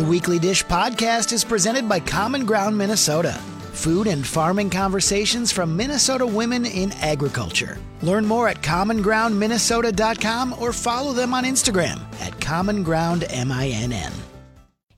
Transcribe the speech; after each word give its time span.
The 0.00 0.06
Weekly 0.06 0.38
Dish 0.38 0.64
podcast 0.64 1.30
is 1.30 1.44
presented 1.44 1.86
by 1.86 2.00
Common 2.00 2.46
Ground 2.46 2.78
Minnesota. 2.78 3.34
Food 3.74 4.06
and 4.06 4.26
farming 4.26 4.70
conversations 4.70 5.52
from 5.52 5.76
Minnesota 5.76 6.26
women 6.26 6.64
in 6.64 6.92
agriculture. 6.92 7.76
Learn 8.00 8.24
more 8.24 8.48
at 8.48 8.62
commongroundminnesota.com 8.62 10.54
or 10.58 10.72
follow 10.72 11.12
them 11.12 11.34
on 11.34 11.44
Instagram 11.44 12.00
at 12.18 12.32
commongroundminn. 12.38 14.29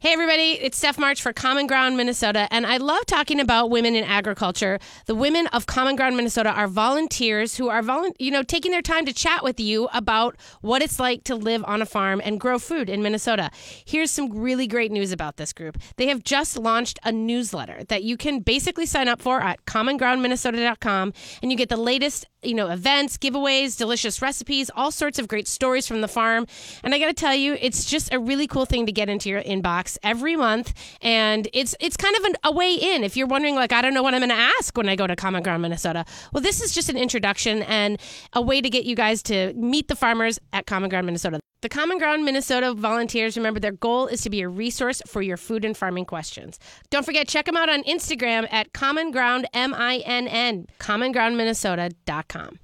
Hey, 0.02 0.14
everybody, 0.14 0.58
it's 0.60 0.78
Steph 0.78 0.98
March 0.98 1.22
for 1.22 1.32
Common 1.32 1.68
Ground 1.68 1.96
Minnesota, 1.96 2.48
and 2.50 2.66
I 2.66 2.78
love 2.78 3.06
talking 3.06 3.38
about 3.38 3.70
women 3.70 3.94
in 3.94 4.02
agriculture. 4.02 4.80
The 5.06 5.14
women 5.14 5.46
of 5.52 5.66
Common 5.66 5.94
Ground 5.94 6.16
Minnesota 6.16 6.50
are 6.50 6.66
volunteers 6.66 7.56
who 7.56 7.68
are, 7.68 7.82
volu- 7.82 8.10
you 8.18 8.32
know, 8.32 8.42
taking 8.42 8.72
their 8.72 8.82
time 8.82 9.06
to 9.06 9.12
chat 9.12 9.44
with 9.44 9.60
you 9.60 9.88
about 9.92 10.34
what 10.60 10.82
it's 10.82 10.98
like 10.98 11.22
to 11.22 11.36
live 11.36 11.62
on 11.68 11.82
a 11.82 11.86
farm 11.86 12.20
and 12.24 12.40
grow 12.40 12.58
food 12.58 12.90
in 12.90 13.00
Minnesota. 13.00 13.48
Here's 13.84 14.10
some 14.10 14.36
really 14.36 14.66
great 14.66 14.90
news 14.90 15.12
about 15.12 15.36
this 15.36 15.52
group. 15.52 15.78
They 15.98 16.08
have 16.08 16.24
just 16.24 16.58
launched 16.58 16.98
a 17.04 17.12
newsletter 17.12 17.84
that 17.84 18.02
you 18.02 18.16
can 18.16 18.40
basically 18.40 18.86
sign 18.86 19.06
up 19.06 19.22
for 19.22 19.40
at 19.40 19.64
commongroundminnesota.com, 19.66 21.12
and 21.42 21.52
you 21.52 21.56
get 21.56 21.68
the 21.68 21.76
latest 21.76 22.26
you 22.42 22.54
know, 22.54 22.68
events, 22.68 23.16
giveaways, 23.16 23.76
delicious 23.76 24.20
recipes, 24.20 24.70
all 24.74 24.90
sorts 24.90 25.18
of 25.18 25.28
great 25.28 25.46
stories 25.46 25.86
from 25.86 26.00
the 26.00 26.08
farm. 26.08 26.46
And 26.82 26.94
I 26.94 26.98
got 26.98 27.06
to 27.06 27.14
tell 27.14 27.34
you, 27.34 27.56
it's 27.60 27.84
just 27.84 28.12
a 28.12 28.18
really 28.18 28.46
cool 28.46 28.66
thing 28.66 28.86
to 28.86 28.92
get 28.92 29.08
into 29.08 29.28
your 29.28 29.42
inbox 29.42 29.98
every 30.02 30.36
month, 30.36 30.74
and 31.00 31.48
it's 31.52 31.74
it's 31.80 31.96
kind 31.96 32.16
of 32.16 32.24
an, 32.24 32.34
a 32.44 32.52
way 32.52 32.74
in. 32.74 33.04
If 33.04 33.16
you're 33.16 33.26
wondering, 33.26 33.54
like, 33.54 33.72
I 33.72 33.82
don't 33.82 33.94
know 33.94 34.02
what 34.02 34.14
I'm 34.14 34.20
going 34.20 34.30
to 34.30 34.34
ask 34.58 34.76
when 34.76 34.88
I 34.88 34.96
go 34.96 35.06
to 35.06 35.16
Common 35.16 35.42
Ground, 35.42 35.62
Minnesota. 35.62 36.04
Well, 36.32 36.42
this 36.42 36.60
is 36.60 36.74
just 36.74 36.88
an 36.88 36.96
introduction 36.96 37.62
and 37.62 38.00
a 38.32 38.42
way 38.42 38.60
to 38.60 38.70
get 38.70 38.84
you 38.84 38.96
guys 38.96 39.22
to 39.24 39.52
meet 39.54 39.88
the 39.88 39.96
farmers 39.96 40.38
at 40.52 40.66
Common 40.66 40.90
Ground, 40.90 41.06
Minnesota. 41.06 41.40
The 41.62 41.68
Common 41.68 41.98
Ground 41.98 42.24
Minnesota 42.24 42.74
volunteers, 42.74 43.36
remember, 43.36 43.60
their 43.60 43.70
goal 43.70 44.08
is 44.08 44.20
to 44.22 44.30
be 44.30 44.40
a 44.40 44.48
resource 44.48 45.00
for 45.06 45.22
your 45.22 45.36
food 45.36 45.64
and 45.64 45.76
farming 45.76 46.06
questions. 46.06 46.58
Don't 46.90 47.04
forget, 47.04 47.28
check 47.28 47.46
them 47.46 47.56
out 47.56 47.68
on 47.68 47.84
Instagram 47.84 48.52
at 48.52 48.72
Common 48.72 49.12
Ground, 49.12 49.46
M 49.54 49.72
I 49.72 49.98
N 49.98 50.26
N, 50.26 50.66
commongroundminnesota.com. 50.80 52.58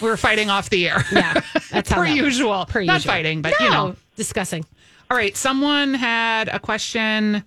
we 0.00 0.08
are. 0.10 0.16
Fighting 0.16 0.50
off 0.50 0.70
the 0.70 0.88
air. 0.88 1.04
Yeah, 1.12 1.40
that's 1.70 1.90
how 1.90 2.02
per 2.02 2.06
usual. 2.06 2.66
per 2.66 2.82
Not 2.82 2.94
usual. 2.94 3.12
fighting, 3.12 3.42
but 3.42 3.54
no, 3.58 3.64
you 3.64 3.70
know. 3.70 3.96
discussing. 4.16 4.64
All 5.10 5.16
right. 5.16 5.36
Someone 5.36 5.94
had 5.94 6.48
a 6.48 6.58
question 6.58 7.44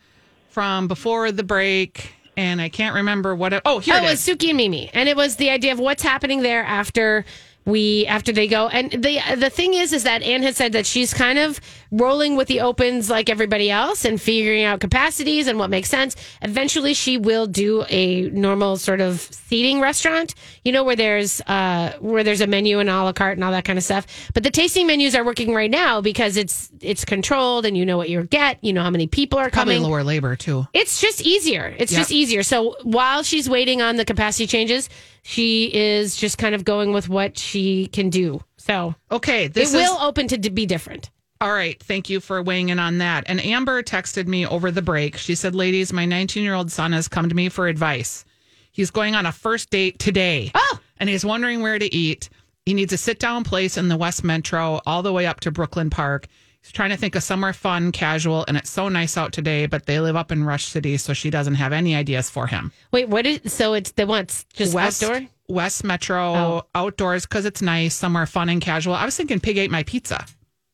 from 0.50 0.88
before 0.88 1.31
the 1.31 1.44
break, 1.44 2.13
and 2.38 2.62
I 2.62 2.69
can't 2.69 2.95
remember 2.95 3.35
what. 3.35 3.53
It, 3.53 3.62
oh, 3.66 3.79
here 3.79 3.95
oh, 3.95 4.06
it 4.06 4.09
was 4.09 4.22
Sooki 4.22 4.50
and 4.50 4.57
Mimi, 4.57 4.90
and 4.94 5.09
it 5.09 5.16
was 5.16 5.38
the 5.38 5.50
idea 5.50 5.72
of 5.74 5.79
what's 5.79 6.03
happening 6.03 6.41
there 6.41 6.63
after 6.63 7.25
we 7.65 8.05
after 8.05 8.31
they 8.31 8.47
go. 8.47 8.67
And 8.67 8.91
the 8.91 9.19
the 9.37 9.49
thing 9.49 9.73
is, 9.73 9.91
is 9.93 10.03
that 10.03 10.21
Anne 10.21 10.43
had 10.43 10.55
said 10.55 10.73
that 10.73 10.85
she's 10.85 11.13
kind 11.13 11.39
of 11.39 11.59
rolling 11.91 12.35
with 12.35 12.47
the 12.47 12.59
opens 12.61 13.09
like 13.09 13.29
everybody 13.29 13.71
else 13.71 14.05
and 14.05 14.21
figuring 14.21 14.63
out 14.63 14.79
capacities 14.81 15.47
and 15.47 15.57
what 15.57 15.69
makes 15.69 15.89
sense. 15.89 16.15
Eventually, 16.41 16.93
she 16.93 17.17
will 17.17 17.47
do 17.47 17.83
a 17.89 18.29
normal 18.31 18.77
sort 18.77 19.01
of 19.01 19.19
seating 19.21 19.79
restaurant, 19.79 20.35
you 20.63 20.71
know, 20.71 20.83
where 20.83 20.95
there's 20.95 21.41
uh 21.41 21.93
where 21.99 22.23
there's 22.23 22.41
a 22.41 22.47
menu 22.47 22.79
and 22.79 22.89
a 22.89 23.03
la 23.03 23.13
carte 23.13 23.37
and 23.37 23.43
all 23.43 23.51
that 23.51 23.65
kind 23.65 23.77
of 23.79 23.83
stuff. 23.83 24.05
But 24.33 24.43
the 24.43 24.51
tasting 24.51 24.85
menus 24.87 25.15
are 25.15 25.23
working 25.23 25.53
right 25.53 25.71
now 25.71 26.01
because 26.01 26.37
it's 26.37 26.69
it's 26.81 27.03
controlled 27.05 27.65
and 27.65 27.75
you 27.77 27.85
know 27.85 27.97
what 27.97 28.09
you 28.09 28.23
get, 28.23 28.63
you 28.63 28.73
know 28.73 28.83
how 28.83 28.89
many 28.91 29.07
people 29.07 29.39
are 29.39 29.49
Probably 29.49 29.75
coming. 29.75 29.89
lower 29.89 30.03
labor 30.03 30.35
too. 30.35 30.67
It's 30.73 31.01
just 31.01 31.21
easier. 31.21 31.73
It's 31.79 31.91
Yep. 31.91 31.99
just 31.99 32.11
easier. 32.11 32.43
So 32.43 32.75
while 32.83 33.23
she's 33.23 33.49
waiting 33.49 33.81
on 33.81 33.95
the 33.95 34.05
capacity 34.05 34.45
changes, 34.47 34.89
she 35.28 35.74
is 35.74 36.16
just 36.16 36.38
kind 36.38 36.53
of 36.53 36.63
going 36.63 36.94
with 36.94 37.09
what 37.09 37.36
she 37.36 37.88
can 37.88 38.12
do. 38.12 38.44
So 38.58 38.94
Okay. 39.12 39.47
This 39.47 39.74
it 39.74 39.78
is 39.78 39.90
will 39.90 39.97
open 40.00 40.28
to 40.28 40.38
be 40.52 40.68
different. 40.68 41.09
All 41.41 41.52
right. 41.52 41.81
Thank 41.81 42.12
you 42.12 42.19
for 42.19 42.44
weighing 42.44 42.69
in 42.69 42.78
on 42.78 43.00
that. 43.00 43.24
And 43.25 43.44
Amber 43.44 43.81
texted 43.81 44.28
me 44.28 44.46
over 44.46 44.69
the 44.69 44.84
break. 44.84 45.18
She 45.18 45.34
said, 45.34 45.56
Ladies, 45.56 45.91
my 45.91 46.06
19 46.06 46.44
year 46.44 46.53
old 46.53 46.72
son 46.72 46.91
has 46.91 47.08
come 47.08 47.28
to 47.28 47.34
me 47.34 47.50
for 47.50 47.68
advice. 47.68 48.24
He's 48.72 48.91
going 48.91 49.16
on 49.16 49.25
a 49.25 49.31
first 49.31 49.72
date 49.72 49.97
today. 49.97 50.52
Oh. 50.53 50.80
And 51.00 51.09
he's 51.09 51.25
wondering 51.25 51.63
where 51.63 51.80
to 51.80 51.94
eat. 51.94 52.30
He 52.68 52.75
needs 52.75 52.94
a 52.94 52.97
sit 52.97 53.18
down 53.18 53.44
place 53.44 53.78
in 53.78 53.88
the 53.88 53.97
West 53.97 54.24
Metro 54.24 54.80
all 54.86 55.02
the 55.02 55.12
way 55.12 55.25
up 55.25 55.40
to 55.40 55.52
Brooklyn 55.52 55.90
Park. 55.90 56.28
He's 56.65 56.71
trying 56.71 56.89
to 56.89 56.97
think 56.97 57.13
of 57.13 57.21
somewhere 57.21 57.53
fun, 57.53 57.91
casual, 57.91 58.43
and 58.47 58.57
it's 58.57 58.71
so 58.71 58.89
nice 58.89 59.17
out 59.17 59.31
today, 59.31 59.67
but 59.67 59.85
they 59.85 59.99
live 59.99 60.15
up 60.15 60.31
in 60.31 60.43
Rush 60.43 60.65
City, 60.65 60.97
so 60.97 61.13
she 61.13 61.29
doesn't 61.29 61.53
have 61.53 61.71
any 61.71 61.93
ideas 61.95 62.27
for 62.27 62.47
him. 62.47 62.71
Wait, 62.91 63.07
what 63.07 63.27
is 63.27 63.53
so 63.53 63.75
it's 63.75 63.91
they 63.91 64.03
want 64.03 64.45
just 64.51 64.73
West 64.73 65.03
outdoor? 65.03 65.27
West 65.47 65.83
Metro 65.83 66.33
Oh. 66.33 66.63
outdoors 66.73 67.27
because 67.27 67.45
it's 67.45 67.61
nice, 67.61 67.93
somewhere 67.93 68.25
fun 68.25 68.49
and 68.49 68.59
casual. 68.61 68.95
I 68.95 69.05
was 69.05 69.15
thinking 69.15 69.39
Pig 69.39 69.59
Ate 69.59 69.69
My 69.69 69.83
Pizza. 69.83 70.25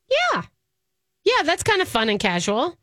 Yeah. 0.10 0.44
Yeah, 1.26 1.44
that's 1.44 1.62
kind 1.62 1.82
of 1.82 1.90
fun 1.90 2.08
and 2.08 2.22
casual. 2.22 2.78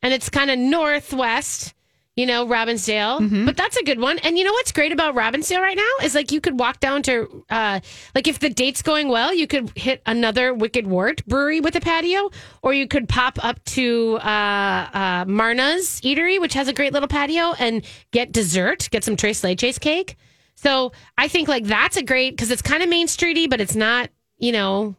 And 0.00 0.14
it's 0.14 0.28
kind 0.28 0.48
of 0.48 0.56
northwest, 0.56 1.74
you 2.14 2.26
know, 2.26 2.46
Robbinsdale. 2.46 3.20
Mm-hmm. 3.20 3.46
But 3.46 3.56
that's 3.56 3.76
a 3.76 3.82
good 3.82 3.98
one. 3.98 4.18
And 4.18 4.36
you 4.36 4.44
know 4.44 4.52
what's 4.52 4.70
great 4.72 4.92
about 4.92 5.14
Robbinsdale 5.14 5.60
right 5.60 5.76
now 5.76 6.04
is 6.04 6.14
like 6.14 6.30
you 6.30 6.40
could 6.40 6.58
walk 6.58 6.78
down 6.80 7.02
to 7.04 7.44
uh 7.48 7.80
like 8.14 8.28
if 8.28 8.38
the 8.38 8.50
date's 8.50 8.82
going 8.82 9.08
well, 9.08 9.34
you 9.34 9.46
could 9.46 9.72
hit 9.76 10.02
another 10.04 10.52
Wicked 10.52 10.86
Wort 10.86 11.24
brewery 11.26 11.60
with 11.60 11.74
a 11.74 11.80
patio, 11.80 12.30
or 12.62 12.74
you 12.74 12.86
could 12.86 13.08
pop 13.08 13.42
up 13.42 13.64
to 13.64 14.16
uh 14.22 14.88
uh 14.92 15.24
Marna's 15.26 16.00
Eatery, 16.02 16.40
which 16.40 16.54
has 16.54 16.68
a 16.68 16.72
great 16.72 16.92
little 16.92 17.08
patio, 17.08 17.54
and 17.58 17.84
get 18.10 18.30
dessert, 18.32 18.88
get 18.90 19.04
some 19.04 19.16
Tres 19.16 19.40
Leches 19.42 19.80
cake. 19.80 20.16
So 20.54 20.92
I 21.16 21.28
think 21.28 21.48
like 21.48 21.64
that's 21.64 21.96
a 21.96 22.02
great 22.02 22.32
because 22.32 22.50
it's 22.50 22.62
kind 22.62 22.82
of 22.82 22.88
main 22.88 23.06
streety, 23.06 23.48
but 23.48 23.60
it's 23.60 23.74
not, 23.74 24.10
you 24.38 24.52
know, 24.52 24.94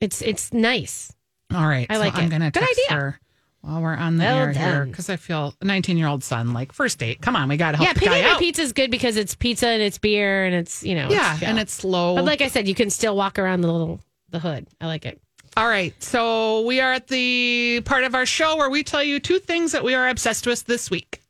it's 0.00 0.22
it's 0.22 0.52
nice. 0.52 1.12
All 1.52 1.66
right. 1.66 1.86
I 1.90 1.94
so 1.94 2.00
like 2.00 2.14
I'm 2.14 2.24
it. 2.24 2.30
going 2.30 2.42
to 2.42 2.50
Good 2.50 2.62
idea. 2.62 2.96
her 2.96 3.20
while 3.64 3.80
we're 3.80 3.94
on 3.94 4.16
the 4.18 4.24
Well 4.24 4.36
air 4.36 4.52
here 4.52 4.84
because 4.86 5.08
I 5.08 5.16
feel 5.16 5.54
a 5.60 5.64
19 5.64 5.96
year 5.96 6.06
old 6.06 6.22
son, 6.22 6.52
like 6.52 6.72
first 6.72 6.98
date. 6.98 7.20
Come 7.20 7.34
on, 7.36 7.48
we 7.48 7.56
got 7.56 7.72
to 7.72 7.76
help 7.78 7.86
Yeah, 7.88 7.92
the 7.94 8.00
guy 8.06 8.22
out. 8.22 8.38
Pizza 8.38 8.62
is 8.62 8.72
good 8.72 8.90
because 8.90 9.16
it's 9.16 9.34
pizza 9.34 9.68
and 9.68 9.82
it's 9.82 9.98
beer 9.98 10.44
and 10.44 10.54
it's 10.54 10.82
you 10.82 10.94
know 10.94 11.08
yeah, 11.10 11.38
chill. 11.38 11.48
and 11.48 11.58
it's 11.58 11.72
slow. 11.72 12.14
but 12.16 12.24
like 12.24 12.40
I 12.42 12.48
said, 12.48 12.68
you 12.68 12.74
can 12.74 12.90
still 12.90 13.16
walk 13.16 13.38
around 13.38 13.62
the 13.62 13.72
little 13.72 14.00
the 14.30 14.38
hood. 14.38 14.66
I 14.80 14.86
like 14.86 15.04
it. 15.06 15.20
All 15.56 15.66
right. 15.68 15.94
So 16.02 16.62
we 16.62 16.80
are 16.80 16.92
at 16.92 17.06
the 17.08 17.80
part 17.84 18.04
of 18.04 18.14
our 18.14 18.26
show 18.26 18.56
where 18.56 18.68
we 18.70 18.82
tell 18.82 19.02
you 19.04 19.20
two 19.20 19.38
things 19.38 19.72
that 19.72 19.84
we 19.84 19.94
are 19.94 20.08
obsessed 20.08 20.46
with 20.46 20.64
this 20.64 20.90
week. 20.90 21.20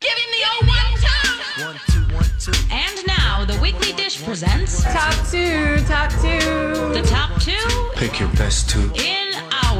Give 0.00 0.12
him 0.12 0.30
the 0.30 0.48
old 0.54 0.68
one 0.68 1.00
two. 1.00 1.64
One, 1.64 1.76
two, 1.88 2.14
one, 2.14 2.24
two. 2.38 2.52
And 2.70 3.06
now 3.08 3.44
the 3.44 3.58
weekly 3.60 3.92
dish 3.94 4.22
presents 4.24 4.84
Top 4.84 5.12
two, 5.28 5.78
top 5.86 6.10
two. 6.12 6.38
the 6.94 7.02
top 7.08 7.40
two 7.42 7.90
Pick 7.96 8.20
your 8.20 8.28
best 8.30 8.70
two. 8.70 8.92
in 8.94 9.27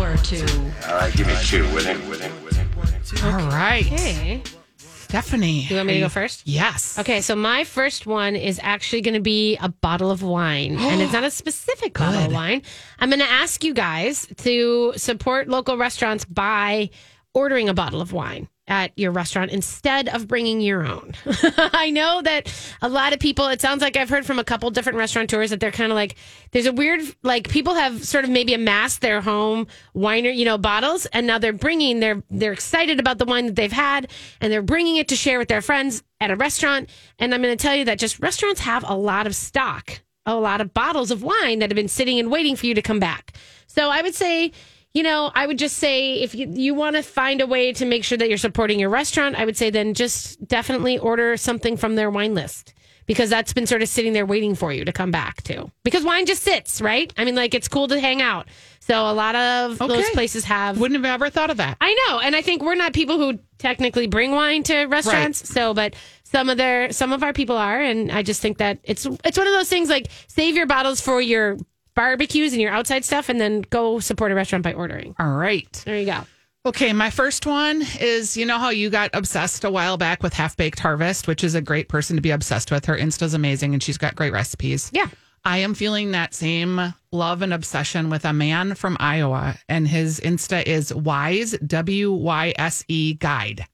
our 0.00 0.16
two. 0.18 0.46
All 0.88 0.94
right, 0.94 1.12
give 1.14 1.26
me 1.26 1.34
two 1.42 1.62
with 1.74 1.86
it, 1.86 1.96
with 2.08 2.22
it, 2.22 2.32
with 2.44 2.58
it, 2.58 2.76
with 2.76 3.12
it. 3.12 3.24
All 3.24 3.48
right. 3.48 3.84
Hey, 3.84 4.42
Stephanie. 4.76 5.62
you 5.62 5.76
want 5.76 5.88
me 5.88 5.94
to 5.94 6.00
go 6.00 6.08
first? 6.08 6.46
Yes. 6.46 6.98
Okay, 6.98 7.20
so 7.20 7.34
my 7.34 7.64
first 7.64 8.06
one 8.06 8.36
is 8.36 8.60
actually 8.62 9.00
going 9.00 9.14
to 9.14 9.20
be 9.20 9.56
a 9.56 9.68
bottle 9.68 10.10
of 10.10 10.22
wine, 10.22 10.76
and 10.78 11.00
it's 11.00 11.12
not 11.12 11.24
a 11.24 11.30
specific 11.30 11.94
bottle 11.98 12.20
of 12.24 12.32
wine. 12.32 12.62
I'm 12.98 13.08
going 13.08 13.20
to 13.20 13.30
ask 13.30 13.64
you 13.64 13.74
guys 13.74 14.26
to 14.38 14.92
support 14.96 15.48
local 15.48 15.76
restaurants 15.76 16.24
by 16.24 16.90
ordering 17.34 17.68
a 17.68 17.74
bottle 17.74 18.00
of 18.00 18.12
wine 18.12 18.48
at 18.68 18.92
your 18.96 19.10
restaurant 19.10 19.50
instead 19.50 20.08
of 20.08 20.28
bringing 20.28 20.60
your 20.60 20.86
own. 20.86 21.12
I 21.56 21.90
know 21.90 22.22
that 22.22 22.52
a 22.80 22.88
lot 22.88 23.12
of 23.12 23.18
people, 23.18 23.48
it 23.48 23.60
sounds 23.60 23.82
like 23.82 23.96
I've 23.96 24.08
heard 24.08 24.26
from 24.26 24.38
a 24.38 24.44
couple 24.44 24.70
different 24.70 24.98
restaurateurs 24.98 25.50
that 25.50 25.58
they're 25.58 25.72
kind 25.72 25.90
of 25.90 25.96
like, 25.96 26.16
there's 26.52 26.66
a 26.66 26.72
weird, 26.72 27.00
like 27.22 27.48
people 27.48 27.74
have 27.74 28.04
sort 28.04 28.24
of 28.24 28.30
maybe 28.30 28.54
amassed 28.54 29.00
their 29.00 29.20
home 29.20 29.66
winer, 29.96 30.34
you 30.34 30.44
know, 30.44 30.58
bottles, 30.58 31.06
and 31.06 31.26
now 31.26 31.38
they're 31.38 31.52
bringing, 31.52 32.00
they're, 32.00 32.22
they're 32.30 32.52
excited 32.52 33.00
about 33.00 33.18
the 33.18 33.24
wine 33.24 33.46
that 33.46 33.56
they've 33.56 33.72
had, 33.72 34.10
and 34.40 34.52
they're 34.52 34.62
bringing 34.62 34.96
it 34.96 35.08
to 35.08 35.16
share 35.16 35.38
with 35.38 35.48
their 35.48 35.62
friends 35.62 36.02
at 36.20 36.30
a 36.30 36.36
restaurant. 36.36 36.90
And 37.18 37.34
I'm 37.34 37.42
going 37.42 37.56
to 37.56 37.62
tell 37.62 37.74
you 37.74 37.86
that 37.86 37.98
just 37.98 38.20
restaurants 38.20 38.60
have 38.60 38.84
a 38.86 38.94
lot 38.94 39.26
of 39.26 39.34
stock 39.34 40.00
a 40.26 40.34
lot 40.34 40.60
of 40.60 40.74
bottles 40.74 41.10
of 41.10 41.22
wine 41.22 41.58
that 41.60 41.70
have 41.70 41.74
been 41.74 41.88
sitting 41.88 42.18
and 42.18 42.30
waiting 42.30 42.54
for 42.54 42.66
you 42.66 42.74
to 42.74 42.82
come 42.82 43.00
back. 43.00 43.32
So 43.66 43.88
I 43.88 44.02
would 44.02 44.14
say, 44.14 44.52
you 44.98 45.04
know, 45.04 45.30
I 45.32 45.46
would 45.46 45.60
just 45.60 45.76
say 45.76 46.14
if 46.14 46.34
you, 46.34 46.50
you 46.52 46.74
want 46.74 46.96
to 46.96 47.04
find 47.04 47.40
a 47.40 47.46
way 47.46 47.72
to 47.72 47.84
make 47.84 48.02
sure 48.02 48.18
that 48.18 48.28
you're 48.28 48.36
supporting 48.36 48.80
your 48.80 48.90
restaurant, 48.90 49.36
I 49.36 49.44
would 49.44 49.56
say 49.56 49.70
then 49.70 49.94
just 49.94 50.44
definitely 50.48 50.98
order 50.98 51.36
something 51.36 51.76
from 51.76 51.94
their 51.94 52.10
wine 52.10 52.34
list 52.34 52.74
because 53.06 53.30
that's 53.30 53.52
been 53.52 53.68
sort 53.68 53.80
of 53.80 53.88
sitting 53.88 54.12
there 54.12 54.26
waiting 54.26 54.56
for 54.56 54.72
you 54.72 54.84
to 54.84 54.92
come 54.92 55.12
back 55.12 55.40
to. 55.44 55.70
Because 55.84 56.04
wine 56.04 56.26
just 56.26 56.42
sits, 56.42 56.80
right? 56.80 57.12
I 57.16 57.24
mean, 57.24 57.36
like 57.36 57.54
it's 57.54 57.68
cool 57.68 57.86
to 57.86 58.00
hang 58.00 58.20
out. 58.20 58.48
So 58.80 59.08
a 59.08 59.14
lot 59.14 59.36
of 59.36 59.78
those 59.78 60.10
places 60.10 60.44
have 60.46 60.80
Wouldn't 60.80 61.04
have 61.04 61.14
ever 61.14 61.30
thought 61.30 61.50
of 61.50 61.58
that. 61.58 61.76
I 61.80 61.94
know, 62.08 62.18
and 62.18 62.34
I 62.34 62.42
think 62.42 62.64
we're 62.64 62.74
not 62.74 62.92
people 62.92 63.18
who 63.18 63.38
technically 63.58 64.08
bring 64.08 64.32
wine 64.32 64.64
to 64.64 64.86
restaurants. 64.86 65.48
So, 65.48 65.74
but 65.74 65.94
some 66.24 66.50
of 66.50 66.56
their 66.56 66.90
some 66.90 67.12
of 67.12 67.22
our 67.22 67.32
people 67.32 67.56
are, 67.56 67.80
and 67.80 68.10
I 68.10 68.24
just 68.24 68.42
think 68.42 68.58
that 68.58 68.80
it's 68.82 69.06
it's 69.24 69.38
one 69.38 69.46
of 69.46 69.52
those 69.52 69.68
things 69.68 69.88
like 69.88 70.08
save 70.26 70.56
your 70.56 70.66
bottles 70.66 71.00
for 71.00 71.20
your 71.20 71.56
barbecues 71.98 72.52
and 72.52 72.62
your 72.62 72.70
outside 72.70 73.04
stuff, 73.04 73.28
and 73.28 73.40
then 73.40 73.62
go 73.70 73.98
support 73.98 74.30
a 74.30 74.34
restaurant 74.36 74.62
by 74.62 74.72
ordering. 74.72 75.16
All 75.18 75.32
right. 75.32 75.70
There 75.84 75.98
you 75.98 76.06
go. 76.06 76.20
Okay, 76.64 76.92
my 76.92 77.10
first 77.10 77.44
one 77.44 77.82
is 77.98 78.36
you 78.36 78.46
know 78.46 78.58
how 78.58 78.70
you 78.70 78.88
got 78.88 79.10
obsessed 79.14 79.64
a 79.64 79.70
while 79.70 79.96
back 79.96 80.22
with 80.22 80.32
Half 80.32 80.56
Baked 80.56 80.78
Harvest, 80.78 81.26
which 81.26 81.42
is 81.42 81.56
a 81.56 81.60
great 81.60 81.88
person 81.88 82.14
to 82.14 82.22
be 82.22 82.30
obsessed 82.30 82.70
with. 82.70 82.84
Her 82.84 82.96
Insta's 82.96 83.34
amazing 83.34 83.74
and 83.74 83.82
she's 83.82 83.98
got 83.98 84.14
great 84.14 84.32
recipes. 84.32 84.90
Yeah. 84.94 85.08
I 85.44 85.58
am 85.58 85.74
feeling 85.74 86.12
that 86.12 86.34
same 86.34 86.94
love 87.10 87.42
and 87.42 87.52
obsession 87.52 88.10
with 88.10 88.24
a 88.24 88.32
man 88.32 88.76
from 88.76 88.96
Iowa, 89.00 89.56
and 89.68 89.88
his 89.88 90.20
Insta 90.20 90.64
is 90.64 90.92
Wyse, 90.92 91.58
W 91.66 92.12
Y 92.12 92.52
S 92.56 92.84
E 92.86 93.14
Guide. 93.14 93.66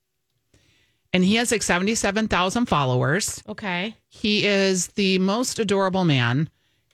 And 1.13 1.23
he 1.23 1.35
has 1.35 1.53
like 1.53 1.63
77,000 1.63 2.67
followers. 2.67 3.43
Okay. 3.49 3.95
He 4.09 4.47
is 4.47 4.89
the 4.89 5.19
most 5.19 5.59
adorable 5.59 6.05
man. 6.05 6.49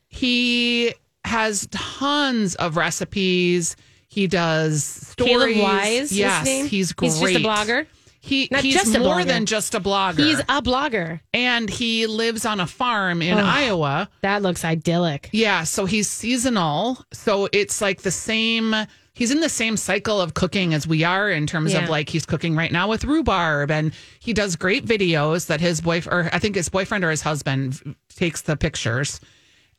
He 0.09 0.93
has 1.25 1.69
tons 1.71 2.55
of 2.57 2.77
recipes. 2.77 3.77
He 4.09 4.27
does 4.27 4.83
stories. 4.85 5.33
Caleb 5.33 5.51
Wyse. 5.57 6.13
Yes, 6.13 6.47
he's 6.69 6.93
great. 6.93 7.13
He's 7.13 7.21
just 7.21 7.37
a 7.37 7.39
blogger. 7.39 7.87
He, 8.23 8.49
Not 8.51 8.63
he's 8.63 8.75
just 8.75 8.95
a 8.95 8.99
more 8.99 9.17
blogger. 9.17 9.27
than 9.27 9.47
just 9.47 9.75
a 9.75 9.81
blogger. 9.81 10.19
He's 10.19 10.41
a 10.41 10.61
blogger. 10.61 11.21
and 11.33 11.71
he 11.71 12.07
lives 12.07 12.45
on 12.45 12.61
a 12.61 12.67
farm 12.67 13.23
in 13.23 13.39
Ugh. 13.39 13.45
Iowa. 13.45 14.11
That 14.21 14.43
looks 14.43 14.63
idyllic. 14.65 15.31
Yeah, 15.33 15.65
so 15.65 15.87
he's 15.87 16.09
seasonal. 16.11 16.99
So 17.15 17.49
it's 17.53 17.81
like 17.81 18.03
the 18.03 18.11
same. 18.11 18.75
He's 19.15 19.31
in 19.31 19.41
the 19.41 19.49
same 19.49 19.77
cycle 19.79 20.21
of 20.21 20.35
cooking 20.35 20.75
as 20.75 20.87
we 20.87 21.03
are 21.03 21.31
in 21.31 21.47
terms 21.47 21.73
Yeah. 21.73 21.85
of 21.85 21.89
like 21.89 22.09
he's 22.11 22.27
cooking 22.27 22.55
right 22.57 22.71
now 22.73 22.89
with 22.89 23.05
rhubarb, 23.05 23.71
and 23.71 23.93
he 24.19 24.33
does 24.35 24.55
great 24.57 24.85
videos 24.85 25.47
that 25.47 25.61
his 25.63 25.81
boyfriend, 25.81 26.27
or 26.27 26.31
I 26.35 26.39
think 26.39 26.57
his 26.57 26.69
boyfriend 26.69 27.05
or 27.05 27.11
his 27.11 27.23
husband, 27.23 27.95
takes 28.15 28.43
the 28.43 28.57
pictures. 28.57 29.19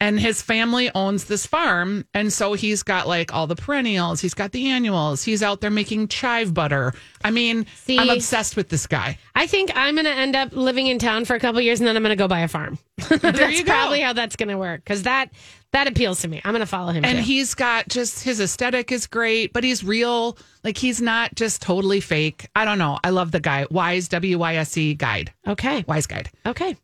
And 0.01 0.19
his 0.19 0.41
family 0.41 0.89
owns 0.95 1.25
this 1.25 1.45
farm, 1.45 2.05
and 2.15 2.33
so 2.33 2.53
he's 2.53 2.81
got 2.81 3.07
like 3.07 3.33
all 3.35 3.45
the 3.45 3.55
perennials. 3.55 4.19
He's 4.19 4.33
got 4.33 4.51
the 4.51 4.67
annuals. 4.69 5.23
He's 5.23 5.43
out 5.43 5.61
there 5.61 5.69
making 5.69 6.07
chive 6.07 6.55
butter. 6.55 6.95
I 7.23 7.29
mean, 7.29 7.67
See- 7.75 7.99
I'm 7.99 8.09
obsessed 8.09 8.55
with 8.57 8.69
this 8.69 8.87
guy. 8.87 9.19
I 9.35 9.45
think 9.45 9.71
I'm 9.75 9.93
going 9.93 10.05
to 10.05 10.11
end 10.11 10.35
up 10.35 10.53
living 10.53 10.87
in 10.87 10.97
town 10.97 11.25
for 11.25 11.35
a 11.35 11.39
couple 11.39 11.61
years, 11.61 11.79
and 11.79 11.87
then 11.87 11.95
I'm 11.95 12.01
going 12.01 12.09
to 12.09 12.15
go 12.15 12.27
buy 12.27 12.39
a 12.39 12.47
farm. 12.47 12.79
that's 12.97 13.61
probably 13.61 14.01
how 14.01 14.13
that's 14.13 14.35
going 14.35 14.49
to 14.49 14.57
work 14.57 14.83
because 14.83 15.03
that 15.03 15.29
that 15.73 15.87
appeals 15.87 16.21
to 16.21 16.27
me. 16.27 16.41
I'm 16.43 16.51
going 16.51 16.59
to 16.59 16.65
follow 16.65 16.91
him. 16.91 17.05
And 17.05 17.17
too. 17.19 17.23
he's 17.23 17.53
got 17.55 17.87
just 17.87 18.23
his 18.23 18.39
aesthetic 18.41 18.91
is 18.91 19.07
great, 19.07 19.53
but 19.53 19.63
he's 19.63 19.83
real. 19.83 20.37
Like 20.63 20.77
he's 20.77 21.01
not 21.01 21.33
just 21.35 21.61
totally 21.61 22.01
fake. 22.01 22.47
I 22.55 22.65
don't 22.65 22.77
know. 22.77 22.99
I 23.03 23.09
love 23.09 23.31
the 23.31 23.39
guy. 23.39 23.65
Wyse 23.71 24.09
W 24.09 24.37
Y 24.37 24.55
S 24.57 24.77
E 24.77 24.93
guide. 24.93 25.31
okay. 25.47 25.83
Wyse 25.83 26.07
guide. 26.07 26.29
Okay. 26.45 26.75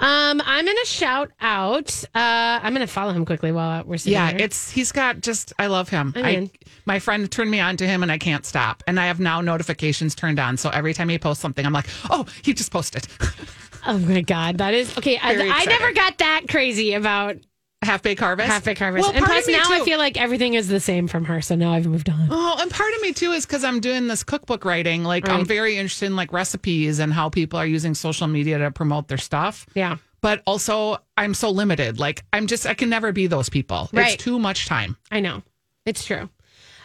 Um, 0.00 0.42
I'm 0.44 0.64
gonna 0.64 0.84
shout 0.86 1.30
out. 1.40 2.02
Uh, 2.14 2.58
I'm 2.62 2.72
gonna 2.72 2.86
follow 2.86 3.12
him 3.12 3.24
quickly 3.26 3.52
while 3.52 3.84
we're 3.84 3.98
sitting 3.98 4.14
Yeah, 4.14 4.30
here. 4.30 4.38
it's 4.40 4.70
he's 4.70 4.90
got 4.90 5.20
just 5.20 5.52
I 5.58 5.66
love 5.66 5.88
him. 5.90 6.12
I'm 6.16 6.24
I 6.24 6.28
in. 6.30 6.50
my 6.86 6.98
friend 6.98 7.30
turned 7.30 7.50
me 7.50 7.60
on 7.60 7.76
to 7.76 7.86
him 7.86 8.02
and 8.02 8.10
I 8.10 8.18
can't 8.18 8.44
stop. 8.46 8.82
And 8.86 8.98
I 8.98 9.06
have 9.06 9.20
now 9.20 9.40
notifications 9.42 10.14
turned 10.14 10.40
on. 10.40 10.56
So 10.56 10.70
every 10.70 10.94
time 10.94 11.08
he 11.10 11.18
posts 11.18 11.42
something, 11.42 11.64
I'm 11.64 11.72
like, 11.74 11.86
oh, 12.08 12.24
he 12.42 12.52
just 12.54 12.72
posted. 12.72 13.06
oh 13.86 13.98
my 13.98 14.22
god, 14.22 14.58
that 14.58 14.74
is 14.74 14.96
okay. 14.98 15.18
I, 15.18 15.32
I 15.34 15.64
never 15.66 15.92
got 15.92 16.18
that 16.18 16.46
crazy 16.48 16.94
about 16.94 17.36
Half 17.82 18.02
baked 18.02 18.20
harvest. 18.20 18.48
half 18.48 18.64
baked 18.64 18.78
harvest, 18.78 19.06
Well, 19.08 19.16
and 19.16 19.24
plus 19.24 19.48
now 19.48 19.62
I 19.64 19.82
feel 19.84 19.96
like 19.98 20.20
everything 20.20 20.52
is 20.54 20.68
the 20.68 20.80
same 20.80 21.08
from 21.08 21.24
her. 21.24 21.40
So 21.40 21.54
now 21.54 21.72
I've 21.72 21.86
moved 21.86 22.10
on. 22.10 22.28
Oh, 22.30 22.58
and 22.60 22.70
part 22.70 22.92
of 22.94 23.00
me 23.00 23.12
too 23.14 23.32
is 23.32 23.46
because 23.46 23.64
I'm 23.64 23.80
doing 23.80 24.06
this 24.06 24.22
cookbook 24.22 24.66
writing. 24.66 25.02
Like 25.02 25.26
I'm 25.28 25.46
very 25.46 25.76
interested 25.78 26.06
in 26.06 26.14
like 26.16 26.30
recipes 26.32 26.98
and 26.98 27.10
how 27.12 27.30
people 27.30 27.58
are 27.58 27.64
using 27.66 27.94
social 27.94 28.26
media 28.26 28.58
to 28.58 28.70
promote 28.70 29.08
their 29.08 29.18
stuff. 29.18 29.66
Yeah. 29.74 29.96
but 30.20 30.42
also 30.46 30.98
I'm 31.16 31.32
so 31.32 31.48
limited. 31.50 31.98
Like 31.98 32.22
I'm 32.34 32.46
just 32.46 32.66
I 32.66 32.74
can 32.74 32.90
never 32.90 33.12
be 33.12 33.26
those 33.28 33.48
people. 33.48 33.88
Right. 33.94 34.12
It's 34.14 34.22
too 34.22 34.38
much 34.38 34.66
time. 34.66 34.98
I 35.10 35.20
know. 35.20 35.42
It's 35.86 36.04
true. 36.04 36.28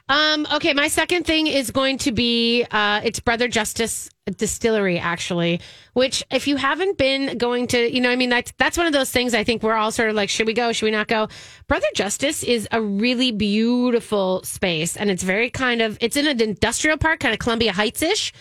Um, 0.08 0.46
okay, 0.54 0.74
my 0.74 0.88
second 0.88 1.26
thing 1.26 1.48
is 1.48 1.72
going 1.72 1.98
to 2.00 2.12
be 2.12 2.64
uh, 2.70 3.02
it's 3.04 3.20
Brother 3.20 3.48
Justice 3.48 4.10
Distillery, 4.38 5.00
actually. 5.00 5.62
Which, 5.94 6.24
if 6.30 6.48
you 6.48 6.58
haven't 6.58 6.98
been 6.98 7.40
going 7.40 7.68
to, 7.68 7.92
you 7.92 8.02
know, 8.02 8.12
I 8.12 8.16
mean, 8.16 8.30
that's 8.30 8.54
that's 8.58 8.78
one 8.78 8.86
of 8.86 8.94
those 8.94 9.10
things. 9.10 9.34
I 9.34 9.44
think 9.44 9.64
we're 9.64 9.74
all 9.74 9.92
sort 9.92 10.10
of 10.10 10.16
like, 10.16 10.30
should 10.30 10.46
we 10.46 10.54
go? 10.54 10.72
Should 10.74 10.86
we 10.86 10.92
not 10.92 11.08
go? 11.08 11.28
Brother 11.68 11.88
Justice 11.96 12.44
is 12.44 12.68
a 12.72 12.82
really 12.82 13.32
beautiful 13.32 14.44
space, 14.44 14.96
and 14.96 15.10
it's 15.10 15.24
very 15.24 15.50
kind 15.50 15.82
of 15.82 15.98
it's 16.02 16.16
in 16.16 16.28
an 16.28 16.40
industrial 16.40 16.98
park, 16.98 17.20
kind 17.20 17.34
of 17.34 17.40
Columbia 17.40 17.74
Heights 17.74 18.04
ish. 18.04 18.32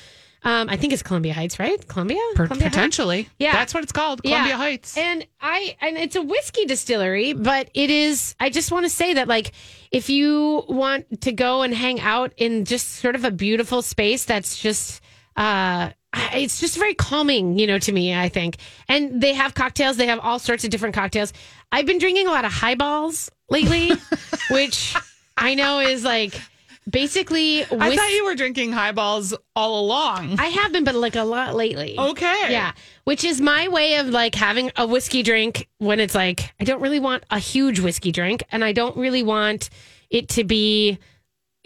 Um, 0.44 0.68
I 0.68 0.76
think 0.76 0.92
it's 0.92 1.02
Columbia 1.02 1.32
Heights, 1.32 1.58
right? 1.58 1.88
Columbia, 1.88 2.18
Columbia 2.34 2.64
Heights? 2.64 2.76
potentially. 2.76 3.28
Yeah. 3.38 3.52
That's 3.52 3.72
what 3.72 3.82
it's 3.82 3.92
called. 3.92 4.22
Columbia 4.22 4.56
Heights. 4.56 4.96
And 4.96 5.26
I 5.40 5.74
and 5.80 5.96
it's 5.96 6.16
a 6.16 6.22
whiskey 6.22 6.66
distillery, 6.66 7.32
but 7.32 7.70
it 7.72 7.88
is 7.88 8.36
I 8.38 8.50
just 8.50 8.70
want 8.70 8.84
to 8.84 8.90
say 8.90 9.14
that 9.14 9.26
like 9.26 9.52
if 9.94 10.10
you 10.10 10.64
want 10.68 11.20
to 11.20 11.30
go 11.30 11.62
and 11.62 11.72
hang 11.72 12.00
out 12.00 12.32
in 12.36 12.64
just 12.64 12.96
sort 12.96 13.14
of 13.14 13.24
a 13.24 13.30
beautiful 13.30 13.80
space 13.80 14.24
that's 14.24 14.58
just 14.58 15.00
uh 15.36 15.90
it's 16.32 16.60
just 16.60 16.76
very 16.76 16.94
calming, 16.94 17.58
you 17.58 17.66
know, 17.66 17.78
to 17.78 17.92
me, 17.92 18.14
I 18.14 18.28
think. 18.28 18.56
And 18.88 19.20
they 19.20 19.34
have 19.34 19.54
cocktails, 19.54 19.96
they 19.96 20.06
have 20.06 20.20
all 20.20 20.38
sorts 20.38 20.64
of 20.64 20.70
different 20.70 20.94
cocktails. 20.94 21.32
I've 21.72 21.86
been 21.86 21.98
drinking 21.98 22.26
a 22.26 22.30
lot 22.30 22.44
of 22.44 22.52
highballs 22.52 23.30
lately, 23.48 23.90
which 24.50 24.96
I 25.36 25.54
know 25.54 25.80
is 25.80 26.04
like 26.04 26.40
basically 26.88 27.64
I 27.64 27.96
thought 27.96 28.12
you 28.12 28.24
were 28.24 28.34
drinking 28.34 28.72
highballs 28.72 29.34
all 29.56 29.84
along. 29.84 30.38
I 30.38 30.46
have 30.46 30.72
been, 30.72 30.84
but 30.84 30.94
like 30.94 31.16
a 31.16 31.22
lot 31.24 31.54
lately. 31.54 31.96
okay. 31.98 32.46
Yeah, 32.50 32.72
which 33.04 33.24
is 33.24 33.40
my 33.40 33.68
way 33.68 33.96
of 33.96 34.08
like 34.08 34.34
having 34.34 34.70
a 34.76 34.86
whiskey 34.86 35.22
drink 35.22 35.68
when 35.78 36.00
it's 36.00 36.14
like 36.14 36.52
I 36.60 36.64
don't 36.64 36.80
really 36.80 37.00
want 37.00 37.24
a 37.30 37.38
huge 37.38 37.80
whiskey 37.80 38.12
drink 38.12 38.42
and 38.50 38.64
I 38.64 38.72
don't 38.72 38.96
really 38.96 39.22
want 39.22 39.70
it 40.10 40.28
to 40.30 40.44
be 40.44 40.98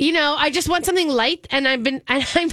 you 0.00 0.12
know, 0.12 0.36
I 0.38 0.50
just 0.50 0.68
want 0.68 0.86
something 0.86 1.08
light 1.08 1.48
and 1.50 1.66
I've 1.66 1.82
been 1.82 2.02
and 2.06 2.26
I'm 2.34 2.48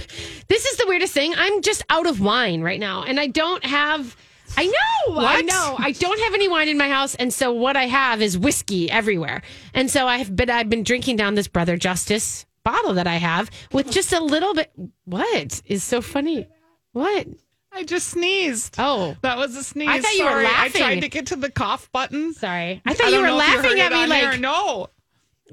this 0.48 0.66
is 0.66 0.76
the 0.76 0.86
weirdest 0.86 1.12
thing. 1.12 1.34
I'm 1.36 1.62
just 1.62 1.84
out 1.88 2.06
of 2.06 2.20
wine 2.20 2.62
right 2.62 2.80
now 2.80 3.04
and 3.04 3.20
I 3.20 3.28
don't 3.28 3.64
have 3.64 4.16
I 4.56 4.66
know, 4.66 5.14
What? 5.14 5.26
I 5.26 5.40
know. 5.42 5.74
I 5.78 5.92
don't 5.92 6.20
have 6.20 6.32
any 6.34 6.48
wine 6.48 6.68
in 6.68 6.78
my 6.78 6.88
house, 6.88 7.14
and 7.16 7.34
so 7.34 7.52
what 7.52 7.76
I 7.76 7.86
have 7.86 8.22
is 8.22 8.38
whiskey 8.38 8.88
everywhere. 8.90 9.42
And 9.74 9.90
so 9.90 10.06
I've 10.06 10.34
been 10.34 10.48
I've 10.50 10.70
been 10.70 10.84
drinking 10.84 11.16
down 11.16 11.34
this 11.34 11.48
Brother 11.48 11.76
Justice 11.76 12.45
bottle 12.66 12.94
that 12.94 13.06
I 13.06 13.14
have 13.16 13.48
with 13.70 13.92
just 13.92 14.12
a 14.12 14.18
little 14.20 14.52
bit. 14.52 14.72
What 15.04 15.62
is 15.66 15.84
so 15.84 16.02
funny? 16.02 16.48
What? 16.90 17.28
I 17.72 17.84
just 17.84 18.08
sneezed. 18.08 18.74
Oh, 18.78 19.16
That 19.22 19.38
was 19.38 19.54
a 19.54 19.62
sneeze. 19.62 19.88
I 19.88 20.00
thought 20.00 20.14
you 20.14 20.24
were 20.24 20.42
laughing. 20.42 20.82
I 20.82 20.86
tried 20.86 21.00
to 21.02 21.08
get 21.08 21.26
to 21.26 21.36
the 21.36 21.50
cough 21.50 21.92
button. 21.92 22.34
sorry. 22.34 22.82
I 22.84 22.94
thought 22.94 23.12
you 23.12 23.20
were 23.20 23.30
laughing 23.30 23.78
heard 23.78 23.78
at 23.78 23.92
me 23.92 24.06
like 24.06 24.40
no. 24.40 24.88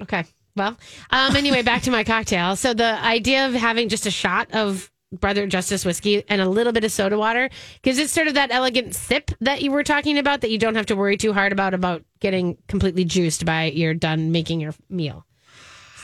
Okay. 0.02 0.24
Well, 0.56 0.76
um, 1.10 1.36
anyway, 1.36 1.62
back 1.62 1.82
to 1.82 1.90
my 1.92 2.02
cocktail. 2.02 2.56
So 2.56 2.74
the 2.74 2.98
idea 3.04 3.46
of 3.46 3.54
having 3.54 3.88
just 3.88 4.06
a 4.06 4.10
shot 4.10 4.52
of 4.52 4.90
Brother 5.12 5.46
Justice 5.46 5.84
whiskey 5.84 6.24
and 6.28 6.40
a 6.40 6.48
little 6.48 6.72
bit 6.72 6.82
of 6.82 6.90
soda 6.90 7.16
water 7.16 7.48
gives 7.82 7.98
it 7.98 8.10
sort 8.10 8.26
of 8.26 8.34
that 8.34 8.50
elegant 8.50 8.94
sip 8.94 9.30
that 9.40 9.62
you 9.62 9.70
were 9.70 9.84
talking 9.84 10.18
about 10.18 10.40
that 10.40 10.50
you 10.50 10.58
don't 10.58 10.74
have 10.74 10.86
to 10.86 10.96
worry 10.96 11.16
too 11.16 11.32
hard 11.32 11.52
about 11.52 11.74
about 11.74 12.02
getting 12.20 12.56
completely 12.66 13.04
juiced 13.04 13.44
by 13.44 13.64
you're 13.66 13.94
done 13.94 14.32
making 14.32 14.60
your 14.60 14.74
meal. 14.88 15.24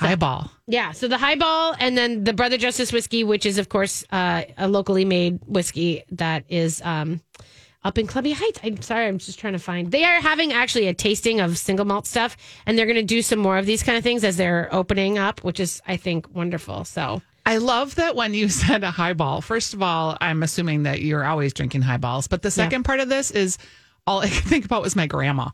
Highball. 0.00 0.50
Yeah. 0.66 0.92
So 0.92 1.08
the 1.08 1.18
highball 1.18 1.74
and 1.78 1.96
then 1.96 2.24
the 2.24 2.32
Brother 2.32 2.56
Justice 2.56 2.92
whiskey, 2.92 3.24
which 3.24 3.44
is 3.44 3.58
of 3.58 3.68
course 3.68 4.04
uh, 4.10 4.42
a 4.56 4.68
locally 4.68 5.04
made 5.04 5.40
whiskey 5.46 6.04
that 6.12 6.44
is 6.48 6.80
um, 6.82 7.20
up 7.84 7.98
in 7.98 8.06
Columbia 8.06 8.34
Heights. 8.34 8.60
I'm 8.62 8.80
sorry, 8.82 9.06
I'm 9.06 9.18
just 9.18 9.38
trying 9.38 9.54
to 9.54 9.58
find. 9.58 9.90
They 9.90 10.04
are 10.04 10.20
having 10.20 10.52
actually 10.52 10.88
a 10.88 10.94
tasting 10.94 11.40
of 11.40 11.56
single 11.56 11.84
malt 11.84 12.06
stuff, 12.06 12.36
and 12.66 12.78
they're 12.78 12.86
going 12.86 12.96
to 12.96 13.02
do 13.02 13.22
some 13.22 13.38
more 13.38 13.58
of 13.58 13.66
these 13.66 13.82
kind 13.82 13.96
of 13.96 14.04
things 14.04 14.24
as 14.24 14.36
they're 14.36 14.68
opening 14.72 15.18
up, 15.18 15.42
which 15.44 15.60
is 15.60 15.82
I 15.86 15.96
think 15.96 16.34
wonderful. 16.34 16.84
So 16.84 17.22
I 17.46 17.56
love 17.56 17.96
that 17.96 18.16
when 18.16 18.34
you 18.34 18.48
said 18.62 18.84
a 18.84 18.90
highball. 18.90 19.40
First 19.40 19.74
of 19.74 19.82
all, 19.82 20.16
I'm 20.20 20.42
assuming 20.42 20.84
that 20.84 21.00
you're 21.02 21.24
always 21.24 21.52
drinking 21.52 21.82
highballs. 21.82 22.28
But 22.28 22.42
the 22.42 22.50
second 22.50 22.84
part 22.84 23.00
of 23.00 23.08
this 23.08 23.30
is 23.30 23.58
all 24.06 24.20
I 24.20 24.28
could 24.28 24.44
think 24.44 24.64
about 24.64 24.82
was 24.82 24.96
my 24.96 25.06
grandma. 25.06 25.50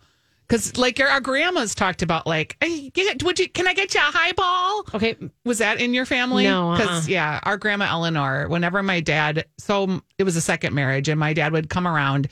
Because 0.49 0.77
like 0.77 1.01
our 1.01 1.21
grandmas 1.21 1.75
talked 1.75 2.03
about 2.03 2.27
like, 2.27 2.57
hey, 2.61 2.93
would 3.25 3.39
you? 3.39 3.49
Can 3.49 3.67
I 3.67 3.75
get 3.75 3.95
you 3.95 4.01
a 4.01 4.05
highball? 4.05 4.85
okay, 4.95 5.17
Was 5.45 5.59
that 5.59 5.81
in 5.81 5.93
your 5.95 6.07
family? 6.07 6.45
No, 6.45 6.71
uh-uh. 6.71 6.77
Because 6.79 7.09
yeah, 7.09 7.41
our 7.43 7.57
grandma 7.57 7.87
Eleanor. 7.87 8.49
Whenever 8.49 8.83
my 8.83 9.01
dad, 9.01 9.47
so 9.59 10.01
it 10.19 10.25
was 10.25 10.37
a 10.37 10.41
second 10.41 10.75
marriage, 10.75 11.09
and 11.09 11.19
my 11.19 11.33
dad 11.33 11.53
would 11.53 11.69
come 11.69 11.87
around. 11.89 12.29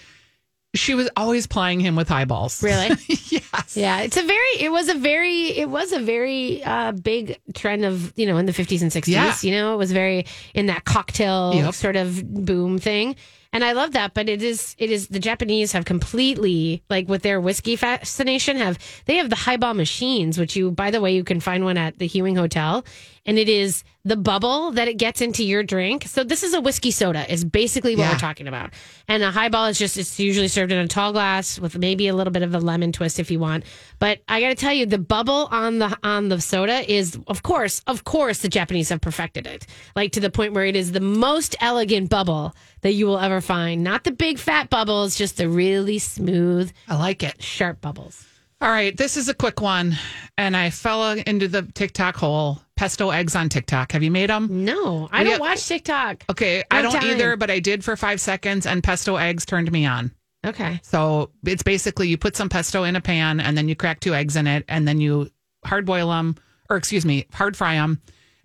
She 0.76 0.94
was 0.96 1.08
always 1.16 1.46
plying 1.46 1.78
him 1.78 1.94
with 1.94 2.08
highballs. 2.08 2.60
Really? 2.60 2.88
yes. 3.08 3.76
Yeah, 3.76 4.00
it's 4.00 4.16
a 4.16 4.22
very, 4.24 4.58
it 4.58 4.72
was 4.72 4.88
a 4.88 4.94
very, 4.94 5.56
it 5.56 5.70
was 5.70 5.92
a 5.92 6.00
very 6.00 6.64
uh, 6.64 6.90
big 6.90 7.38
trend 7.54 7.84
of, 7.84 8.12
you 8.16 8.26
know, 8.26 8.38
in 8.38 8.46
the 8.46 8.52
50s 8.52 8.82
and 8.82 8.90
60s. 8.90 9.06
Yeah. 9.06 9.36
You 9.42 9.52
know, 9.52 9.72
it 9.74 9.76
was 9.76 9.92
very 9.92 10.26
in 10.52 10.66
that 10.66 10.84
cocktail 10.84 11.52
Yep. 11.54 11.74
sort 11.74 11.94
of 11.94 12.24
boom 12.44 12.80
thing. 12.80 13.14
And 13.54 13.64
I 13.64 13.72
love 13.72 13.92
that, 13.92 14.12
but 14.14 14.28
it 14.28 14.42
is, 14.42 14.74
it 14.78 14.90
is, 14.90 15.06
the 15.08 15.20
Japanese 15.20 15.70
have 15.72 15.84
completely, 15.84 16.82
like 16.90 17.08
with 17.08 17.22
their 17.22 17.40
whiskey 17.40 17.76
fascination, 17.76 18.56
have, 18.56 18.78
they 19.06 19.16
have 19.16 19.30
the 19.30 19.36
highball 19.36 19.74
machines, 19.74 20.38
which 20.38 20.56
you, 20.56 20.72
by 20.72 20.90
the 20.90 21.00
way, 21.00 21.14
you 21.14 21.22
can 21.22 21.38
find 21.40 21.64
one 21.64 21.78
at 21.78 21.98
the 21.98 22.06
Hewing 22.08 22.34
Hotel. 22.34 22.84
And 23.26 23.38
it 23.38 23.48
is 23.48 23.84
the 24.04 24.16
bubble 24.16 24.72
that 24.72 24.86
it 24.86 24.98
gets 24.98 25.22
into 25.22 25.42
your 25.44 25.62
drink. 25.62 26.04
So 26.06 26.24
this 26.24 26.42
is 26.42 26.52
a 26.52 26.60
whiskey 26.60 26.90
soda, 26.90 27.32
is 27.32 27.42
basically 27.42 27.96
what 27.96 28.02
Yeah. 28.02 28.12
we're 28.12 28.18
talking 28.18 28.48
about. 28.48 28.74
And 29.08 29.22
a 29.22 29.30
highball 29.30 29.64
is 29.66 29.78
just, 29.78 29.96
it's 29.96 30.20
usually 30.20 30.48
served 30.48 30.72
in 30.72 30.78
a 30.78 30.86
tall 30.88 31.12
glass 31.12 31.58
with 31.58 31.78
maybe 31.78 32.08
a 32.08 32.14
little 32.14 32.32
bit 32.32 32.42
of 32.42 32.54
a 32.54 32.58
lemon 32.58 32.92
twist 32.92 33.18
if 33.18 33.30
you 33.30 33.38
want. 33.38 33.64
But 33.98 34.20
I 34.28 34.42
got 34.42 34.48
to 34.48 34.54
tell 34.56 34.74
you, 34.74 34.84
the 34.84 34.98
bubble 34.98 35.48
on 35.50 35.78
the 35.78 35.96
on 36.02 36.28
the 36.28 36.38
soda 36.40 36.90
is, 36.92 37.18
of 37.28 37.42
course, 37.44 37.80
of 37.86 38.04
course, 38.04 38.40
the 38.40 38.48
Japanese 38.50 38.90
have 38.90 39.00
perfected 39.00 39.46
it, 39.46 39.66
like 39.96 40.12
to 40.12 40.20
the 40.20 40.28
point 40.30 40.52
where 40.52 40.66
it 40.66 40.76
is 40.76 40.92
the 40.92 41.00
most 41.00 41.56
elegant 41.60 42.10
bubble 42.10 42.54
that 42.84 42.92
you 42.92 43.06
will 43.06 43.18
ever 43.18 43.40
find. 43.40 43.82
Not 43.82 44.04
the 44.04 44.12
big 44.12 44.38
fat 44.38 44.70
bubbles, 44.70 45.16
just 45.16 45.38
the 45.38 45.48
really 45.48 45.98
smooth, 45.98 46.70
I 46.86 46.96
like 46.96 47.22
it. 47.24 47.42
sharp 47.42 47.80
bubbles. 47.80 48.24
All 48.60 48.68
right, 48.70 48.96
this 48.96 49.16
is 49.16 49.28
a 49.28 49.34
quick 49.34 49.60
one, 49.60 49.96
and 50.38 50.56
I 50.56 50.70
fell 50.70 51.10
into 51.10 51.48
the 51.48 51.62
TikTok 51.62 52.16
hole. 52.16 52.60
Pesto 52.76 53.10
eggs 53.10 53.34
on 53.36 53.48
TikTok. 53.48 53.92
Have 53.92 54.02
you 54.02 54.10
made 54.10 54.30
them? 54.30 54.64
No, 54.64 55.08
I 55.12 55.18
We 55.18 55.24
don't 55.24 55.32
have- 55.32 55.40
watch 55.40 55.66
TikTok. 55.66 56.24
Okay, 56.30 56.62
I 56.70 56.82
don't 56.82 56.92
time. 56.92 57.04
either, 57.10 57.36
but 57.36 57.50
I 57.50 57.58
did 57.58 57.84
for 57.84 57.96
five 57.96 58.20
seconds, 58.20 58.66
and 58.66 58.82
pesto 58.82 59.16
eggs 59.16 59.44
turned 59.44 59.70
me 59.72 59.86
on. 59.86 60.12
Okay. 60.46 60.80
So 60.82 61.30
it's 61.44 61.62
basically 61.62 62.08
you 62.08 62.16
put 62.18 62.36
some 62.36 62.48
pesto 62.48 62.84
in 62.84 62.96
a 62.96 63.00
pan, 63.00 63.40
and 63.40 63.56
then 63.56 63.68
you 63.68 63.74
crack 63.74 64.00
two 64.00 64.14
eggs 64.14 64.36
in 64.36 64.46
it, 64.46 64.64
and 64.68 64.86
then 64.86 65.00
you 65.00 65.30
hard 65.64 65.84
boil 65.86 66.08
them, 66.10 66.36
or 66.70 66.76
excuse 66.76 67.04
me, 67.04 67.26
hard 67.32 67.56
fry 67.56 67.74
them, 67.76 68.00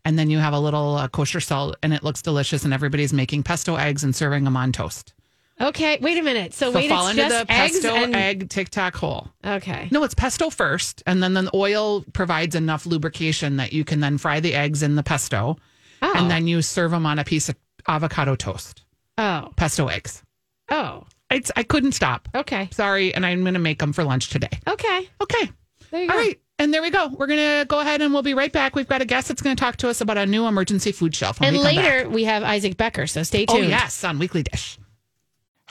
and 0.05 0.17
then 0.17 0.29
you 0.29 0.37
have 0.39 0.53
a 0.53 0.59
little 0.59 0.95
uh, 0.95 1.07
kosher 1.07 1.39
salt, 1.39 1.75
and 1.83 1.93
it 1.93 2.03
looks 2.03 2.21
delicious. 2.21 2.63
And 2.65 2.73
everybody's 2.73 3.13
making 3.13 3.43
pesto 3.43 3.75
eggs 3.75 4.03
and 4.03 4.15
serving 4.15 4.43
them 4.43 4.55
on 4.57 4.71
toast. 4.71 5.13
Okay. 5.61 5.97
Wait 6.01 6.17
a 6.17 6.21
minute. 6.23 6.53
So, 6.53 6.71
So 6.71 6.77
wait, 6.77 6.89
fall 6.89 7.07
it's 7.07 7.17
into 7.17 7.29
just 7.29 7.39
the 7.39 7.45
pesto 7.45 7.89
and 7.93 8.15
egg 8.15 8.49
TikTok 8.49 8.95
hole. 8.95 9.27
okay. 9.45 9.89
No, 9.91 10.03
it's 10.03 10.13
pesto 10.13 10.49
first, 10.49 11.03
and 11.05 11.21
then 11.21 11.33
the 11.33 11.49
oil 11.53 12.03
provides 12.13 12.55
enough 12.55 12.85
lubrication 12.85 13.57
that 13.57 13.73
you 13.73 13.83
can 13.83 13.99
then 13.99 14.17
fry 14.17 14.39
the 14.39 14.53
eggs 14.55 14.83
in 14.83 14.95
the 14.95 15.03
pesto, 15.03 15.57
Oh. 16.01 16.13
and 16.15 16.31
then 16.31 16.47
you 16.47 16.61
serve 16.61 16.91
them 16.91 17.05
on 17.05 17.19
a 17.19 17.25
piece 17.25 17.49
of 17.49 17.57
avocado 17.87 18.35
toast. 18.35 18.83
oh. 19.17 19.49
Pesto 19.57 19.87
eggs. 19.87 20.23
Oh. 20.71 21.03
It's, 21.29 21.51
I 21.57 21.63
couldn't 21.63 21.91
stop. 21.91 22.29
Okay. 22.33 22.69
Sorry, 22.71 23.13
and 23.13 23.25
I'm 23.25 23.41
going 23.41 23.53
to 23.53 23.59
make 23.59 23.79
them 23.79 23.91
for 23.93 24.03
lunch 24.03 24.29
today. 24.29 24.49
Okay. 24.65 25.09
Okay. 25.21 25.51
There 25.91 26.03
you 26.03 26.09
All 26.09 26.15
go. 26.15 26.21
right. 26.23 26.39
And 26.59 26.73
there 26.73 26.81
we 26.81 26.89
go. 26.89 27.07
We're 27.07 27.27
going 27.27 27.39
to 27.39 27.65
go 27.65 27.79
ahead 27.79 28.01
and 28.01 28.13
we'll 28.13 28.21
be 28.21 28.33
right 28.33 28.51
back. 28.51 28.75
We've 28.75 28.87
got 28.87 29.01
a 29.01 29.05
guest 29.05 29.29
that's 29.29 29.41
going 29.41 29.55
to 29.55 29.59
talk 29.59 29.77
to 29.77 29.89
us 29.89 30.01
about 30.01 30.17
a 30.17 30.25
new 30.25 30.45
emergency 30.45 30.91
food 30.91 31.15
shelf. 31.15 31.41
And 31.41 31.55
we 31.55 31.63
later 31.63 32.03
back. 32.03 32.13
we 32.13 32.25
have 32.25 32.43
Isaac 32.43 32.75
Becker, 32.75 33.07
so 33.07 33.23
stay 33.23 33.45
tuned. 33.45 33.49
Oh, 33.49 33.55
tuned. 33.61 33.69
yes, 33.69 34.03
on 34.03 34.19
Weekly 34.19 34.43
Dish. 34.43 34.77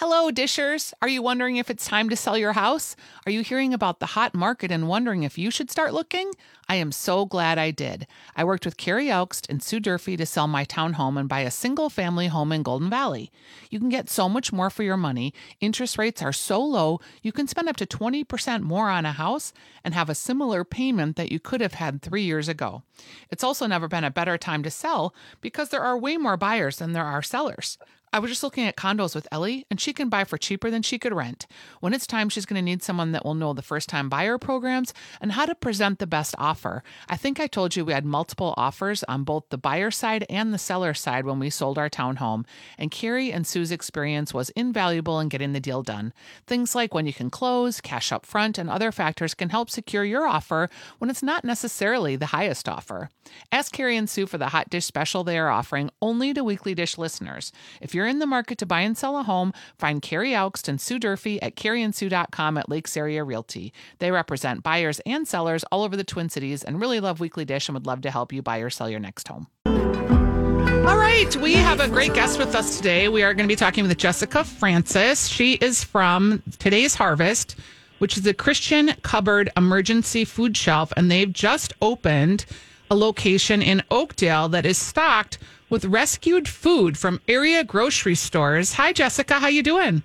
Hello, 0.01 0.31
dishers. 0.31 0.95
Are 1.03 1.09
you 1.09 1.23
wondering 1.23 1.57
if 1.57 1.69
it's 1.69 1.85
time 1.85 2.09
to 2.09 2.15
sell 2.15 2.39
your 2.39 2.53
house? 2.53 2.95
Are 3.27 3.33
you 3.33 3.43
hearing 3.43 3.75
about 3.75 3.99
the 3.99 4.07
hot 4.07 4.33
market 4.33 4.71
and 4.71 4.87
wondering 4.87 5.25
if 5.25 5.37
you 5.37 5.51
should 5.51 5.73
start 5.73 5.93
looking? 5.93 6.31
I 6.69 6.77
am 6.77 6.93
so 6.93 7.27
glad 7.27 7.59
I 7.59 7.73
did. 7.73 8.07
I 8.37 8.45
worked 8.45 8.65
with 8.65 8.77
Carrie 8.77 9.09
Elkst 9.09 9.51
and 9.51 9.61
Sue 9.61 9.81
Durfee 9.81 10.17
to 10.17 10.25
sell 10.25 10.47
my 10.47 10.65
townhome 10.65 11.19
and 11.19 11.29
buy 11.29 11.41
a 11.41 11.51
single 11.51 11.91
family 11.91 12.29
home 12.29 12.53
in 12.53 12.63
Golden 12.63 12.89
Valley. 12.89 13.33
You 13.71 13.81
can 13.81 13.89
get 13.89 14.09
so 14.09 14.29
much 14.29 14.53
more 14.53 14.71
for 14.71 14.85
your 14.85 14.97
money. 14.97 15.35
Interest 15.61 15.99
rates 15.99 16.23
are 16.23 16.33
so 16.33 16.63
low, 16.63 17.01
you 17.23 17.33
can 17.33 17.49
spend 17.49 17.69
up 17.69 17.75
to 17.79 17.85
20% 17.85 18.63
more 18.63 18.91
on 18.91 19.05
a 19.05 19.11
house 19.11 19.53
and 19.83 19.95
have 19.95 20.09
a 20.09 20.15
similar 20.15 20.63
payment 20.63 21.17
that 21.17 21.33
you 21.33 21.41
could 21.41 21.61
have 21.61 21.75
had 21.75 22.03
three 22.03 22.23
years 22.23 22.49
ago. 22.49 22.85
It's 23.31 23.43
also 23.43 23.67
never 23.67 23.89
been 23.89 24.05
a 24.05 24.13
better 24.13 24.39
time 24.39 24.63
to 24.63 24.71
sell 24.71 25.13
because 25.41 25.71
there 25.71 25.83
are 25.83 25.99
way 25.99 26.17
more 26.19 26.37
buyers 26.37 26.77
than 26.77 26.93
there 26.93 27.05
are 27.05 27.21
sellers. 27.21 27.79
I 28.13 28.19
was 28.19 28.31
just 28.31 28.43
looking 28.43 28.67
at 28.67 28.77
condos 28.77 29.15
with 29.15 29.29
Ellie, 29.31 29.67
and 29.71 29.81
she 29.81 29.93
can 29.93 30.09
buy 30.09 30.25
for 30.25 30.39
cheaper 30.39 30.71
than 30.71 30.83
she 30.83 30.99
could 30.99 31.13
rent. 31.13 31.47
When 31.81 31.93
it's 31.93 32.07
time, 32.07 32.29
she's 32.29 32.47
going 32.47 32.59
to 32.59 32.63
need 32.63 32.83
someone 32.83 33.13
that 33.13 33.25
will 33.25 33.35
know 33.35 33.53
the 33.53 33.63
first 33.63 33.89
time 33.89 34.09
buyer 34.09 34.39
programs 34.39 34.95
and 35.21 35.33
how 35.33 35.47
to 35.47 35.55
present 35.55 35.99
the 35.99 36.07
best 36.07 36.35
offer. 36.39 36.83
I 37.09 37.17
think 37.17 37.39
I 37.39 37.47
told 37.47 37.77
you 37.77 37.85
we 37.85 37.93
had 37.93 38.05
multiple 38.05 38.55
offers 38.57 39.05
on 39.05 39.25
both 39.25 39.49
the 39.51 39.59
buyer 39.59 39.91
side 39.91 40.25
and 40.31 40.53
the 40.53 40.59
seller 40.59 40.95
side 40.95 41.27
when 41.27 41.39
we 41.39 41.51
sold 41.51 41.79
our 41.79 41.91
townhome, 41.91 42.45
and 42.79 42.91
Carrie 42.91 43.33
and 43.33 43.47
Sue's 43.47 43.71
experience 43.71 44.33
was 44.33 44.51
invaluable 44.51 45.21
in 45.21 45.29
getting 45.29 45.53
the 45.53 45.61
deal 45.61 45.83
done. 45.83 46.13
Things 46.47 46.75
like 46.75 46.95
when 46.95 47.07
you 47.07 47.13
can 47.13 47.31
close, 47.31 47.81
cash 47.81 48.13
up 48.13 48.25
front, 48.25 48.59
and 48.59 48.71
other 48.71 48.93
factors 48.93 49.35
can 49.35 49.51
help 49.51 49.71
secure 49.71 50.05
your 50.05 50.27
offer 50.27 50.71
when 50.99 51.11
it's 51.11 51.23
not 51.23 51.45
necessarily 51.45 52.17
the 52.17 52.27
highest 52.27 52.69
offer. 52.69 53.11
Ask 53.53 53.73
Carrie 53.73 53.97
and 53.97 54.09
Sue 54.09 54.27
for 54.27 54.39
the 54.39 54.49
hot 54.49 54.71
dish 54.71 54.87
special 54.87 55.25
they 55.25 55.39
are 55.39 55.51
offering 55.51 55.91
only 56.01 56.33
to 56.33 56.43
Weekly 56.43 56.75
Dish 56.75 56.97
listeners. 56.97 57.53
If 57.81 57.95
you're 57.99 58.07
in 58.07 58.21
the 58.21 58.27
market 58.27 58.59
to 58.59 58.65
buy 58.65 58.83
and 58.83 58.97
sell 58.97 59.19
a 59.19 59.25
home, 59.25 59.53
find 59.77 60.01
Carrie 60.01 60.31
Elkst 60.31 60.69
and 60.69 60.81
Sue 60.81 61.01
Durfee 61.01 61.43
at 61.43 61.57
carrieandsue.com 61.57 62.57
at 62.57 62.69
Lakes 62.69 62.97
Area 62.97 63.25
Realty. 63.25 63.73
They 63.99 64.13
represent 64.13 64.63
buyers 64.63 65.01
and 65.05 65.27
sellers 65.27 65.65
all 65.73 65.83
over 65.83 65.97
the 65.97 66.05
Twin 66.05 66.29
Cities 66.29 66.63
and 66.63 66.81
really 66.81 67.01
love 67.01 67.19
Weekly 67.19 67.45
Dish 67.45 67.69
and 67.69 67.75
would 67.75 67.89
love 67.89 68.03
to 68.03 68.13
help 68.13 68.33
you 68.33 68.41
buy 68.41 68.59
or 68.59 68.71
sell 68.71 68.89
your 68.89 69.01
next 69.01 69.27
home. 69.27 69.49
All 69.67 70.97
right, 70.97 71.35
we 71.39 71.55
have 71.55 71.81
a 71.81 71.89
great 71.89 72.15
guest 72.15 72.39
with 72.39 72.55
us 72.55 72.77
today. 72.77 73.09
We 73.09 73.25
are 73.25 73.35
going 73.35 73.49
to 73.49 73.53
be 73.53 73.57
talking 73.57 73.85
with 73.85 73.99
Jessica 73.99 74.45
Francis. 74.45 75.27
She 75.27 75.55
is 75.55 75.83
from 75.83 76.41
Today's 76.61 76.95
Harvest, 76.95 77.57
which 77.99 78.17
is 78.17 78.25
a 78.29 78.33
Christian 78.33 78.95
cupboard 79.03 79.51
emergency 79.57 80.25
food 80.25 80.57
shelf, 80.57 80.93
and 80.97 81.11
they've 81.11 81.33
just 81.33 81.73
opened 81.83 82.47
a 82.93 82.95
location 82.95 83.61
in 83.61 83.83
Oakdale 83.91 84.49
that 84.51 84.65
is 84.65 84.79
stocked 84.79 85.39
with 85.71 85.85
rescued 85.85 86.49
food 86.49 86.97
from 86.97 87.21
area 87.29 87.65
grocery 87.65 88.15
stores. 88.15 88.75
Hi, 88.75 88.93
Jessica. 88.93 89.35
How 89.35 89.49
you 89.49 89.63
doing? 89.63 90.03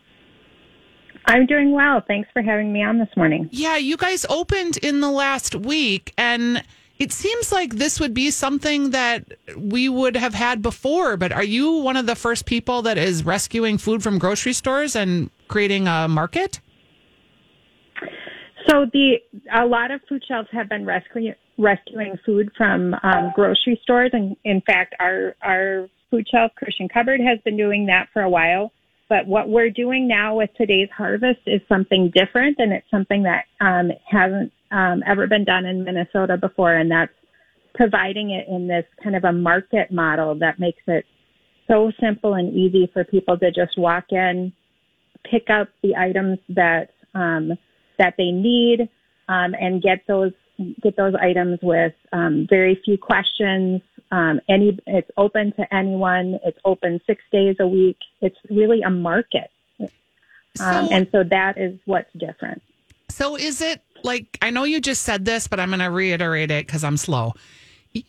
I'm 1.25 1.46
doing 1.46 1.72
well. 1.72 2.01
Thanks 2.05 2.29
for 2.34 2.41
having 2.41 2.74
me 2.74 2.84
on 2.84 3.00
this 3.00 3.10
morning. 3.15 3.50
Yeah, 3.51 3.77
you 3.77 3.96
guys 3.98 4.25
opened 4.29 4.77
in 4.77 5.00
the 5.00 5.10
last 5.10 5.55
week, 5.55 6.13
and 6.17 6.63
it 7.00 7.12
seems 7.12 7.51
like 7.51 7.75
this 7.75 8.00
would 8.00 8.13
be 8.13 8.29
something 8.29 8.91
that 8.91 9.25
we 9.58 9.88
would 9.88 10.17
have 10.17 10.34
had 10.34 10.62
before. 10.62 11.15
But 11.15 11.32
are 11.32 11.43
you 11.43 11.72
one 11.77 11.96
of 11.96 12.05
the 12.05 12.15
first 12.15 12.46
people 12.46 12.82
that 12.84 12.98
is 12.98 13.24
rescuing 13.24 13.77
food 13.77 14.03
from 14.03 14.20
grocery 14.20 14.53
stores 14.53 14.96
and 14.96 15.29
creating 15.48 15.88
a 15.88 16.08
market? 16.08 16.60
So 18.67 18.86
the 18.91 19.15
a 19.53 19.65
lot 19.65 19.91
of 19.91 20.01
food 20.08 20.24
shelves 20.27 20.48
have 20.51 20.70
been 20.70 20.86
rescuing 20.86 21.36
rescuing 21.57 22.17
food 22.25 22.51
from 22.57 22.95
um, 23.03 23.31
grocery 23.36 23.79
stores, 23.83 24.12
and 24.13 24.36
in 24.43 24.62
fact, 24.62 24.95
our 25.00 25.36
our 25.41 25.88
food 26.10 26.27
shelf 26.29 26.51
Christian 26.55 26.88
Cupboard 26.89 27.19
has 27.22 27.39
been 27.43 27.57
doing 27.57 27.86
that 27.88 28.07
for 28.13 28.22
a 28.22 28.29
while. 28.29 28.72
But 29.10 29.27
what 29.27 29.50
we're 29.50 29.69
doing 29.69 30.07
now 30.07 30.36
with 30.36 30.50
today's 30.57 30.89
harvest 30.95 31.41
is 31.45 31.62
something 31.69 32.12
different, 32.15 32.57
and 32.60 32.72
it's 32.72 32.89
something 32.89 33.24
that 33.24 33.45
um, 33.62 33.91
hasn't 34.10 34.51
um, 34.72 35.03
ever 35.05 35.27
been 35.27 35.43
done 35.43 35.65
in 35.65 35.83
Minnesota 35.83 36.38
before, 36.38 36.74
and 36.74 36.89
that's 36.89 37.12
providing 37.75 38.31
it 38.31 38.48
in 38.48 38.67
this 38.67 38.86
kind 39.03 39.15
of 39.15 39.24
a 39.24 39.31
market 39.31 39.91
model 39.91 40.36
that 40.36 40.60
makes 40.60 40.81
it 40.88 41.05
so 41.67 41.91
simple 42.00 42.33
and 42.36 42.53
easy 42.53 42.89
for 42.93 43.03
people 43.03 43.38
to 43.38 43.51
just 43.51 43.77
walk 43.77 44.05
in, 44.12 44.53
pick 45.29 45.50
up 45.50 45.69
the 45.81 45.95
items 45.95 46.39
that 46.50 46.91
um, 47.13 47.51
that 48.00 48.15
they 48.17 48.31
need, 48.31 48.89
um, 49.29 49.53
and 49.60 49.81
get 49.81 50.00
those 50.07 50.31
get 50.81 50.95
those 50.95 51.13
items 51.15 51.60
with 51.62 51.93
um, 52.12 52.48
very 52.50 52.79
few 52.83 52.98
questions. 52.98 53.81
Um, 54.12 54.39
any, 54.48 54.77
it's 54.86 55.10
open 55.17 55.53
to 55.53 55.74
anyone. 55.74 56.39
It's 56.45 56.57
open 56.65 57.01
six 57.07 57.22
days 57.31 57.55
a 57.60 57.67
week. 57.67 57.98
It's 58.22 58.38
really 58.50 58.81
a 58.81 58.89
market, 58.89 59.50
um, 60.60 60.88
and 60.91 61.07
so 61.12 61.24
that 61.24 61.57
is 61.57 61.79
what's 61.86 62.12
different. 62.13 62.62
So 63.10 63.36
is 63.36 63.62
it 63.62 63.81
like 64.03 64.38
I 64.41 64.50
know 64.50 64.63
you 64.63 64.79
just 64.79 65.03
said 65.03 65.25
this, 65.25 65.48
but 65.48 65.60
I'm 65.60 65.69
going 65.69 65.79
to 65.79 65.89
reiterate 65.89 66.51
it 66.51 66.67
because 66.67 66.83
I'm 66.83 66.98
slow. 66.98 67.33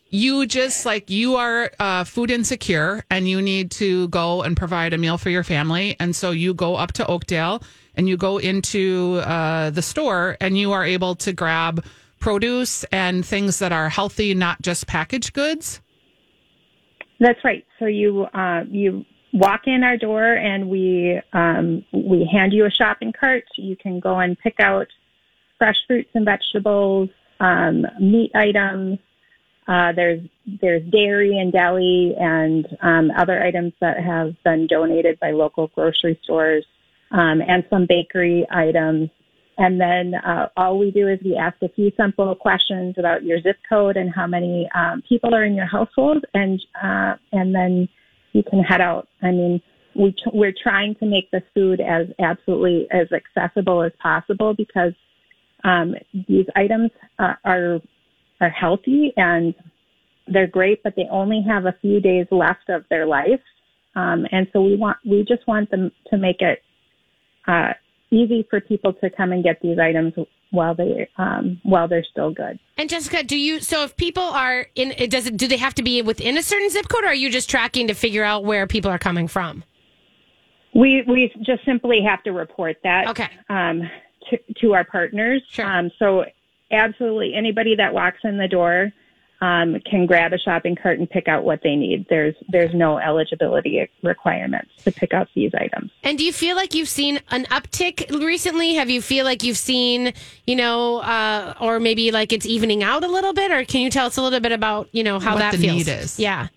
You 0.09 0.47
just 0.47 0.85
like 0.85 1.09
you 1.09 1.35
are 1.35 1.71
uh, 1.79 2.03
food 2.05 2.31
insecure 2.31 3.03
and 3.11 3.29
you 3.29 3.41
need 3.41 3.69
to 3.71 4.07
go 4.07 4.41
and 4.41 4.57
provide 4.57 4.93
a 4.93 4.97
meal 4.97 5.17
for 5.17 5.29
your 5.29 5.43
family, 5.43 5.95
and 5.99 6.15
so 6.15 6.31
you 6.31 6.53
go 6.53 6.75
up 6.75 6.93
to 6.93 7.07
Oakdale 7.07 7.63
and 7.95 8.09
you 8.09 8.17
go 8.17 8.37
into 8.37 9.21
uh, 9.23 9.69
the 9.69 9.81
store 9.81 10.37
and 10.41 10.57
you 10.57 10.71
are 10.71 10.83
able 10.83 11.15
to 11.15 11.33
grab 11.33 11.83
produce 12.25 12.83
and 12.85 13.23
things 13.23 13.59
that 13.59 13.71
are 13.71 13.87
healthy, 13.87 14.33
not 14.33 14.59
just 14.63 14.87
packaged 14.87 15.31
goods. 15.33 15.79
That's 17.19 17.39
right. 17.43 17.63
So 17.77 17.85
you 17.85 18.23
uh, 18.33 18.63
you 18.67 19.05
walk 19.31 19.61
in 19.67 19.83
our 19.83 19.95
door 19.95 20.33
and 20.33 20.67
we 20.67 21.21
um, 21.33 21.85
we 21.93 22.27
hand 22.35 22.51
you 22.51 22.65
a 22.65 22.71
shopping 22.71 23.13
cart. 23.19 23.43
You 23.57 23.75
can 23.75 23.99
go 23.99 24.19
and 24.19 24.35
pick 24.39 24.59
out 24.59 24.87
fresh 25.59 25.77
fruits 25.85 26.09
and 26.15 26.25
vegetables, 26.25 27.09
um, 27.39 27.85
meat 28.01 28.31
items. 28.33 28.97
Uh, 29.67 29.91
there's 29.95 30.21
there's 30.61 30.83
dairy 30.91 31.37
and 31.37 31.53
deli 31.53 32.15
and 32.19 32.65
um, 32.81 33.11
other 33.15 33.37
items 33.49 33.73
that 33.81 33.97
have 33.99 34.33
been 34.43 34.65
donated 34.65 35.19
by 35.19 35.29
local 35.29 35.67
grocery 35.75 36.19
stores. 36.23 36.65
um, 37.11 37.41
and 37.41 37.63
some 37.69 37.85
bakery 37.87 38.45
items. 38.51 39.09
And 39.57 39.79
then 39.79 40.15
uh, 40.15 40.49
all 40.57 40.77
we 40.77 40.91
do 40.91 41.07
is 41.07 41.19
we 41.23 41.35
ask 41.35 41.55
a 41.61 41.69
few 41.69 41.91
simple 41.95 42.35
questions 42.35 42.95
about 42.97 43.23
your 43.23 43.41
zip 43.41 43.57
code 43.67 43.95
and 43.95 44.13
how 44.13 44.27
many 44.27 44.69
um, 44.75 45.01
people 45.07 45.33
are 45.33 45.45
in 45.45 45.55
your 45.55 45.65
household, 45.65 46.25
and 46.33 46.61
uh, 46.81 47.15
and 47.31 47.55
then 47.55 47.87
you 48.33 48.43
can 48.43 48.61
head 48.61 48.81
out. 48.81 49.07
I 49.21 49.31
mean, 49.31 49.61
we 49.95 50.11
t- 50.11 50.31
we're 50.33 50.53
trying 50.61 50.95
to 50.95 51.05
make 51.05 51.31
this 51.31 51.43
food 51.53 51.79
as 51.79 52.07
absolutely 52.19 52.87
as 52.91 53.07
accessible 53.13 53.81
as 53.81 53.93
possible 54.01 54.53
because 54.53 54.91
um, 55.63 55.95
these 56.27 56.45
items 56.57 56.91
uh, 57.17 57.33
are 57.45 57.79
are 58.41 58.49
healthy 58.49 59.13
and 59.15 59.55
they're 60.27 60.47
great, 60.47 60.83
but 60.83 60.95
they 60.97 61.07
only 61.09 61.41
have 61.47 61.65
a 61.65 61.75
few 61.81 62.01
days 62.01 62.27
left 62.29 62.67
of 62.67 62.83
their 62.89 63.05
life, 63.05 63.39
um, 63.95 64.25
and 64.33 64.47
so 64.51 64.61
we 64.61 64.75
want 64.75 64.97
we 65.09 65.23
just 65.25 65.47
want 65.47 65.71
them 65.71 65.93
to 66.09 66.17
make 66.17 66.41
it 66.41 66.61
uh, 67.47 67.71
easy 68.15 68.45
for 68.49 68.59
people 68.61 68.93
to 68.93 69.09
come 69.09 69.31
and 69.31 69.43
get 69.43 69.61
these 69.61 69.77
items 69.79 70.13
while 70.51 70.73
they 70.75 71.07
um, 71.17 71.59
while 71.63 71.87
they're 71.87 72.05
still 72.09 72.31
good. 72.31 72.59
And 72.77 72.89
Jessica, 72.89 73.23
do 73.23 73.37
you 73.37 73.59
so 73.59 73.83
if 73.83 73.95
people 73.97 74.23
are 74.23 74.67
in 74.75 74.93
it 74.97 75.09
does 75.09 75.27
it 75.27 75.37
do 75.37 75.47
they 75.47 75.57
have 75.57 75.75
to 75.75 75.83
be 75.83 76.01
within 76.01 76.37
a 76.37 76.43
certain 76.43 76.69
zip 76.69 76.87
code 76.89 77.03
or 77.03 77.07
are 77.07 77.15
you 77.15 77.29
just 77.29 77.49
tracking 77.49 77.87
to 77.87 77.93
figure 77.93 78.23
out 78.23 78.43
where 78.45 78.67
people 78.67 78.89
are 78.91 78.99
coming 78.99 79.27
from? 79.27 79.63
We 80.73 81.03
we 81.07 81.31
just 81.45 81.65
simply 81.65 81.99
have 82.07 82.23
to 82.23 82.31
report 82.31 82.77
that 82.83 83.07
Okay. 83.09 83.29
um, 83.49 83.81
to, 84.29 84.37
to 84.61 84.73
our 84.73 84.83
partners. 84.83 85.41
Sure. 85.49 85.65
Um, 85.65 85.91
so 85.99 86.25
absolutely 86.71 87.33
anybody 87.35 87.75
that 87.75 87.93
walks 87.93 88.19
in 88.23 88.37
the 88.37 88.47
door 88.47 88.91
um, 89.41 89.79
can 89.89 90.05
grab 90.05 90.33
a 90.33 90.37
shopping 90.39 90.75
cart 90.75 90.99
and 90.99 91.09
pick 91.09 91.27
out 91.27 91.43
what 91.43 91.61
they 91.63 91.75
need. 91.75 92.05
There's 92.09 92.35
there's 92.49 92.73
no 92.73 92.97
eligibility 92.97 93.89
requirements 94.03 94.71
to 94.83 94.91
pick 94.91 95.13
out 95.13 95.27
these 95.35 95.51
items. 95.53 95.91
And 96.03 96.17
do 96.17 96.23
you 96.23 96.33
feel 96.33 96.55
like 96.55 96.73
you've 96.73 96.89
seen 96.89 97.19
an 97.31 97.45
uptick 97.45 98.09
recently? 98.19 98.75
Have 98.75 98.89
you 98.89 99.01
feel 99.01 99.25
like 99.25 99.43
you've 99.43 99.57
seen, 99.57 100.13
you 100.47 100.55
know, 100.55 100.97
uh, 100.99 101.53
or 101.59 101.79
maybe 101.79 102.11
like 102.11 102.31
it's 102.33 102.45
evening 102.45 102.83
out 102.83 103.03
a 103.03 103.07
little 103.07 103.33
bit? 103.33 103.51
Or 103.51 103.65
can 103.65 103.81
you 103.81 103.89
tell 103.89 104.07
us 104.07 104.17
a 104.17 104.21
little 104.21 104.39
bit 104.39 104.51
about, 104.51 104.89
you 104.91 105.03
know, 105.03 105.19
how 105.19 105.33
What 105.33 105.39
that 105.39 105.51
the 105.53 105.57
feels? 105.59 105.75
need 105.75 105.87
is. 105.87 106.19
Yeah. 106.19 106.47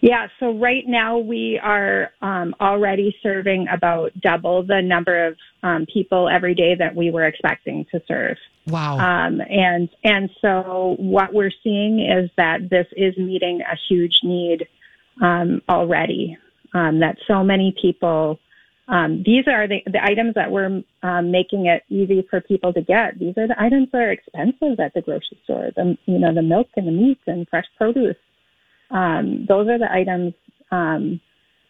Yeah, 0.00 0.28
so 0.38 0.52
right 0.52 0.84
now 0.86 1.18
we 1.18 1.58
are 1.62 2.12
um, 2.22 2.54
already 2.60 3.16
serving 3.22 3.66
about 3.68 4.12
double 4.20 4.62
the 4.62 4.80
number 4.80 5.26
of 5.26 5.36
um, 5.62 5.86
people 5.92 6.28
every 6.28 6.54
day 6.54 6.76
that 6.76 6.94
we 6.94 7.10
were 7.10 7.24
expecting 7.24 7.84
to 7.90 8.00
serve. 8.06 8.36
Wow. 8.68 8.98
Um, 8.98 9.40
and 9.40 9.88
and 10.04 10.30
so 10.40 10.94
what 10.98 11.34
we're 11.34 11.50
seeing 11.64 12.00
is 12.00 12.30
that 12.36 12.70
this 12.70 12.86
is 12.96 13.16
meeting 13.16 13.60
a 13.60 13.76
huge 13.88 14.20
need 14.22 14.68
um, 15.20 15.62
already. 15.68 16.38
Um, 16.74 17.00
that 17.00 17.16
so 17.26 17.42
many 17.42 17.74
people. 17.80 18.38
Um, 18.88 19.22
these 19.22 19.46
are 19.46 19.68
the, 19.68 19.82
the 19.84 20.02
items 20.02 20.34
that 20.34 20.50
we're 20.50 20.82
um, 21.02 21.30
making 21.30 21.66
it 21.66 21.82
easy 21.90 22.26
for 22.30 22.40
people 22.40 22.72
to 22.72 22.80
get. 22.80 23.18
These 23.18 23.36
are 23.36 23.46
the 23.46 23.60
items 23.60 23.88
that 23.92 23.98
are 23.98 24.10
expensive 24.10 24.80
at 24.80 24.94
the 24.94 25.02
grocery 25.02 25.38
store. 25.44 25.70
The 25.74 25.98
you 26.06 26.18
know 26.18 26.32
the 26.32 26.42
milk 26.42 26.68
and 26.76 26.86
the 26.86 26.92
meat 26.92 27.18
and 27.26 27.48
fresh 27.48 27.66
produce. 27.76 28.16
Um, 28.90 29.46
those 29.48 29.68
are 29.68 29.78
the 29.78 29.92
items 29.92 30.34
um, 30.70 31.20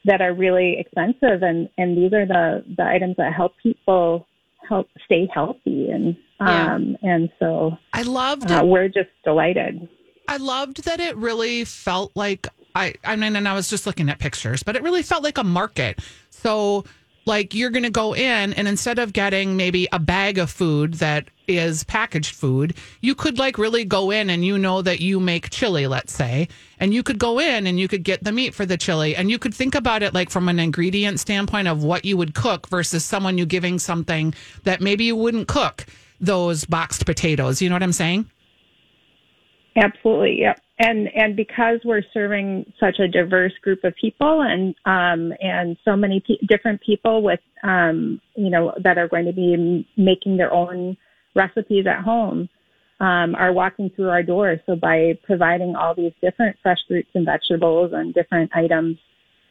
that 0.05 0.21
are 0.21 0.33
really 0.35 0.77
expensive, 0.79 1.43
and 1.43 1.69
and 1.77 1.97
these 1.97 2.13
are 2.13 2.27
the 2.27 2.65
the 2.77 2.85
items 2.85 3.17
that 3.17 3.33
help 3.35 3.55
people 3.63 4.27
help 4.69 4.89
stay 5.05 5.29
healthy 5.33 5.89
and 5.91 6.17
Yeah. 6.41 6.75
um 6.75 6.97
and 7.03 7.31
so 7.39 7.73
I 7.93 8.03
loved 8.03 8.51
uh, 8.51 8.63
we're 8.65 8.89
just 8.89 9.09
delighted. 9.25 9.89
I 10.29 10.37
loved 10.37 10.85
that 10.85 11.01
it 11.01 11.17
really 11.17 11.65
felt 11.65 12.13
like 12.15 12.47
I 12.75 12.95
I 13.05 13.17
mean 13.17 13.35
and 13.35 13.49
I 13.49 13.55
was 13.55 13.71
just 13.71 13.87
looking 13.87 14.09
at 14.11 14.19
pictures, 14.19 14.63
but 14.63 14.77
it 14.77 14.83
really 14.83 15.03
felt 15.03 15.23
like 15.25 15.39
a 15.39 15.45
market. 15.45 16.01
So 16.31 16.85
like 17.29 17.55
you're 17.55 17.71
going 17.71 17.85
to 17.85 17.91
go 17.91 18.15
in 18.15 18.53
and 18.55 18.67
instead 18.67 18.99
of 18.99 19.13
getting 19.13 19.57
maybe 19.57 19.87
a 19.93 19.99
bag 19.99 20.39
of 20.39 20.51
food 20.51 20.95
that 20.95 21.29
is 21.47 21.85
packaged 21.85 22.35
food, 22.35 22.75
you 23.01 23.15
could 23.15 23.39
like 23.39 23.59
really 23.59 23.85
go 23.85 24.11
in 24.11 24.31
and 24.31 24.45
you 24.45 24.59
know 24.59 24.83
that 24.83 25.01
you 25.01 25.21
make 25.21 25.51
chili, 25.51 25.87
let's 25.87 26.13
say, 26.13 26.49
and 26.81 26.93
you 26.93 27.03
could 27.03 27.19
go 27.19 27.39
in 27.39 27.67
and 27.67 27.79
you 27.79 27.87
could 27.87 28.03
get 28.03 28.25
the 28.25 28.33
meat 28.33 28.55
for 28.55 28.67
the 28.67 28.77
chili 28.77 29.15
and 29.15 29.31
you 29.31 29.39
could 29.39 29.55
think 29.55 29.75
about 29.75 30.03
it 30.03 30.15
like 30.15 30.31
from 30.31 30.49
an 30.49 30.59
ingredient 30.59 31.21
standpoint 31.21 31.69
of 31.69 31.85
what 31.85 32.05
you 32.05 32.17
would 32.17 32.35
cook 32.35 32.69
versus 32.69 33.05
someone 33.05 33.39
you 33.39 33.47
giving 33.47 33.79
something 33.79 34.35
that 34.65 34.81
maybe 34.81 35.05
you 35.05 35.15
wouldn't 35.15 35.47
cook 35.47 35.87
those 36.21 36.65
boxed 36.65 37.07
potatoes. 37.07 37.63
You 37.63 37.69
know 37.69 37.75
what 37.75 37.83
I'm 37.83 37.93
saying? 37.93 38.29
Absolutely, 39.77 40.41
yep. 40.41 40.61
And 40.81 41.09
and 41.15 41.35
because 41.35 41.81
we're 41.85 42.03
serving 42.15 42.73
such 42.79 43.01
a 43.01 43.09
diverse 43.09 43.53
group 43.63 43.83
of 43.83 43.95
people 43.97 44.43
and 44.43 44.75
um 44.85 45.33
and 45.41 45.77
so 45.85 45.97
many 45.97 46.21
pe- 46.21 46.47
different 46.47 46.81
people 46.81 47.23
with 47.23 47.41
um 47.65 48.21
you 48.37 48.49
know 48.49 48.73
that 48.85 48.97
are 48.97 49.09
going 49.09 49.27
to 49.27 49.33
be 49.33 49.87
making 49.97 50.37
their 50.37 50.53
own 50.53 50.97
recipes 51.35 51.87
at 51.87 52.05
home 52.05 52.49
um 53.01 53.35
are 53.35 53.53
walking 53.53 53.91
through 53.91 54.09
our 54.09 54.23
doors. 54.23 54.61
So 54.67 54.77
by 54.77 55.19
providing 55.25 55.75
all 55.75 55.95
these 55.97 56.13
different 56.23 56.57
fresh 56.63 56.79
fruits 56.87 57.11
and 57.15 57.27
vegetables 57.27 57.91
and 57.93 58.15
different 58.15 58.51
items, 58.55 58.99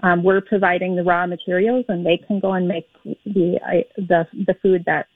um, 0.02 0.24
we're 0.24 0.42
providing 0.42 0.96
the 0.96 1.04
raw 1.04 1.26
materials 1.28 1.86
and 1.90 2.06
they 2.06 2.18
can 2.26 2.40
go 2.40 2.54
and 2.54 2.68
make 2.70 2.88
the 3.04 3.60
I 3.66 3.84
the 3.98 4.26
the 4.46 4.56
food 4.62 4.84
that 4.86 5.08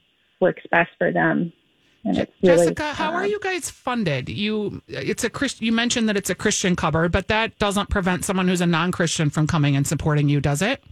works 0.41 0.63
best 0.71 0.89
for 0.97 1.13
them. 1.13 1.53
Really, 2.03 2.27
Jessica, 2.43 2.93
how 2.93 3.11
uh, 3.11 3.17
are 3.17 3.27
you 3.27 3.39
guys 3.39 3.69
funded? 3.69 4.27
You 4.27 4.81
it's 4.87 5.23
a 5.23 5.29
Christ, 5.29 5.61
you 5.61 5.71
mentioned 5.71 6.09
that 6.09 6.17
it's 6.17 6.31
a 6.31 6.35
Christian 6.35 6.75
cupboard, 6.75 7.11
but 7.11 7.27
that 7.27 7.57
doesn't 7.59 7.89
prevent 7.89 8.25
someone 8.25 8.47
who's 8.47 8.61
a 8.61 8.65
non-Christian 8.65 9.29
from 9.29 9.45
coming 9.45 9.75
and 9.75 9.85
supporting 9.85 10.27
you, 10.27 10.41
does 10.41 10.61
it? 10.61 10.83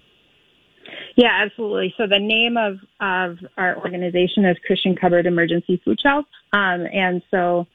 Yeah, 1.15 1.31
absolutely. 1.43 1.93
So 1.97 2.07
the 2.07 2.19
name 2.19 2.55
of, 2.55 2.75
of 3.01 3.37
our 3.57 3.77
organization 3.77 4.45
is 4.45 4.55
Christian 4.65 4.95
Cupboard 4.95 5.25
Emergency 5.25 5.81
Food 5.83 5.99
Shelf. 6.01 6.25
Um, 6.53 6.85
and 6.93 7.21
so, 7.29 7.67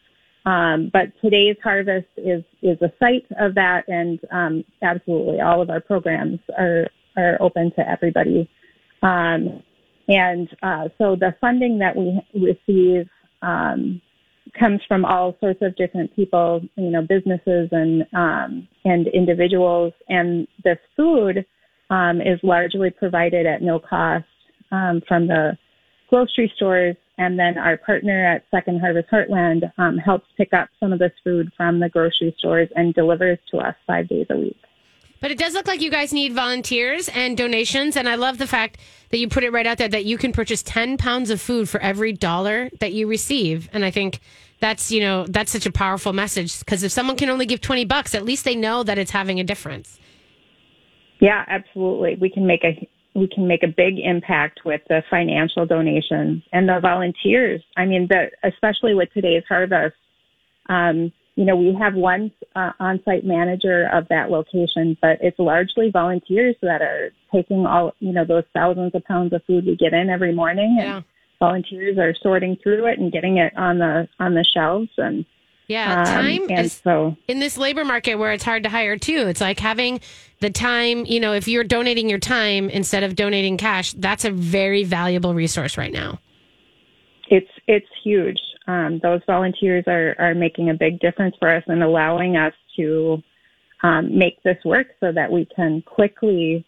um, 0.46 0.90
but 0.92 1.12
today's 1.22 1.56
harvest 1.62 2.08
is, 2.16 2.42
is 2.62 2.80
a 2.80 2.90
site 2.98 3.26
of 3.38 3.54
that. 3.56 3.84
And, 3.88 4.18
um, 4.32 4.64
absolutely 4.80 5.42
all 5.42 5.60
of 5.60 5.68
our 5.68 5.80
programs 5.80 6.38
are, 6.56 6.86
are 7.18 7.36
open 7.38 7.70
to 7.76 7.86
everybody. 7.86 8.48
Um, 9.02 9.62
and, 10.08 10.48
uh, 10.62 10.88
so 10.96 11.14
the 11.14 11.34
funding 11.38 11.80
that 11.80 11.96
we 11.96 12.22
receive, 12.34 13.10
um, 13.44 14.00
comes 14.58 14.80
from 14.86 15.04
all 15.04 15.36
sorts 15.40 15.60
of 15.62 15.76
different 15.76 16.14
people, 16.14 16.62
you 16.76 16.90
know, 16.90 17.02
businesses 17.02 17.68
and, 17.72 18.06
um, 18.12 18.68
and 18.84 19.06
individuals. 19.08 19.92
And 20.08 20.46
this 20.62 20.78
food, 20.96 21.44
um, 21.90 22.20
is 22.20 22.40
largely 22.42 22.90
provided 22.90 23.46
at 23.46 23.62
no 23.62 23.78
cost 23.78 24.24
um, 24.70 25.02
from 25.06 25.26
the 25.26 25.56
grocery 26.08 26.52
stores. 26.56 26.96
And 27.18 27.38
then 27.38 27.58
our 27.58 27.76
partner 27.76 28.26
at 28.26 28.44
Second 28.50 28.80
Harvest 28.80 29.08
Heartland 29.10 29.70
um, 29.78 29.98
helps 29.98 30.26
pick 30.36 30.52
up 30.52 30.68
some 30.80 30.92
of 30.92 30.98
this 30.98 31.12
food 31.22 31.52
from 31.56 31.78
the 31.78 31.88
grocery 31.88 32.34
stores 32.38 32.68
and 32.74 32.94
delivers 32.94 33.38
to 33.50 33.58
us 33.58 33.76
five 33.86 34.08
days 34.08 34.26
a 34.30 34.36
week. 34.36 34.58
But 35.24 35.30
it 35.30 35.38
does 35.38 35.54
look 35.54 35.66
like 35.66 35.80
you 35.80 35.90
guys 35.90 36.12
need 36.12 36.34
volunteers 36.34 37.08
and 37.08 37.34
donations. 37.34 37.96
And 37.96 38.10
I 38.10 38.16
love 38.16 38.36
the 38.36 38.46
fact 38.46 38.76
that 39.08 39.16
you 39.16 39.26
put 39.26 39.42
it 39.42 39.52
right 39.52 39.66
out 39.66 39.78
there 39.78 39.88
that 39.88 40.04
you 40.04 40.18
can 40.18 40.32
purchase 40.32 40.62
10 40.62 40.98
pounds 40.98 41.30
of 41.30 41.40
food 41.40 41.66
for 41.66 41.80
every 41.80 42.12
dollar 42.12 42.68
that 42.80 42.92
you 42.92 43.06
receive. 43.06 43.70
And 43.72 43.86
I 43.86 43.90
think 43.90 44.20
that's, 44.60 44.92
you 44.92 45.00
know, 45.00 45.24
that's 45.26 45.50
such 45.50 45.64
a 45.64 45.72
powerful 45.72 46.12
message 46.12 46.58
because 46.58 46.82
if 46.82 46.92
someone 46.92 47.16
can 47.16 47.30
only 47.30 47.46
give 47.46 47.62
20 47.62 47.86
bucks, 47.86 48.14
at 48.14 48.22
least 48.22 48.44
they 48.44 48.54
know 48.54 48.82
that 48.82 48.98
it's 48.98 49.12
having 49.12 49.40
a 49.40 49.44
difference. 49.44 49.98
Yeah, 51.20 51.42
absolutely. 51.48 52.16
We 52.20 52.28
can 52.28 52.46
make 52.46 52.62
a 52.62 52.86
we 53.14 53.26
can 53.26 53.48
make 53.48 53.62
a 53.62 53.68
big 53.68 53.98
impact 54.00 54.60
with 54.66 54.82
the 54.90 55.02
financial 55.08 55.64
donations 55.64 56.42
and 56.52 56.68
the 56.68 56.80
volunteers. 56.82 57.62
I 57.78 57.86
mean, 57.86 58.08
the 58.10 58.26
especially 58.42 58.92
with 58.92 59.08
today's 59.14 59.44
harvest. 59.48 59.96
Um, 60.68 61.12
you 61.36 61.44
know, 61.44 61.56
we 61.56 61.76
have 61.80 61.94
one 61.94 62.30
uh, 62.54 62.70
on-site 62.78 63.24
manager 63.24 63.88
of 63.92 64.06
that 64.08 64.30
location, 64.30 64.96
but 65.02 65.18
it's 65.20 65.38
largely 65.38 65.90
volunteers 65.90 66.54
that 66.62 66.80
are 66.80 67.10
taking 67.32 67.66
all 67.66 67.92
you 67.98 68.12
know 68.12 68.24
those 68.24 68.44
thousands 68.54 68.94
of 68.94 69.04
pounds 69.04 69.32
of 69.32 69.42
food 69.46 69.66
we 69.66 69.76
get 69.76 69.92
in 69.92 70.08
every 70.10 70.32
morning, 70.34 70.76
and 70.80 70.88
Yeah. 70.88 71.00
volunteers 71.40 71.98
are 71.98 72.14
sorting 72.22 72.56
through 72.62 72.86
it 72.86 72.98
and 72.98 73.10
getting 73.10 73.38
it 73.38 73.52
on 73.56 73.78
the 73.78 74.08
on 74.18 74.34
the 74.34 74.44
shelves 74.44 74.90
and. 74.96 75.24
Yeah. 75.66 76.00
um, 76.00 76.04
time 76.04 76.42
and 76.50 76.66
is 76.66 76.74
so 76.84 77.16
in 77.26 77.38
this 77.40 77.56
labor 77.56 77.86
market 77.86 78.16
where 78.16 78.32
it's 78.34 78.44
hard 78.44 78.64
to 78.64 78.68
hire 78.68 78.98
too. 78.98 79.24
It's 79.28 79.40
like 79.40 79.58
having 79.58 79.98
the 80.40 80.50
time, 80.50 81.06
you 81.06 81.18
know, 81.20 81.32
if 81.32 81.48
you're 81.48 81.64
donating 81.64 82.10
your 82.10 82.18
time 82.18 82.68
instead 82.68 83.02
of 83.02 83.16
donating 83.16 83.56
cash, 83.56 83.94
that's 83.94 84.26
a 84.26 84.30
very 84.30 84.84
valuable 84.84 85.32
resource 85.32 85.78
right 85.78 85.90
now. 85.90 86.20
it's 87.30 87.48
it's 87.66 87.88
huge. 88.04 88.38
Um, 88.66 89.00
those 89.02 89.20
volunteers 89.26 89.84
are 89.86 90.14
are 90.18 90.34
making 90.34 90.70
a 90.70 90.74
big 90.74 91.00
difference 91.00 91.36
for 91.38 91.54
us 91.54 91.62
and 91.66 91.82
allowing 91.82 92.36
us 92.36 92.54
to 92.76 93.22
um, 93.82 94.16
make 94.16 94.42
this 94.42 94.56
work 94.64 94.88
so 95.00 95.12
that 95.12 95.30
we 95.30 95.46
can 95.54 95.82
quickly 95.82 96.64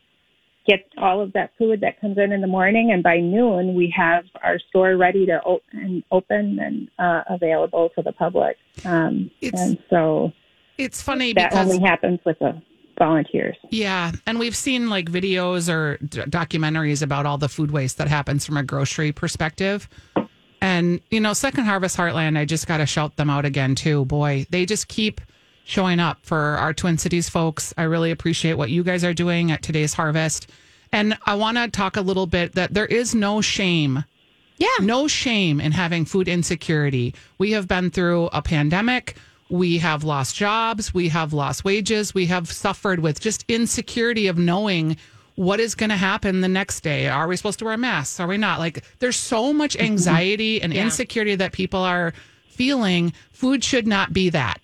get 0.66 0.80
all 0.98 1.20
of 1.20 1.32
that 1.32 1.52
food 1.56 1.80
that 1.80 2.00
comes 2.00 2.18
in 2.18 2.32
in 2.32 2.40
the 2.40 2.46
morning, 2.46 2.90
and 2.92 3.02
by 3.02 3.18
noon 3.18 3.74
we 3.74 3.92
have 3.96 4.24
our 4.42 4.59
store 4.68 4.96
ready 4.96 5.24
to 5.24 5.40
open, 5.44 6.02
open 6.11 6.59
and 6.59 6.90
uh, 6.98 7.22
available 7.30 7.88
to 7.94 8.02
the 8.02 8.12
public. 8.12 8.56
Um, 8.85 9.30
and 9.42 9.78
so 9.88 10.32
It's 10.76 11.00
funny 11.00 11.32
that 11.35 11.50
because 11.50 11.70
only 11.70 11.87
happens 11.87 12.18
with 12.26 12.40
a 12.40 12.61
volunteers. 12.98 13.56
Yeah, 13.70 14.12
and 14.26 14.38
we've 14.38 14.56
seen 14.56 14.88
like 14.88 15.11
videos 15.11 15.72
or 15.72 15.98
d- 15.98 16.22
documentaries 16.22 17.02
about 17.02 17.26
all 17.26 17.38
the 17.38 17.48
food 17.48 17.70
waste 17.70 17.98
that 17.98 18.09
happens 18.09 18.44
from 18.44 18.56
a 18.56 18.62
grocery 18.62 19.12
perspective. 19.12 19.88
And 20.61 21.01
you 21.11 21.21
know, 21.21 21.33
Second 21.33 21.64
Harvest 21.64 21.97
Heartland, 21.97 22.38
I 22.38 22.45
just 22.45 22.66
got 22.66 22.79
to 22.79 22.87
shout 22.87 23.16
them 23.16 23.31
out 23.31 23.45
again 23.45 23.75
too. 23.75 24.05
Boy, 24.07 24.47
they 24.51 24.66
just 24.66 24.88
keep 24.88 25.21
showing 25.64 26.01
up 26.01 26.19
for 26.23 26.38
our 26.38 26.73
Twin 26.73 26.97
Cities 26.99 27.29
folks. 27.29 27.75
I 27.77 27.83
really 27.83 28.11
appreciate 28.11 28.55
what 28.55 28.71
you 28.71 28.83
guys 28.85 29.05
are 29.05 29.14
doing 29.14 29.51
at 29.51 29.62
today's 29.62 29.95
harvest. 29.95 30.49
And 30.92 31.19
I 31.27 31.35
want 31.35 31.57
to 31.59 31.69
talk 31.69 31.97
a 31.97 32.01
little 32.01 32.27
bit 32.27 32.55
that 32.55 32.73
there 32.73 32.87
is 32.87 33.14
no 33.14 33.40
shame 33.40 34.05
Yeah. 34.59 34.69
no 34.81 35.09
shame 35.09 35.61
in 35.61 35.73
having 35.73 36.05
food 36.05 36.29
insecurity. 36.29 37.14
We 37.38 37.51
have 37.53 37.66
been 37.69 37.90
through 37.90 38.27
a 38.33 38.40
pandemic. 38.40 39.16
We 39.51 39.79
have 39.79 40.05
lost 40.05 40.35
jobs. 40.37 40.95
We 40.95 41.09
have 41.11 41.33
lost 41.33 41.64
wages. 41.64 42.14
We 42.14 42.27
have 42.27 42.51
suffered 42.51 43.01
with 43.01 43.21
just 43.21 43.45
insecurity 43.49 44.27
of 44.29 44.38
knowing 44.38 44.97
what 45.37 45.61
is 45.61 45.75
going 45.75 45.90
to 45.90 45.96
happen 45.96 46.40
the 46.40 46.49
next 46.49 46.81
day. 46.83 47.09
Are 47.09 47.29
we 47.29 47.37
supposed 47.37 47.59
to 47.61 47.64
wear 47.64 47.77
masks? 47.77 48.18
Are 48.20 48.27
we 48.27 48.37
not? 48.37 48.59
Like, 48.59 48.85
there's 48.99 49.16
so 49.16 49.53
much 49.53 49.75
mm-hmm. 49.77 49.87
anxiety 49.87 50.61
and 50.61 50.72
insecurity 50.72 51.35
that 51.37 51.53
people 51.53 51.81
are 51.81 52.12
feeling. 52.49 53.12
Food 53.33 53.62
should 53.62 53.87
not 53.87 54.12
be 54.12 54.31
that. 54.31 54.61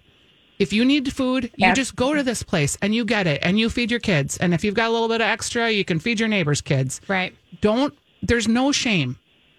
If 0.58 0.72
you 0.72 0.84
need 0.84 1.12
food, 1.12 1.44
you 1.44 1.50
Yes. 1.68 1.76
just 1.76 1.96
go 1.96 2.14
to 2.14 2.22
this 2.22 2.42
place 2.42 2.76
and 2.82 2.94
you 2.94 3.04
get 3.04 3.26
it 3.26 3.40
and 3.42 3.58
you 3.58 3.68
feed 3.68 3.90
your 3.90 4.00
kids. 4.00 4.36
And 4.38 4.54
if 4.54 4.62
you've 4.64 4.74
got 4.74 4.88
a 4.88 4.92
little 4.92 5.08
bit 5.08 5.20
of 5.20 5.26
extra, 5.26 5.70
you 5.70 5.84
can 5.84 5.98
feed 5.98 6.20
your 6.20 6.28
neighbor's 6.28 6.60
kids 6.60 7.00
Right. 7.08 7.34
don't 7.60 7.94
there's 8.22 8.46
no 8.46 8.70
shame 8.70 9.16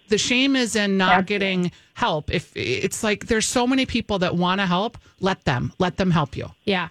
the 0.08 0.16
shame 0.18 0.56
is 0.56 0.74
in 0.74 0.96
not 0.96 1.12
Absolutely. 1.18 1.34
getting 1.34 1.72
help 1.94 2.30
if 2.32 2.50
it's 2.56 3.02
like 3.04 3.26
there's 3.26 3.44
so 3.46 3.66
many 3.66 3.84
people 3.84 4.18
that 4.20 4.34
want 4.36 4.60
to 4.60 4.66
help 4.66 4.96
let 5.20 5.44
them 5.44 5.72
let 5.78 5.96
them 5.98 6.10
help 6.10 6.36
you 6.36 6.50
Yeah. 6.64 6.88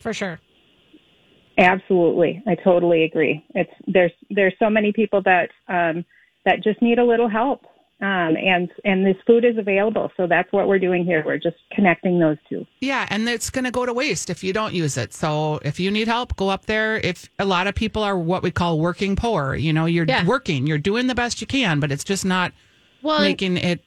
For 0.00 0.14
sure. 0.14 0.40
Absolutely, 1.58 2.42
I 2.46 2.54
totally 2.54 3.02
agree. 3.04 3.44
It's 3.54 3.70
there's 3.86 4.12
there's 4.30 4.54
so 4.58 4.70
many 4.70 4.92
people 4.92 5.20
that 5.22 5.50
um, 5.68 6.04
that 6.44 6.62
just 6.62 6.80
need 6.80 6.98
a 7.00 7.04
little 7.04 7.28
help, 7.28 7.64
um, 8.00 8.36
and 8.36 8.68
and 8.84 9.04
this 9.04 9.16
food 9.26 9.44
is 9.44 9.58
available. 9.58 10.10
So 10.16 10.28
that's 10.28 10.50
what 10.52 10.68
we're 10.68 10.78
doing 10.78 11.04
here. 11.04 11.24
We're 11.26 11.36
just 11.38 11.56
connecting 11.74 12.20
those 12.20 12.36
two. 12.48 12.64
yeah 12.80 13.06
and 13.10 13.28
it's 13.28 13.50
going 13.50 13.64
to 13.64 13.72
go 13.72 13.84
to 13.84 13.92
waste 13.92 14.30
if 14.30 14.44
you 14.44 14.52
don't 14.52 14.72
use 14.72 14.96
it 14.96 15.12
so 15.12 15.58
if 15.64 15.80
you 15.80 15.90
need 15.90 16.06
help 16.08 16.34
go 16.36 16.48
up 16.48 16.66
there 16.66 16.96
if 16.98 17.28
a 17.40 17.44
lot 17.44 17.66
of 17.66 17.74
people 17.74 18.02
are 18.04 18.16
what 18.16 18.42
we 18.42 18.50
call 18.52 18.78
working 18.78 19.16
poor 19.16 19.54
you 19.56 19.72
know 19.72 19.84
you're 19.86 20.06
Yeah. 20.08 20.24
working 20.24 20.66
you're 20.66 20.78
doing 20.78 21.08
the 21.08 21.14
best 21.14 21.40
you 21.40 21.46
can 21.46 21.80
but 21.80 21.90
it's 21.92 22.04
just 22.04 22.24
not 22.24 22.52
Well, 23.02 23.20
making 23.20 23.56
it 23.58 23.80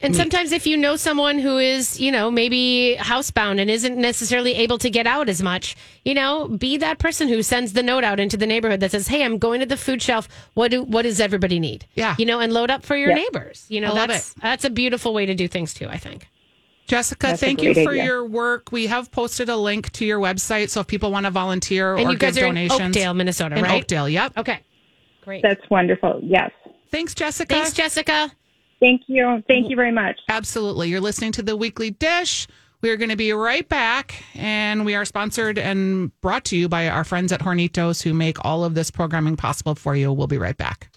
And 0.00 0.14
mm. 0.14 0.16
sometimes 0.16 0.52
if 0.52 0.66
you 0.66 0.76
know 0.76 0.96
someone 0.96 1.38
who 1.38 1.58
is, 1.58 1.98
you 1.98 2.12
know, 2.12 2.30
maybe 2.30 2.96
housebound 2.98 3.60
and 3.60 3.68
isn't 3.68 3.96
necessarily 3.96 4.54
able 4.54 4.78
to 4.78 4.90
get 4.90 5.06
out 5.06 5.28
as 5.28 5.42
much, 5.42 5.76
you 6.04 6.14
know, 6.14 6.46
be 6.46 6.76
that 6.76 6.98
person 6.98 7.26
who 7.26 7.42
sends 7.42 7.72
the 7.72 7.82
note 7.82 8.04
out 8.04 8.20
into 8.20 8.36
the 8.36 8.46
neighborhood 8.46 8.80
that 8.80 8.92
says, 8.92 9.08
"Hey, 9.08 9.24
I'm 9.24 9.38
going 9.38 9.60
to 9.60 9.66
the 9.66 9.76
food 9.76 10.00
shelf. 10.00 10.28
What 10.54 10.70
do 10.70 10.84
what 10.84 11.02
does 11.02 11.20
everybody 11.20 11.58
need?" 11.58 11.86
Yeah. 11.94 12.14
You 12.18 12.26
know, 12.26 12.38
and 12.38 12.52
load 12.52 12.70
up 12.70 12.84
for 12.84 12.96
your 12.96 13.10
Yeah. 13.10 13.16
neighbors. 13.16 13.66
You 13.68 13.80
know, 13.80 13.88
I 13.88 13.92
love 13.92 14.08
that's 14.08 14.34
that's 14.34 14.64
a 14.64 14.70
beautiful 14.70 15.12
way 15.12 15.26
to 15.26 15.34
do 15.34 15.48
things 15.48 15.74
too, 15.74 15.88
I 15.88 15.98
think. 15.98 16.28
Jessica, 16.86 17.26
That's 17.26 17.40
thank 17.40 17.60
you 17.62 17.74
for 17.74 17.90
idea. 17.90 18.04
your 18.04 18.24
work. 18.24 18.72
We 18.72 18.86
have 18.86 19.10
posted 19.12 19.50
a 19.50 19.56
link 19.56 19.92
to 19.92 20.06
your 20.06 20.18
website, 20.18 20.70
so 20.70 20.80
if 20.80 20.86
people 20.86 21.12
want 21.12 21.26
to 21.26 21.30
volunteer 21.30 21.94
And 21.94 22.08
or 22.08 22.12
you 22.12 22.16
guys 22.16 22.34
give 22.34 22.44
are 22.44 22.46
in 22.46 22.54
donations, 22.54 22.96
Oakdale, 22.96 23.12
Minnesota, 23.12 23.56
in 23.56 23.62
right? 23.62 23.82
Oakdale, 23.82 24.08
yep. 24.08 24.32
Okay. 24.38 24.60
Great. 25.22 25.42
That's 25.42 25.60
wonderful. 25.68 26.20
Yes. 26.22 26.50
Thanks, 26.90 27.14
Jessica. 27.14 27.54
Thanks, 27.54 27.74
Jessica. 27.74 28.32
Thank 28.80 29.02
you. 29.06 29.42
Thank 29.48 29.70
you 29.70 29.76
very 29.76 29.92
much. 29.92 30.20
Absolutely. 30.28 30.88
You're 30.88 31.00
listening 31.00 31.32
to 31.32 31.42
the 31.42 31.56
weekly 31.56 31.90
dish. 31.90 32.46
We 32.80 32.90
are 32.90 32.96
going 32.96 33.10
to 33.10 33.16
be 33.16 33.32
right 33.32 33.68
back, 33.68 34.22
and 34.34 34.84
we 34.84 34.94
are 34.94 35.04
sponsored 35.04 35.58
and 35.58 36.12
brought 36.20 36.44
to 36.46 36.56
you 36.56 36.68
by 36.68 36.88
our 36.88 37.02
friends 37.02 37.32
at 37.32 37.40
Hornitos 37.40 38.02
who 38.02 38.14
make 38.14 38.44
all 38.44 38.64
of 38.64 38.74
this 38.74 38.90
programming 38.92 39.36
possible 39.36 39.74
for 39.74 39.96
you. 39.96 40.12
We'll 40.12 40.28
be 40.28 40.38
right 40.38 40.56
back. 40.56 40.88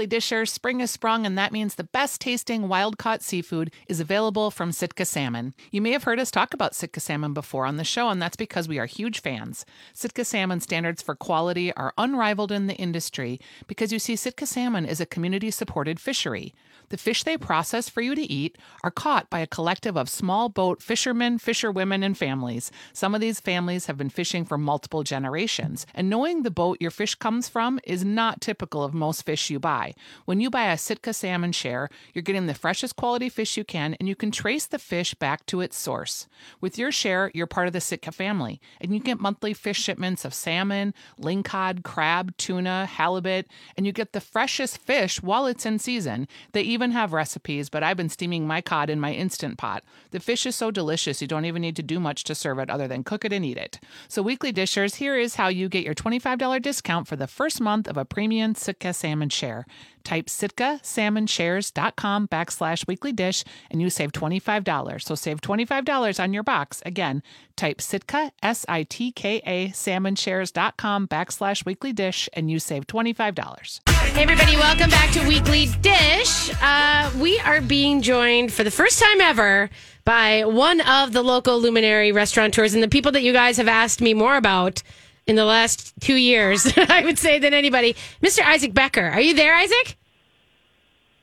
Weekly 0.00 0.16
dishers. 0.16 0.50
Spring 0.50 0.80
has 0.80 0.90
sprung, 0.90 1.26
and 1.26 1.36
that 1.36 1.52
means 1.52 1.74
the 1.74 1.84
best 1.84 2.22
tasting 2.22 2.68
wild 2.68 2.96
caught 2.96 3.22
seafood 3.22 3.70
is 3.86 4.00
available 4.00 4.50
from 4.50 4.72
Sitka 4.72 5.04
Salmon. 5.04 5.52
You 5.70 5.82
may 5.82 5.90
have 5.92 6.04
heard 6.04 6.18
us 6.18 6.30
talk 6.30 6.54
about 6.54 6.74
Sitka 6.74 7.00
Salmon 7.00 7.34
before 7.34 7.66
on 7.66 7.76
the 7.76 7.84
show, 7.84 8.08
and 8.08 8.22
that's 8.22 8.36
because 8.36 8.66
we 8.66 8.78
are 8.78 8.86
huge 8.86 9.20
fans. 9.20 9.66
Sitka 9.92 10.24
Salmon 10.24 10.60
standards 10.60 11.02
for 11.02 11.14
quality 11.14 11.70
are 11.74 11.92
unrivaled 11.98 12.50
in 12.50 12.66
the 12.66 12.76
industry 12.76 13.38
because 13.66 13.92
you 13.92 13.98
see, 13.98 14.16
Sitka 14.16 14.46
Salmon 14.46 14.86
is 14.86 15.02
a 15.02 15.06
community 15.06 15.50
supported 15.50 16.00
fishery. 16.00 16.54
The 16.90 16.96
fish 16.96 17.22
they 17.22 17.38
process 17.38 17.88
for 17.88 18.00
you 18.00 18.16
to 18.16 18.22
eat 18.22 18.58
are 18.82 18.90
caught 18.90 19.30
by 19.30 19.38
a 19.38 19.46
collective 19.46 19.96
of 19.96 20.08
small 20.08 20.48
boat 20.48 20.82
fishermen, 20.82 21.38
fisherwomen, 21.38 22.02
and 22.02 22.18
families. 22.18 22.72
Some 22.92 23.14
of 23.14 23.20
these 23.20 23.38
families 23.38 23.86
have 23.86 23.96
been 23.96 24.10
fishing 24.10 24.44
for 24.44 24.58
multiple 24.58 25.04
generations, 25.04 25.86
and 25.94 26.10
knowing 26.10 26.42
the 26.42 26.50
boat 26.50 26.78
your 26.80 26.90
fish 26.90 27.14
comes 27.14 27.48
from 27.48 27.78
is 27.84 28.04
not 28.04 28.40
typical 28.40 28.82
of 28.82 28.92
most 28.92 29.24
fish 29.24 29.50
you 29.50 29.60
buy. 29.60 29.94
When 30.24 30.40
you 30.40 30.50
buy 30.50 30.72
a 30.72 30.76
Sitka 30.76 31.12
salmon 31.12 31.52
share, 31.52 31.88
you're 32.12 32.22
getting 32.22 32.46
the 32.46 32.54
freshest 32.54 32.96
quality 32.96 33.28
fish 33.28 33.56
you 33.56 33.64
can, 33.64 33.94
and 34.00 34.08
you 34.08 34.16
can 34.16 34.32
trace 34.32 34.66
the 34.66 34.78
fish 34.78 35.14
back 35.14 35.46
to 35.46 35.60
its 35.60 35.78
source. 35.78 36.26
With 36.60 36.76
your 36.76 36.90
share, 36.90 37.30
you're 37.34 37.46
part 37.46 37.68
of 37.68 37.72
the 37.72 37.80
Sitka 37.80 38.10
family, 38.10 38.60
and 38.80 38.92
you 38.92 38.98
get 38.98 39.20
monthly 39.20 39.54
fish 39.54 39.80
shipments 39.80 40.24
of 40.24 40.34
salmon, 40.34 40.92
lingcod, 41.20 41.84
crab, 41.84 42.36
tuna, 42.36 42.86
halibut, 42.86 43.46
and 43.76 43.86
you 43.86 43.92
get 43.92 44.12
the 44.12 44.20
freshest 44.20 44.78
fish 44.78 45.22
while 45.22 45.46
it's 45.46 45.64
in 45.64 45.78
season. 45.78 46.26
They 46.50 46.62
even 46.80 46.92
have 46.92 47.12
recipes, 47.12 47.68
but 47.68 47.82
I've 47.82 47.98
been 47.98 48.08
steaming 48.08 48.46
my 48.46 48.62
cod 48.62 48.88
in 48.88 48.98
my 48.98 49.12
instant 49.12 49.58
pot. 49.58 49.84
The 50.12 50.18
fish 50.18 50.46
is 50.46 50.56
so 50.56 50.70
delicious, 50.70 51.20
you 51.20 51.28
don't 51.28 51.44
even 51.44 51.60
need 51.60 51.76
to 51.76 51.82
do 51.82 52.00
much 52.00 52.24
to 52.24 52.34
serve 52.34 52.58
it 52.58 52.70
other 52.70 52.88
than 52.88 53.04
cook 53.04 53.22
it 53.22 53.34
and 53.34 53.44
eat 53.44 53.58
it. 53.58 53.78
So, 54.08 54.22
weekly 54.22 54.50
dishers, 54.50 54.94
here 54.94 55.18
is 55.18 55.34
how 55.34 55.48
you 55.48 55.68
get 55.68 55.84
your 55.84 55.94
$25 55.94 56.62
discount 56.62 57.06
for 57.06 57.16
the 57.16 57.26
first 57.26 57.60
month 57.60 57.86
of 57.86 57.98
a 57.98 58.06
premium 58.06 58.54
Sitka 58.54 58.94
salmon 58.94 59.28
share. 59.28 59.66
Type 60.04 60.26
sitkasalmonshares.com 60.26 62.28
backslash 62.28 62.86
weekly 62.86 63.12
dish 63.12 63.44
and 63.70 63.80
you 63.80 63.90
save 63.90 64.12
$25. 64.12 65.02
So 65.02 65.14
save 65.14 65.40
$25 65.40 66.22
on 66.22 66.32
your 66.32 66.42
box. 66.42 66.82
Again, 66.84 67.22
type 67.56 67.80
sitka, 67.80 68.32
S-I-T-K-A, 68.42 69.68
salmonshares.com 69.68 71.08
backslash 71.08 71.64
weekly 71.64 71.92
dish 71.92 72.28
and 72.32 72.50
you 72.50 72.58
save 72.58 72.86
$25. 72.86 73.80
Hey, 73.88 74.22
everybody, 74.22 74.56
welcome 74.56 74.90
back 74.90 75.10
to 75.12 75.26
Weekly 75.28 75.66
Dish. 75.82 76.50
Uh, 76.62 77.10
we 77.18 77.38
are 77.40 77.60
being 77.60 78.02
joined 78.02 78.52
for 78.52 78.64
the 78.64 78.70
first 78.70 79.00
time 79.00 79.20
ever 79.20 79.70
by 80.04 80.44
one 80.44 80.80
of 80.80 81.12
the 81.12 81.22
local 81.22 81.60
luminary 81.60 82.12
restaurateurs 82.12 82.74
and 82.74 82.82
the 82.82 82.88
people 82.88 83.12
that 83.12 83.22
you 83.22 83.32
guys 83.32 83.56
have 83.58 83.68
asked 83.68 84.00
me 84.00 84.14
more 84.14 84.36
about 84.36 84.82
in 85.26 85.36
the 85.36 85.44
last 85.44 85.92
two 86.00 86.16
years, 86.16 86.70
I 86.76 87.04
would 87.04 87.18
say, 87.18 87.38
than 87.38 87.54
anybody. 87.54 87.94
Mr. 88.22 88.42
Isaac 88.44 88.74
Becker. 88.74 89.04
Are 89.04 89.20
you 89.20 89.34
there, 89.34 89.54
Isaac? 89.54 89.96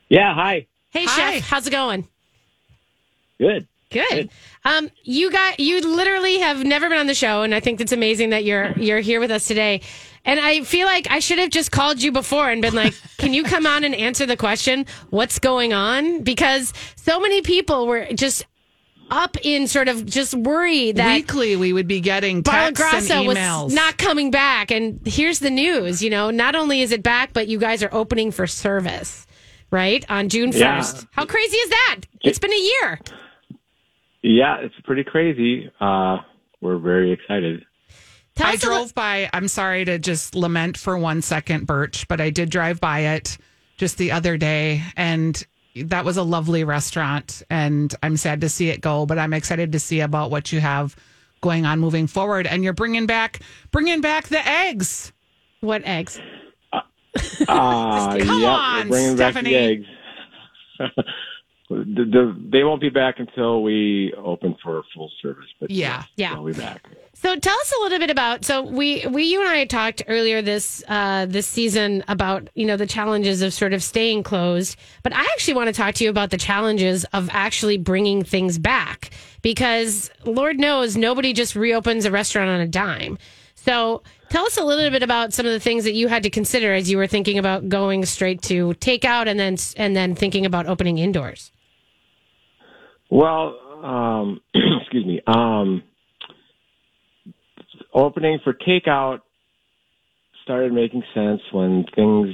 Yeah, 0.08 0.34
hi. 0.34 0.66
Hey, 0.90 1.04
Hi. 1.06 1.32
chef. 1.38 1.48
How's 1.48 1.66
it 1.66 1.70
going? 1.70 2.08
Good. 3.38 3.68
Good. 3.90 4.30
Um, 4.64 4.90
you 5.02 5.30
got 5.30 5.60
you 5.60 5.80
literally 5.80 6.38
have 6.40 6.62
never 6.64 6.88
been 6.88 6.98
on 6.98 7.06
the 7.06 7.14
show, 7.14 7.42
and 7.42 7.54
I 7.54 7.60
think 7.60 7.80
it's 7.80 7.92
amazing 7.92 8.30
that 8.30 8.44
you're 8.44 8.72
you're 8.78 9.00
here 9.00 9.20
with 9.20 9.30
us 9.30 9.46
today. 9.46 9.80
And 10.24 10.38
I 10.38 10.62
feel 10.62 10.86
like 10.86 11.10
I 11.10 11.20
should 11.20 11.38
have 11.38 11.48
just 11.50 11.72
called 11.72 12.02
you 12.02 12.12
before 12.12 12.50
and 12.50 12.60
been 12.60 12.74
like, 12.74 12.94
"Can 13.18 13.32
you 13.32 13.44
come 13.44 13.66
on 13.66 13.84
and 13.84 13.94
answer 13.94 14.26
the 14.26 14.36
question? 14.36 14.84
What's 15.10 15.38
going 15.38 15.72
on?" 15.72 16.22
Because 16.22 16.72
so 16.96 17.18
many 17.18 17.40
people 17.40 17.86
were 17.86 18.06
just 18.12 18.44
up 19.10 19.36
in 19.42 19.66
sort 19.66 19.88
of 19.88 20.04
just 20.06 20.34
worry 20.34 20.92
that 20.92 21.14
Weekly, 21.14 21.56
we 21.56 21.72
would 21.72 21.88
be 21.88 22.00
getting 22.00 22.42
Barla 22.42 22.74
texts 22.74 23.10
and 23.10 23.26
emails. 23.26 23.64
was 23.64 23.74
not 23.74 23.98
coming 23.98 24.30
back. 24.30 24.70
And 24.70 25.00
here's 25.06 25.38
the 25.38 25.50
news, 25.50 26.02
you 26.02 26.10
know, 26.10 26.30
not 26.30 26.54
only 26.54 26.82
is 26.82 26.92
it 26.92 27.02
back, 27.02 27.32
but 27.32 27.48
you 27.48 27.58
guys 27.58 27.82
are 27.82 27.92
opening 27.92 28.30
for 28.30 28.46
service, 28.46 29.26
right? 29.70 30.04
On 30.08 30.28
June 30.28 30.50
1st. 30.50 30.58
Yeah. 30.58 31.00
How 31.12 31.26
crazy 31.26 31.56
is 31.56 31.70
that? 31.70 32.00
It's 32.22 32.38
been 32.38 32.52
a 32.52 32.56
year. 32.82 33.00
Yeah, 34.22 34.56
it's 34.60 34.74
pretty 34.84 35.04
crazy. 35.04 35.70
Uh, 35.80 36.18
we're 36.60 36.78
very 36.78 37.12
excited. 37.12 37.64
Tell 38.34 38.48
I 38.48 38.54
us 38.54 38.62
li- 38.64 38.68
drove 38.68 38.94
by. 38.94 39.30
I'm 39.32 39.48
sorry 39.48 39.84
to 39.84 39.98
just 39.98 40.34
lament 40.34 40.76
for 40.76 40.98
one 40.98 41.22
second, 41.22 41.66
Burch, 41.66 42.06
but 42.08 42.20
I 42.20 42.30
did 42.30 42.50
drive 42.50 42.80
by 42.80 43.00
it 43.00 43.38
just 43.76 43.96
the 43.98 44.12
other 44.12 44.36
day, 44.36 44.82
and 44.96 45.44
that 45.84 46.04
was 46.04 46.16
a 46.16 46.22
lovely 46.22 46.64
restaurant. 46.64 47.42
And 47.50 47.94
I'm 48.02 48.16
sad 48.16 48.40
to 48.42 48.48
see 48.48 48.70
it 48.70 48.80
go, 48.80 49.06
but 49.06 49.18
I'm 49.18 49.32
excited 49.32 49.72
to 49.72 49.78
see 49.78 50.00
about 50.00 50.30
what 50.30 50.52
you 50.52 50.60
have 50.60 50.96
going 51.40 51.66
on 51.66 51.80
moving 51.80 52.06
forward. 52.06 52.46
And 52.46 52.64
you're 52.64 52.72
bringing 52.72 53.06
back, 53.06 53.40
bringing 53.70 54.00
back 54.00 54.28
the 54.28 54.46
eggs. 54.46 55.12
what 55.60 55.82
eggs? 55.84 56.20
Uh, 56.72 58.18
Come 58.18 58.40
yep, 58.40 58.50
on, 58.50 58.88
we're 58.88 58.90
bringing 58.90 59.16
back 59.16 59.32
Stephanie. 59.32 59.86
the 61.68 61.76
the, 61.76 62.04
the, 62.04 62.36
they 62.50 62.64
won't 62.64 62.80
be 62.80 62.88
back 62.88 63.16
until 63.18 63.62
we 63.62 64.12
open 64.16 64.56
for 64.62 64.82
full 64.94 65.10
service. 65.20 65.46
But 65.60 65.70
Yeah. 65.70 66.04
Yeah. 66.16 66.34
they'll 66.34 66.44
be 66.44 66.52
back. 66.52 66.86
So 67.14 67.34
tell 67.36 67.54
us 67.58 67.72
a 67.78 67.82
little 67.82 67.98
bit 67.98 68.10
about. 68.10 68.44
So 68.44 68.62
we, 68.62 69.04
we, 69.08 69.24
you 69.24 69.40
and 69.40 69.48
I 69.50 69.64
talked 69.64 70.02
earlier 70.06 70.40
this 70.40 70.84
uh, 70.88 71.26
this 71.26 71.46
season 71.46 72.04
about 72.08 72.48
you 72.54 72.64
know 72.64 72.76
the 72.76 72.86
challenges 72.86 73.42
of 73.42 73.52
sort 73.52 73.72
of 73.72 73.82
staying 73.82 74.22
closed, 74.22 74.76
but 75.02 75.12
I 75.14 75.22
actually 75.22 75.54
want 75.54 75.66
to 75.66 75.72
talk 75.72 75.94
to 75.96 76.04
you 76.04 76.10
about 76.10 76.30
the 76.30 76.38
challenges 76.38 77.04
of 77.12 77.28
actually 77.32 77.76
bringing 77.76 78.22
things 78.24 78.56
back 78.58 79.10
because 79.42 80.10
Lord 80.24 80.58
knows 80.58 80.96
nobody 80.96 81.32
just 81.32 81.56
reopens 81.56 82.04
a 82.04 82.10
restaurant 82.10 82.50
on 82.50 82.60
a 82.60 82.68
dime. 82.68 83.18
So 83.56 84.02
tell 84.30 84.46
us 84.46 84.56
a 84.56 84.64
little 84.64 84.90
bit 84.90 85.02
about 85.02 85.34
some 85.34 85.44
of 85.44 85.52
the 85.52 85.60
things 85.60 85.84
that 85.84 85.92
you 85.94 86.08
had 86.08 86.22
to 86.22 86.30
consider 86.30 86.72
as 86.72 86.88
you 86.90 86.96
were 86.96 87.06
thinking 87.08 87.38
about 87.38 87.68
going 87.68 88.04
straight 88.06 88.40
to 88.42 88.74
takeout 88.74 89.26
and 89.26 89.38
then 89.38 89.56
and 89.76 89.96
then 89.96 90.14
thinking 90.14 90.46
about 90.46 90.66
opening 90.66 90.98
indoors. 90.98 91.50
Well, 93.10 93.58
um, 93.82 94.40
excuse 94.54 95.06
me. 95.06 95.20
Um, 95.26 95.82
opening 97.92 98.38
for 98.44 98.52
takeout 98.52 99.20
started 100.44 100.72
making 100.72 101.02
sense 101.14 101.40
when 101.52 101.84
things 101.94 102.28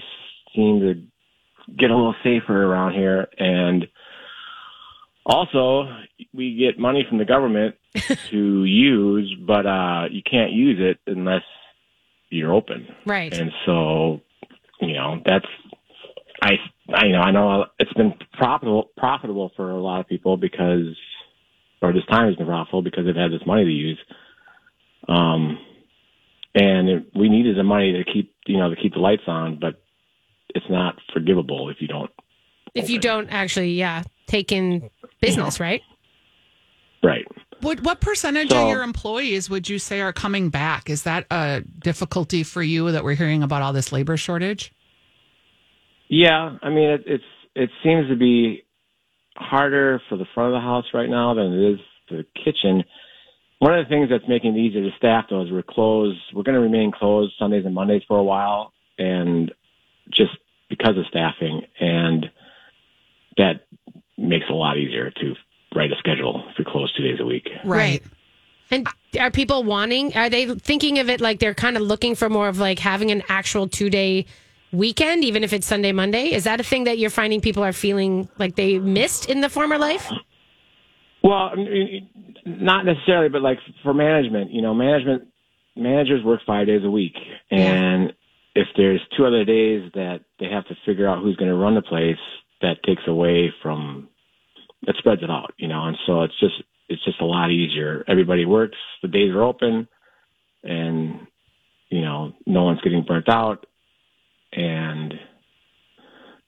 seemed 0.55 0.81
to 0.83 1.75
get 1.77 1.91
a 1.91 1.95
little 1.95 2.15
safer 2.23 2.65
around 2.65 2.95
here, 2.95 3.27
and 3.39 3.87
also 5.27 5.89
we 6.33 6.57
get 6.57 6.79
money 6.79 7.05
from 7.09 7.19
the 7.19 7.25
government 7.25 7.75
to 8.31 8.65
use, 8.65 9.35
but 9.47 9.67
uh, 9.67 10.05
you 10.11 10.23
can't 10.29 10.53
use 10.53 10.79
it 10.81 10.99
unless 11.11 11.43
you're 12.31 12.53
open. 12.53 12.87
Right. 13.07 13.33
And 13.33 13.51
so, 13.67 14.21
you 14.81 14.95
know, 14.95 15.21
that's 15.25 15.47
I 16.43 16.53
I 16.93 17.07
you 17.07 17.13
know 17.13 17.21
I 17.21 17.31
know 17.31 17.67
it's 17.79 17.93
been 17.95 18.15
profitable 18.33 18.91
profitable 18.97 19.51
for 19.57 19.71
a 19.71 19.81
lot 19.81 20.01
of 20.01 20.09
people 20.09 20.37
because 20.37 20.97
or 21.81 21.93
this 21.93 22.05
time 22.11 22.29
has 22.29 22.37
been 22.37 22.47
profitable 22.47 22.83
because 22.83 23.05
they've 23.07 23.15
had 23.15 23.31
this 23.33 23.47
money 23.47 23.65
to 23.65 23.71
use. 23.71 23.99
Um, 25.09 25.59
and 26.55 26.89
it, 26.89 27.07
we 27.15 27.29
needed 27.29 27.57
the 27.57 27.63
money 27.63 27.93
to 27.93 28.05
keep 28.11 28.35
you 28.47 28.59
know 28.59 28.71
to 28.71 28.77
keep 28.77 28.95
the 28.95 29.01
lights 29.01 29.25
on, 29.27 29.59
but 29.61 29.83
it's 30.55 30.67
not 30.71 30.97
forgivable 31.13 31.69
if 31.69 31.77
you 31.81 31.89
don't. 31.89 32.11
If 32.75 32.91
you 32.91 32.99
don't 32.99 33.29
actually, 33.29 33.73
yeah, 33.75 34.03
take 34.27 34.51
in 34.51 34.91
business, 35.21 35.61
right? 35.61 35.83
Right. 37.03 37.27
What 37.61 37.81
what 37.83 38.01
percentage 38.01 38.51
So- 38.51 38.63
of 38.65 38.69
your 38.69 38.83
employees 38.83 39.49
would 39.49 39.69
you 39.69 39.79
say 39.79 40.01
are 40.01 40.13
coming 40.13 40.49
back? 40.49 40.91
Is 40.91 41.03
that 41.05 41.27
a 41.31 41.63
difficulty 41.81 42.43
for 42.43 42.63
you 42.63 42.91
that 42.93 43.05
we're 43.05 43.15
hearing 43.15 43.43
about 43.43 43.63
all 43.63 43.73
this 43.73 43.93
labor 43.93 44.17
shortage? 44.17 44.73
Yeah, 46.09 46.59
I 46.63 46.69
mean 46.71 46.91
it, 46.91 47.03
it's 47.07 47.25
it 47.55 47.71
seems 47.83 48.09
to 48.09 48.17
be 48.17 48.65
harder 49.37 50.01
for 50.09 50.17
the 50.17 50.27
front 50.35 50.55
of 50.55 50.61
the 50.61 50.65
house 50.65 50.87
right 50.93 51.09
now 51.09 51.35
than 51.35 51.53
it 51.53 51.73
is 51.75 51.81
the 52.09 52.27
kitchen. 52.45 52.85
One 53.59 53.79
of 53.79 53.85
the 53.85 53.89
things 53.89 54.11
that's 54.11 54.29
making 54.29 54.57
it 54.57 54.61
easier 54.61 54.83
to 54.83 54.97
staff 54.97 55.27
though 55.31 55.43
is 55.43 55.51
we're 55.51 55.63
closed. 55.63 56.21
We're 56.35 56.43
going 56.43 56.57
to 56.57 56.61
remain 56.61 56.93
closed 56.93 57.35
Sundays 57.39 57.65
and 57.65 57.75
Mondays 57.75 58.03
for 58.07 58.19
a 58.19 58.25
while, 58.25 58.73
and 58.99 59.53
just 60.11 60.33
because 60.69 60.99
of 60.99 61.07
staffing, 61.07 61.63
and 61.81 62.31
that 63.37 63.67
makes 64.17 64.47
it 64.49 64.53
a 64.53 64.55
lot 64.55 64.77
easier 64.77 65.11
to 65.11 65.35
write 65.75 65.91
a 65.93 65.97
schedule 65.97 66.45
if 66.49 66.59
you're 66.59 66.71
closed 66.71 66.97
two 66.97 67.03
days 67.03 67.19
a 67.21 67.25
week. 67.25 67.49
Right. 67.65 68.03
And 68.71 68.87
are 69.21 69.31
people 69.31 69.63
wanting, 69.63 70.17
are 70.17 70.31
they 70.31 70.47
thinking 70.55 70.99
of 70.99 71.09
it 71.09 71.21
like 71.21 71.39
they're 71.39 71.55
kind 71.55 71.77
of 71.77 71.83
looking 71.83 72.15
for 72.15 72.31
more 72.31 72.49
of 72.49 72.59
like 72.59 72.79
having 72.79 73.11
an 73.11 73.23
actual 73.29 73.69
two 73.69 73.91
day 73.91 74.27
weekend, 74.75 75.25
even 75.25 75.45
if 75.45 75.53
it's 75.53 75.67
Sunday, 75.67 75.93
Monday? 75.93 76.33
Is 76.33 76.45
that 76.45 76.61
a 76.61 76.65
thing 76.65 76.85
that 76.85 76.99
you're 76.99 77.11
finding 77.11 77.41
people 77.41 77.63
are 77.63 77.73
feeling 77.73 78.29
like 78.39 78.57
they 78.57 78.79
missed 78.79 79.29
in 79.29 79.41
the 79.41 79.49
former 79.49 79.79
life? 79.79 80.11
Well, 81.23 81.53
not 82.45 82.85
necessarily, 82.85 83.31
but 83.31 83.41
like 83.41 83.59
for 83.83 83.95
management, 83.95 84.53
you 84.53 84.61
know, 84.61 84.75
management 84.75 85.29
managers 85.75 86.23
work 86.23 86.41
five 86.47 86.67
days 86.67 86.83
a 86.85 86.91
week, 86.91 87.15
and 87.51 88.13
if 88.55 88.69
there's 88.77 89.01
two 89.17 89.25
other 89.27 89.45
days 89.45 89.91
that 89.95 90.21
they 90.39 90.47
have 90.47 90.67
to 90.67 90.75
figure 90.87 91.09
out 91.09 91.23
who's 91.23 91.37
going 91.37 91.51
to 91.51 91.57
run 91.57 91.75
the 91.75 91.83
place, 91.83 92.19
that 92.61 92.83
takes 92.85 93.03
away 93.07 93.53
from 93.63 94.09
it 94.87 94.97
spreads 94.99 95.23
it 95.23 95.31
out, 95.31 95.55
you 95.57 95.67
know, 95.69 95.85
and 95.85 95.97
so 96.07 96.23
it's 96.23 96.39
just 96.39 96.63
it's 96.89 97.03
just 97.05 97.21
a 97.21 97.25
lot 97.25 97.51
easier. 97.51 98.05
Everybody 98.07 98.45
works, 98.45 98.77
the 99.03 99.09
days 99.09 99.31
are 99.35 99.43
open, 99.43 99.89
and 100.63 101.27
you 101.89 102.03
know, 102.03 102.33
no 102.47 102.65
one's 102.65 102.81
getting 102.83 103.05
burnt 103.07 103.29
out, 103.29 103.67
and 104.57 105.15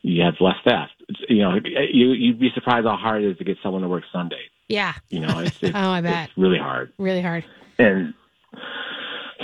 you 0.02 0.22
have 0.22 0.34
less 0.40 0.56
staff. 0.62 0.88
You 1.28 1.42
know, 1.42 1.54
you 1.92 2.12
you'd 2.12 2.38
be 2.40 2.50
surprised 2.54 2.86
how 2.86 2.96
hard 2.96 3.22
it 3.22 3.30
is 3.32 3.38
to 3.38 3.44
get 3.44 3.56
someone 3.62 3.82
to 3.82 3.88
work 3.88 4.04
Sunday. 4.12 4.40
Yeah. 4.68 4.94
You 5.08 5.20
know, 5.20 5.38
it's, 5.40 5.56
it's, 5.62 5.74
Oh, 5.74 5.90
I 5.90 6.00
bet. 6.00 6.28
it's 6.28 6.38
really 6.38 6.58
hard. 6.58 6.92
Really 6.98 7.22
hard. 7.22 7.44
And 7.78 8.14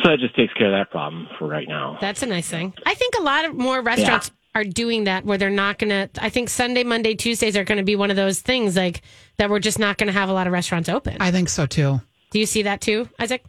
so 0.03 0.13
it 0.13 0.21
just 0.21 0.35
takes 0.37 0.53
care 0.55 0.67
of 0.67 0.73
that 0.73 0.91
problem 0.91 1.29
for 1.39 1.47
right 1.47 1.69
now. 1.69 1.99
That's 2.01 2.23
a 2.23 2.27
nice 2.27 2.49
thing. 2.49 2.75
I 2.87 2.95
think 2.95 3.15
a 3.19 3.23
lot 3.23 3.45
of 3.45 3.55
more 3.55 3.81
restaurants 3.83 4.31
are 4.55 4.65
doing 4.65 5.05
that 5.05 5.25
where 5.25 5.39
they're 5.39 5.51
not 5.51 5.79
going 5.79 5.91
to, 5.91 6.11
I 6.23 6.29
think 6.29 6.49
Sunday, 6.51 6.83
Monday, 6.85 7.15
Tuesdays 7.15 7.57
are 7.57 7.65
going 7.65 7.79
to 7.79 7.85
be 7.85 7.97
one 7.97 8.11
of 8.11 8.17
those 8.17 8.41
things 8.41 8.77
like 8.77 9.03
that 9.39 9.49
we're 9.49 9.59
just 9.61 9.79
not 9.79 9.97
going 9.99 10.09
to 10.09 10.13
have 10.13 10.29
a 10.29 10.33
lot 10.33 10.47
of 10.47 10.53
restaurants 10.53 10.89
open. 10.89 11.17
I 11.21 11.31
think 11.31 11.49
so 11.49 11.67
too. 11.67 12.01
Do 12.31 12.39
you 12.39 12.47
see 12.47 12.63
that 12.63 12.81
too, 12.81 13.09
Isaac? 13.19 13.45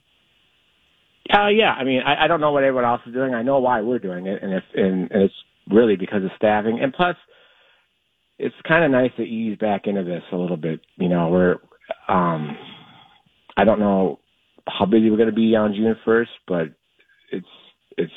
Uh, 1.32 1.48
yeah, 1.48 1.72
I 1.72 1.84
mean, 1.84 2.02
I, 2.06 2.26
I 2.26 2.28
don't 2.28 2.42
know 2.42 2.52
what 2.52 2.64
everyone 2.64 2.86
else 2.86 3.02
is 3.06 3.14
doing. 3.14 3.34
I 3.34 3.44
know 3.44 3.60
why 3.60 3.82
we're 3.82 4.00
doing 4.00 4.28
it, 4.28 4.44
and 4.44 4.54
if 4.54 4.64
and, 4.76 5.10
and 5.12 5.24
it's 5.24 5.34
really 5.70 5.96
because 5.96 6.24
of 6.24 6.32
staffing, 6.36 6.80
and 6.82 6.94
plus, 6.94 7.16
it's 8.38 8.56
kind 8.68 8.84
of 8.84 8.92
nice 8.92 9.12
to 9.18 9.24
ease 9.24 9.58
back 9.58 9.88
into 9.88 10.04
this 10.04 10.24
a 10.32 10.36
little 10.36 10.58
bit. 10.58 10.82
You 10.98 11.08
know, 11.08 11.30
we're, 11.30 11.56
um, 12.10 12.58
I 13.56 13.64
don't 13.64 13.80
know 13.80 14.20
how 14.68 14.86
busy 14.86 15.10
we're 15.10 15.18
going 15.18 15.30
to 15.30 15.36
be 15.36 15.56
on 15.56 15.74
June 15.74 15.96
first, 16.04 16.32
but 16.48 16.68
it's 17.32 17.48
it's 17.98 18.12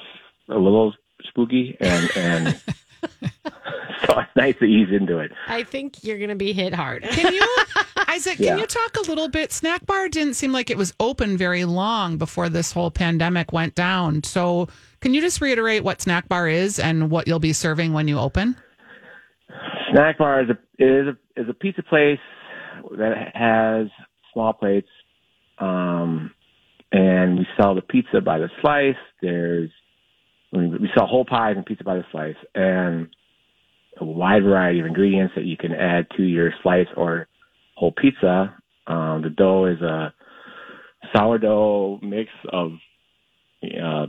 a 0.49 0.55
little 0.55 0.93
spooky, 1.29 1.77
and 1.79 2.11
and 2.17 2.47
so 4.07 4.19
it's 4.21 4.37
nice 4.37 4.57
to 4.59 4.65
ease 4.65 4.89
into 4.93 5.19
it. 5.19 5.33
I 5.49 5.63
think 5.63 6.05
you're 6.05 6.19
going 6.19 6.31
to 6.31 6.37
be 6.37 6.53
hit 6.53 6.75
hard. 6.75 7.03
Can 7.03 7.33
you, 7.33 7.47
Isaac? 8.09 8.39
Yeah. 8.39 8.51
Can 8.51 8.59
you 8.61 8.67
talk 8.67 8.97
a 8.97 9.03
little 9.03 9.29
bit? 9.29 9.53
Snack 9.53 9.87
bar 9.87 10.09
didn't 10.09 10.35
seem 10.35 10.53
like 10.53 10.71
it 10.71 10.77
was 10.77 10.93
open 11.01 11.37
very 11.37 11.65
long 11.65 12.19
before 12.19 12.49
this 12.49 12.73
whole 12.73 12.91
pandemic 12.91 13.53
went 13.53 13.75
down. 13.75 14.23
So, 14.25 14.69
can 15.01 15.15
you 15.15 15.21
just 15.21 15.41
reiterate 15.41 15.85
what 15.85 16.01
snack 16.01 16.29
bar 16.29 16.49
is 16.49 16.79
and 16.79 17.11
what 17.11 17.29
you'll 17.29 17.39
be 17.39 17.53
serving 17.53 17.93
when 17.93 18.09
you 18.09 18.19
open? 18.19 18.57
Snack 19.93 20.19
bar 20.19 20.43
is 20.43 20.51
a 20.51 20.83
is 20.83 21.07
a 21.09 21.41
is 21.41 21.49
a 21.49 21.55
pizza 21.55 21.83
place 21.83 22.19
that 22.99 23.31
has 23.35 23.89
small 24.33 24.53
plates, 24.53 24.89
um, 25.59 26.31
and 26.93 27.39
we 27.39 27.47
sell 27.59 27.75
the 27.75 27.83
pizza 27.83 28.21
by 28.21 28.39
the 28.39 28.49
slice. 28.61 28.95
There's 29.23 29.71
we 30.53 30.89
sell 30.97 31.07
whole 31.07 31.25
pies 31.25 31.55
and 31.57 31.67
pizza 31.67 31.85
by 31.85 31.97
the 31.97 32.05
slice, 32.13 32.37
and 32.55 33.09
a 34.01 34.05
wide 34.05 34.43
variety 34.43 34.81
of 34.81 34.87
ingredients 34.87 35.35
that 35.37 35.45
you 35.45 35.57
can 35.57 35.73
add 35.73 36.07
to 36.17 36.23
your 36.23 36.51
slice 36.63 36.87
or 36.97 37.27
whole 37.75 37.93
pizza. 37.93 38.55
Um, 38.87 39.23
the 39.23 39.31
dough 39.31 39.67
is 39.67 39.81
a 39.83 40.13
sourdough 41.15 42.01
mix 42.03 42.31
of 42.53 42.73
uh, 43.65 44.07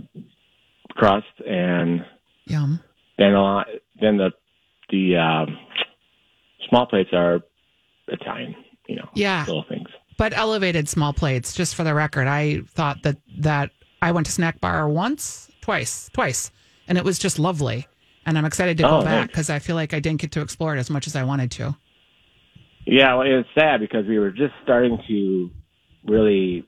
crust 0.92 1.26
and 1.48 2.02
Yum. 2.46 2.80
then 3.18 3.34
a 3.34 3.42
lot, 3.42 3.68
then 4.00 4.18
the 4.18 4.32
the 4.90 5.18
um, 5.18 5.58
small 6.70 6.86
plates 6.86 7.10
are 7.14 7.42
Italian, 8.08 8.56
you 8.88 8.96
know, 8.96 9.10
Yeah. 9.14 9.44
little 9.48 9.66
things. 9.68 9.88
But 10.18 10.36
elevated 10.36 10.88
small 10.90 11.14
plates, 11.14 11.54
just 11.54 11.76
for 11.76 11.84
the 11.84 11.94
record. 11.94 12.28
I 12.28 12.62
thought 12.62 13.04
that 13.04 13.18
that 13.40 13.72
I 14.02 14.12
went 14.12 14.26
to 14.28 14.32
snack 14.32 14.60
bar 14.62 14.88
once, 14.90 15.52
twice, 15.68 16.10
twice, 16.14 16.50
and 16.88 16.98
it 16.98 17.04
was 17.04 17.20
just 17.20 17.38
lovely. 17.38 17.86
And 18.26 18.38
I'm 18.38 18.46
excited 18.46 18.78
to 18.78 18.84
go 18.84 19.00
Oh, 19.00 19.04
back 19.04 19.28
because 19.28 19.50
I 19.50 19.60
feel 19.60 19.76
like 19.76 19.94
I 19.94 20.00
didn't 20.00 20.22
get 20.22 20.32
to 20.32 20.42
explore 20.42 20.74
it 20.76 20.80
as 20.80 20.90
much 20.90 21.08
as 21.08 21.16
I 21.16 21.24
wanted 21.24 21.52
to. 21.52 21.76
Yeah, 22.86 23.16
well, 23.16 23.28
it's 23.28 23.50
sad 23.54 23.82
because 23.82 24.06
we 24.08 24.18
were 24.18 24.32
just 24.32 24.54
starting 24.64 24.98
to 25.10 25.52
really 26.06 26.66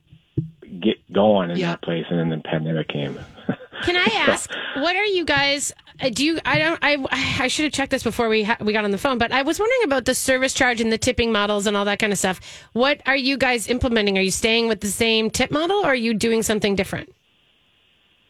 get 0.81 0.97
going 1.13 1.49
in 1.51 1.57
Yeah. 1.57 1.71
that 1.71 1.81
place, 1.81 2.03
and 2.09 2.19
then 2.19 2.29
the 2.29 2.43
pandemic 2.43 2.89
came. 2.89 3.17
Can 3.83 3.95
I 3.95 4.07
ask, 4.27 4.49
what 4.75 4.97
are 4.97 5.05
you 5.05 5.23
guys? 5.23 5.71
uh, 6.01 6.09
Do 6.09 6.25
you? 6.25 6.39
I 6.43 6.59
don't. 6.59 6.77
I 6.81 6.97
I 7.43 7.47
should 7.47 7.63
have 7.63 7.71
checked 7.71 7.91
this 7.91 8.03
before 8.03 8.27
we 8.27 8.43
ha- 8.43 8.57
we 8.59 8.73
got 8.73 8.83
on 8.83 8.91
the 8.91 8.97
phone. 8.97 9.17
But 9.17 9.31
I 9.31 9.41
was 9.43 9.57
wondering 9.59 9.83
about 9.85 10.03
the 10.03 10.13
service 10.13 10.53
charge 10.53 10.81
and 10.81 10.91
the 10.91 10.97
tipping 10.97 11.31
models 11.31 11.65
and 11.67 11.77
all 11.77 11.85
that 11.85 11.99
kind 11.99 12.12
of 12.12 12.19
stuff. 12.19 12.41
What 12.73 13.01
are 13.05 13.15
you 13.15 13.38
guys 13.38 13.69
implementing? 13.69 14.17
Are 14.17 14.21
you 14.21 14.31
staying 14.31 14.67
with 14.67 14.81
the 14.81 14.88
same 14.89 15.29
tip 15.29 15.49
model, 15.51 15.77
or 15.77 15.85
are 15.88 15.95
you 15.95 16.13
doing 16.13 16.43
something 16.43 16.75
different? 16.75 17.13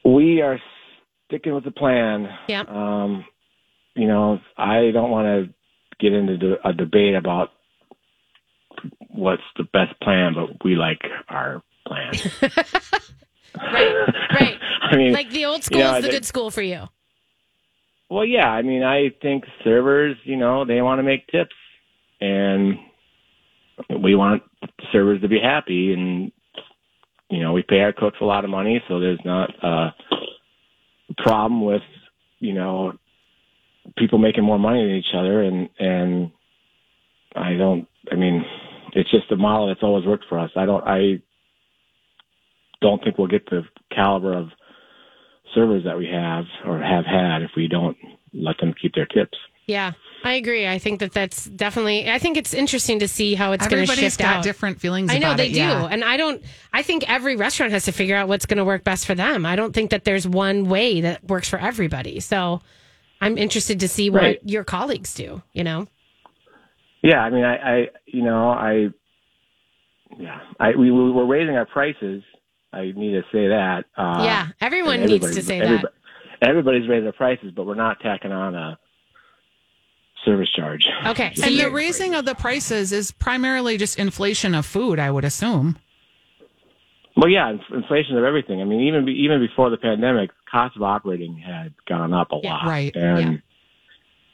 We 0.05 0.41
are 0.41 0.59
sticking 1.27 1.53
with 1.53 1.63
the 1.63 1.71
plan. 1.71 2.27
Yeah. 2.47 2.63
Um, 2.67 3.25
you 3.95 4.07
know, 4.07 4.39
I 4.57 4.91
don't 4.91 5.11
want 5.11 5.25
to 5.49 5.53
get 5.99 6.13
into 6.13 6.55
a 6.63 6.73
debate 6.73 7.15
about 7.15 7.49
what's 9.09 9.43
the 9.57 9.63
best 9.63 9.99
plan, 10.01 10.33
but 10.33 10.63
we 10.63 10.75
like 10.75 11.01
our 11.29 11.61
plan. 11.85 12.13
Right. 13.55 13.91
Right. 14.39 14.59
I 14.83 14.95
mean, 14.95 15.11
Like 15.11 15.31
the 15.31 15.45
old 15.45 15.63
school 15.63 15.79
Yeah, 15.79 15.97
is 15.97 16.03
the 16.03 16.07
they- 16.07 16.13
good 16.13 16.25
school 16.25 16.51
for 16.51 16.61
you. 16.61 16.87
Well, 18.09 18.23
yeah. 18.23 18.47
I 18.47 18.61
mean, 18.61 18.83
I 18.83 19.09
think 19.21 19.43
servers, 19.63 20.15
you 20.23 20.37
know, 20.37 20.65
they 20.65 20.81
want 20.81 20.99
to 20.99 21.03
make 21.03 21.27
tips, 21.27 21.55
and 22.21 22.77
we 24.01 24.15
want 24.15 24.43
servers 24.91 25.19
to 25.21 25.27
be 25.27 25.39
happy. 25.39 25.93
And 25.93 26.31
you 27.29 27.41
know, 27.41 27.53
we 27.53 27.63
pay 27.63 27.79
our 27.79 27.93
cooks 27.93 28.17
a 28.21 28.25
lot 28.25 28.43
of 28.43 28.49
money, 28.49 28.81
so 28.87 28.99
there's 28.99 29.19
not 29.23 29.49
a 29.63 29.93
problem 31.17 31.63
with 31.63 31.81
you 32.39 32.53
know 32.53 32.93
people 33.97 34.17
making 34.17 34.43
more 34.43 34.59
money 34.59 34.83
than 34.83 34.95
each 34.95 35.13
other. 35.15 35.41
And 35.41 35.69
and 35.79 36.31
I 37.35 37.53
don't. 37.53 37.87
I 38.11 38.15
mean, 38.15 38.43
it's 38.93 39.11
just 39.11 39.31
a 39.31 39.35
model 39.35 39.67
that's 39.67 39.83
always 39.83 40.05
worked 40.05 40.25
for 40.27 40.39
us. 40.39 40.51
I 40.55 40.65
don't. 40.65 40.83
I 40.85 41.21
don't 42.81 43.03
think 43.03 43.17
we'll 43.17 43.27
get 43.27 43.49
the 43.49 43.63
caliber 43.93 44.37
of 44.37 44.47
servers 45.53 45.83
that 45.85 45.97
we 45.97 46.07
have 46.07 46.45
or 46.65 46.79
have 46.79 47.05
had 47.05 47.41
if 47.41 47.51
we 47.55 47.67
don't 47.67 47.97
let 48.33 48.57
them 48.59 48.73
keep 48.79 48.93
their 48.93 49.05
tips. 49.05 49.37
Yeah, 49.67 49.93
I 50.23 50.33
agree. 50.33 50.67
I 50.67 50.79
think 50.79 50.99
that 50.99 51.13
that's 51.13 51.45
definitely. 51.45 52.09
I 52.11 52.19
think 52.19 52.35
it's 52.37 52.53
interesting 52.53 52.99
to 52.99 53.07
see 53.07 53.35
how 53.35 53.53
it's 53.53 53.65
going 53.67 53.77
to 53.85 53.91
Everybody's 53.91 53.99
shift 54.13 54.19
got 54.19 54.37
out. 54.37 54.43
different 54.43 54.79
feelings 54.81 55.11
I 55.11 55.17
know 55.17 55.27
about 55.27 55.37
they 55.37 55.47
it. 55.47 55.53
do, 55.53 55.59
yeah. 55.59 55.87
and 55.89 56.03
I 56.03 56.17
don't. 56.17 56.41
I 56.73 56.83
think 56.83 57.09
every 57.09 57.35
restaurant 57.37 57.71
has 57.71 57.85
to 57.85 57.91
figure 57.93 58.15
out 58.15 58.27
what's 58.27 58.45
going 58.45 58.57
to 58.57 58.65
work 58.65 58.83
best 58.83 59.05
for 59.05 59.15
them. 59.15 59.45
I 59.45 59.55
don't 59.55 59.73
think 59.73 59.91
that 59.91 60.03
there's 60.03 60.27
one 60.27 60.67
way 60.67 61.01
that 61.01 61.23
works 61.23 61.47
for 61.47 61.57
everybody. 61.57 62.19
So, 62.19 62.61
I'm 63.21 63.37
interested 63.37 63.79
to 63.79 63.87
see 63.87 64.09
what 64.09 64.21
Right. 64.21 64.39
your 64.43 64.63
colleagues 64.65 65.13
do. 65.13 65.41
You 65.53 65.63
know, 65.63 65.87
Yeah, 67.01 67.21
I 67.21 67.29
mean, 67.29 67.45
I, 67.45 67.55
I 67.55 67.87
you 68.05 68.23
know, 68.23 68.49
I, 68.49 68.87
yeah, 70.17 70.39
I 70.59 70.71
we 70.75 70.91
we 70.91 71.11
we're 71.11 71.25
raising 71.25 71.55
our 71.55 71.65
prices. 71.65 72.23
I 72.73 72.91
need 72.95 73.13
to 73.13 73.21
say 73.31 73.47
that. 73.47 73.85
Uh, 73.97 74.21
yeah, 74.23 74.47
everyone 74.61 75.05
needs 75.05 75.33
to 75.33 75.41
say 75.41 75.59
everybo- 75.59 75.81
that. 75.83 75.93
Everybody's 76.49 76.87
raising 76.87 77.03
their 77.05 77.13
prices, 77.13 77.51
but 77.55 77.65
we're 77.65 77.75
not 77.75 77.99
tacking 78.01 78.31
on 78.31 78.55
a 78.55 78.77
service 80.25 80.49
charge. 80.55 80.85
Okay, 81.07 81.33
and 81.43 81.59
the 81.59 81.69
raising 81.69 82.15
of 82.15 82.25
the 82.25 82.35
prices 82.35 82.91
is 82.91 83.11
primarily 83.11 83.77
just 83.77 83.97
inflation 83.99 84.55
of 84.55 84.65
food, 84.65 84.99
I 84.99 85.11
would 85.11 85.25
assume. 85.25 85.77
Well, 87.15 87.29
yeah, 87.29 87.51
inflation 87.73 88.17
of 88.17 88.23
everything. 88.23 88.61
I 88.61 88.65
mean, 88.65 88.81
even 88.87 89.05
be, 89.05 89.11
even 89.23 89.39
before 89.39 89.69
the 89.69 89.77
pandemic, 89.77 90.29
cost 90.49 90.75
of 90.77 90.83
operating 90.83 91.37
had 91.37 91.73
gone 91.87 92.13
up 92.13 92.31
a 92.31 92.39
Yeah, 92.41 92.53
lot, 92.53 92.65
right, 92.67 92.95
And 92.95 93.33
yeah. 93.33 93.37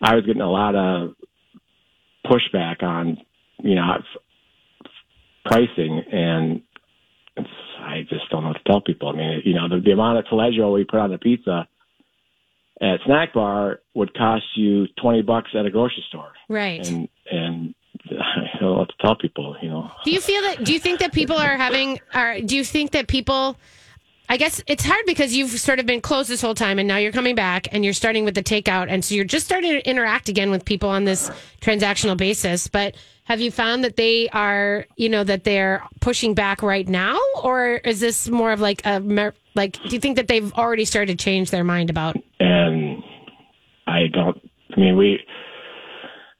I 0.02 0.16
was 0.16 0.26
getting 0.26 0.42
a 0.42 0.52
lot 0.52 0.76
of 0.76 1.16
pushback 2.26 2.84
on, 2.84 3.18
you 3.60 3.76
know, 3.76 3.98
pricing, 5.46 6.04
and 6.12 6.62
it's, 7.38 7.50
I 7.80 8.02
just 8.10 8.30
don't 8.30 8.44
know 8.44 8.50
what 8.50 8.58
to 8.58 8.64
tell 8.64 8.82
people. 8.82 9.10
I 9.10 9.14
mean, 9.14 9.42
you 9.46 9.54
know, 9.56 9.68
the, 9.68 9.82
the 9.84 9.92
amount 9.92 10.20
of 10.20 10.26
Taleggio 10.26 10.72
we 10.74 10.84
put 10.84 11.00
on 11.00 11.12
the 11.12 11.18
pizza 11.18 11.68
at 12.82 13.00
snack 13.06 13.34
bar 13.34 13.80
would 13.94 14.14
cost 14.14 14.44
you 14.56 14.88
twenty 15.02 15.22
bucks 15.22 15.52
at 15.58 15.66
a 15.66 15.70
grocery 15.70 16.04
store, 16.10 16.32
right. 16.50 16.86
and 16.88 17.10
and 17.32 17.76
I 18.12 18.60
don't 18.60 18.78
know 18.78 18.86
to 18.86 18.94
tell 19.02 19.16
people. 19.16 19.56
You 19.62 19.70
know, 19.70 19.92
Do 20.04 20.12
you 20.12 20.22
feel 20.22 20.42
that? 20.44 20.64
Do 20.64 20.74
you 20.74 20.80
think 20.80 21.00
that 21.00 21.14
people 21.14 21.38
are 21.38 21.58
having? 21.58 22.00
Are 22.14 22.40
do 22.42 22.56
you 22.56 22.64
think 22.64 22.92
that 22.92 23.08
people? 23.08 23.58
I 24.28 24.38
guess 24.38 24.60
it's 24.66 24.84
hard 24.84 25.06
because 25.06 25.36
you've 25.36 25.52
sort 25.52 25.80
of 25.80 25.86
been 25.86 26.02
closed 26.02 26.30
this 26.30 26.42
whole 26.42 26.56
time, 26.56 26.80
and 26.80 26.88
now 26.88 26.98
you're 26.98 27.12
coming 27.12 27.36
back, 27.36 27.68
and 27.72 27.84
you're 27.84 27.94
starting 27.94 28.26
with 28.26 28.34
the 28.34 28.42
takeout, 28.42 28.88
and 28.90 29.06
so 29.06 29.14
you're 29.14 29.24
just 29.24 29.46
starting 29.46 29.72
to 29.72 29.88
interact 29.88 30.30
again 30.30 30.50
with 30.50 30.66
people 30.66 30.90
on 30.90 31.04
this 31.04 31.30
transactional 31.62 32.18
basis. 32.18 32.68
But 32.68 32.96
have 33.26 33.40
you 33.40 33.52
found 33.52 33.84
that 33.84 33.98
they 33.98 34.28
are, 34.30 34.88
you 34.96 35.10
know, 35.10 35.24
that 35.24 35.44
they're 35.44 35.84
pushing 36.00 36.34
back 36.34 36.64
right 36.64 36.88
now, 36.88 37.20
or 37.44 37.76
is 37.76 38.00
this 38.00 38.28
more 38.28 38.52
of 38.52 38.60
like 38.60 38.82
a 38.84 39.00
mer- 39.00 39.36
like? 39.54 39.74
Do 39.84 39.90
you 39.90 40.00
think 40.00 40.16
that 40.16 40.28
they've 40.28 40.52
already 40.54 40.86
started 40.86 41.20
to 41.20 41.24
change 41.24 41.52
their 41.52 41.64
mind 41.64 41.92
about? 41.92 42.18
And 42.40 43.04
I 43.88 44.08
don't. 44.12 44.38
I 44.76 44.80
mean, 44.80 44.98
we. 44.98 45.20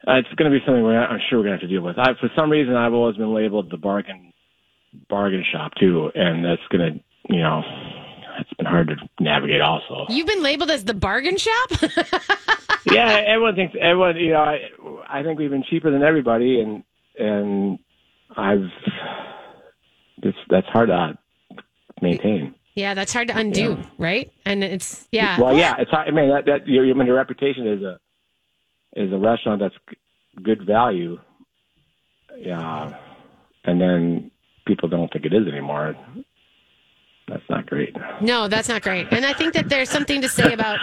It's 0.08 0.28
going 0.36 0.52
to 0.52 0.56
be 0.56 0.64
something 0.66 0.84
we're, 0.84 1.04
I'm 1.04 1.20
sure 1.30 1.40
we're 1.40 1.46
going 1.46 1.58
to 1.58 1.62
have 1.62 1.68
to 1.68 1.74
deal 1.74 1.82
with. 1.82 1.98
I, 1.98 2.14
for 2.20 2.30
some 2.36 2.52
reason, 2.52 2.76
I've 2.76 2.94
always 2.94 3.18
been 3.18 3.34
labeled 3.34 3.72
the 3.72 3.78
bargain 3.78 4.34
bargain 5.10 5.44
shop 5.52 5.74
too, 5.80 6.12
and 6.14 6.46
that's 6.46 6.62
going 6.70 6.94
to, 6.94 7.34
you 7.34 7.42
know, 7.42 7.62
it's 8.40 8.54
been 8.54 8.66
hard 8.66 8.90
to 8.90 8.96
navigate. 9.20 9.62
Also, 9.62 10.06
You've 10.10 10.28
been 10.28 10.44
labeled 10.44 10.70
as 10.70 10.84
the 10.84 10.94
bargain 10.94 11.38
shop. 11.38 11.72
yeah, 12.92 13.22
everyone 13.28 13.56
thinks 13.56 13.76
everyone. 13.80 14.18
You 14.18 14.34
know, 14.34 14.40
I, 14.40 15.20
I 15.20 15.24
think 15.24 15.40
we've 15.40 15.50
been 15.50 15.64
cheaper 15.70 15.92
than 15.92 16.04
everybody, 16.04 16.60
and 16.60 16.84
and 17.18 17.80
I've. 18.36 18.70
It's 20.22 20.38
that's 20.50 20.68
hard 20.68 20.90
to 20.90 21.18
maintain. 22.02 22.56
Yeah, 22.76 22.94
that's 22.94 23.14
hard 23.14 23.30
to 23.30 23.38
undo, 23.38 23.78
right? 23.98 24.32
And 24.46 24.64
it's 24.64 25.08
yeah. 25.12 25.40
Well, 25.40 25.58
yeah, 25.58 25.76
it's. 25.80 25.90
hard- 25.92 26.08
I 26.08 26.12
mean, 26.12 26.30
that, 26.30 26.46
that 26.46 26.68
your, 26.68 26.86
I 26.86 26.94
mean, 26.94 27.08
your 27.08 27.16
reputation 27.16 27.68
is 27.68 27.82
a 27.82 28.00
is 28.96 29.12
a 29.12 29.18
restaurant 29.18 29.62
that's 29.62 29.76
good 30.44 30.66
value. 30.66 31.18
Yeah, 32.38 32.98
and 33.64 33.80
then 33.80 34.32
people 34.68 34.90
don't 34.90 35.12
think 35.12 35.26
it 35.26 35.34
is 35.34 35.48
anymore. 35.48 35.96
That's 37.28 37.44
not 37.50 37.66
great. 37.66 37.96
No, 38.22 38.48
that's 38.48 38.70
not 38.70 38.84
great. 38.84 39.08
And 39.12 39.26
I 39.26 39.34
think 39.34 39.54
that 39.54 39.70
there's 39.70 39.90
something 39.90 40.22
to 40.22 40.30
say 40.30 40.54
about, 40.54 40.80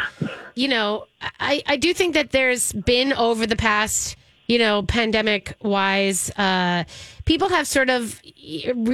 you 0.56 0.66
know, 0.66 1.06
I, 1.38 1.62
I 1.66 1.76
do 1.76 1.94
think 1.94 2.14
that 2.14 2.32
there's 2.32 2.72
been 2.72 3.12
over 3.12 3.46
the 3.46 3.54
past, 3.54 4.16
you 4.48 4.58
know, 4.58 4.82
pandemic 4.82 5.54
wise, 5.62 6.30
uh, 6.36 6.82
people 7.26 7.48
have 7.48 7.68
sort 7.68 7.90
of 7.90 8.20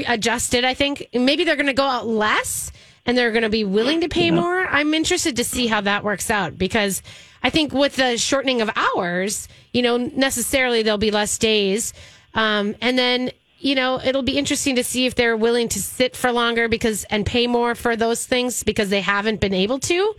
adjusted. 0.07 0.65
I 0.67 0.75
think 0.75 1.09
maybe 1.15 1.45
they're 1.45 1.57
going 1.57 1.67
to 1.67 1.73
go 1.73 1.87
out 1.87 2.07
less 2.07 2.71
and 3.09 3.17
they're 3.17 3.33
going 3.33 3.43
to 3.43 3.49
be 3.49 3.65
willing 3.65 4.03
to 4.03 4.09
pay 4.09 4.31
more. 4.31 4.67
I'm 4.67 4.93
interested 4.93 5.37
to 5.37 5.45
see 5.45 5.67
how 5.67 5.81
that 5.81 6.05
works 6.05 6.31
out 6.31 6.59
because 6.59 7.03
I 7.43 7.49
think 7.49 7.73
with 7.73 7.97
the 7.97 8.19
shortening 8.19 8.61
of 8.61 8.71
hours, 8.77 9.49
you 9.73 9.81
know, 9.81 9.97
necessarily 9.97 10.83
there'll 10.83 10.99
be 10.99 11.11
less 11.11 11.39
days. 11.39 11.95
Um, 12.35 12.77
and 12.83 12.99
then, 12.99 13.31
you 13.61 13.75
know, 13.75 13.99
it'll 13.99 14.23
be 14.23 14.37
interesting 14.37 14.77
to 14.77 14.85
see 14.85 15.07
if 15.07 15.15
they're 15.15 15.39
willing 15.39 15.71
to 15.71 15.81
sit 15.81 16.17
for 16.17 16.33
longer 16.33 16.69
because 16.69 17.05
and 17.05 17.25
pay 17.25 17.47
more 17.47 17.75
for 17.75 17.97
those 17.97 18.27
things 18.27 18.63
because 18.63 18.91
they 18.91 19.01
haven't 19.01 19.41
been 19.41 19.55
able 19.55 19.79
to, 19.79 20.15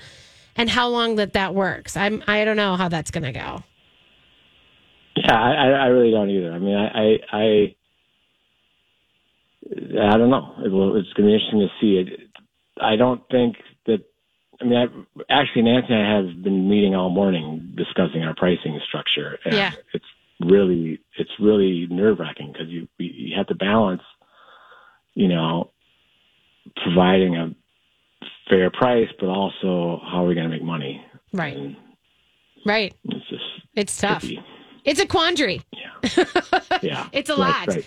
and 0.56 0.68
how 0.68 0.88
long 0.88 1.18
that 1.18 1.34
that 1.34 1.54
works. 1.54 1.96
I'm 1.96 2.24
I 2.26 2.44
don't 2.44 2.58
know 2.58 2.76
how 2.76 2.90
that's 2.90 3.12
going 3.12 3.24
to 3.24 3.32
go. 3.32 3.64
Yeah, 5.16 5.40
I, 5.40 5.52
I 5.52 5.68
I 5.68 5.86
really 5.88 6.10
don't 6.10 6.32
either. 6.32 6.52
I 6.52 6.58
mean, 6.58 6.76
I 6.76 6.88
I 6.88 7.38
I, 7.38 7.76
I 10.12 10.18
don't 10.18 10.32
know. 10.32 10.56
It 10.66 10.72
will, 10.72 10.98
it's 10.98 11.14
going 11.14 11.30
to 11.30 11.32
be 11.32 11.34
interesting 11.36 11.60
to 11.60 11.68
see 11.80 11.98
it. 11.98 12.29
I 12.82 12.96
don't 12.96 13.22
think 13.30 13.56
that. 13.86 14.00
I 14.62 14.66
mean, 14.66 14.78
I, 14.78 15.34
actually, 15.42 15.62
Nancy 15.64 15.94
and 15.94 16.06
I 16.06 16.16
have 16.18 16.44
been 16.44 16.70
meeting 16.70 16.94
all 16.94 17.10
morning 17.10 17.74
discussing 17.78 18.24
our 18.24 18.36
pricing 18.36 18.80
structure. 18.88 19.40
And 19.46 19.54
Yeah. 19.56 19.72
it's 19.94 20.06
really 20.42 21.00
it's 21.18 21.30
really 21.40 21.88
nerve 21.90 22.20
wracking 22.20 22.52
because 22.52 22.68
you 22.68 22.88
you 22.98 23.36
have 23.38 23.48
to 23.48 23.56
balance, 23.56 24.02
you 25.14 25.28
know, 25.30 25.72
providing 26.84 27.36
a 27.38 27.56
fair 28.50 28.70
price, 28.70 29.08
but 29.20 29.28
also 29.28 30.02
how 30.04 30.24
are 30.24 30.28
we 30.28 30.36
going 30.36 30.50
to 30.50 30.54
make 30.54 30.64
money? 30.64 31.06
Right, 31.32 31.56
And 31.56 31.76
right. 32.66 32.94
it's 33.06 33.30
just 33.30 33.44
It's 33.76 33.98
tough. 33.98 34.22
tricky. 34.22 34.44
It's 34.84 35.00
a 35.00 35.06
quandary. 35.06 35.62
Yeah, 35.72 36.26
yeah. 36.82 37.08
It's 37.12 37.30
a 37.30 37.36
Right, 37.36 37.68
lot. 37.68 37.68
right. 37.68 37.86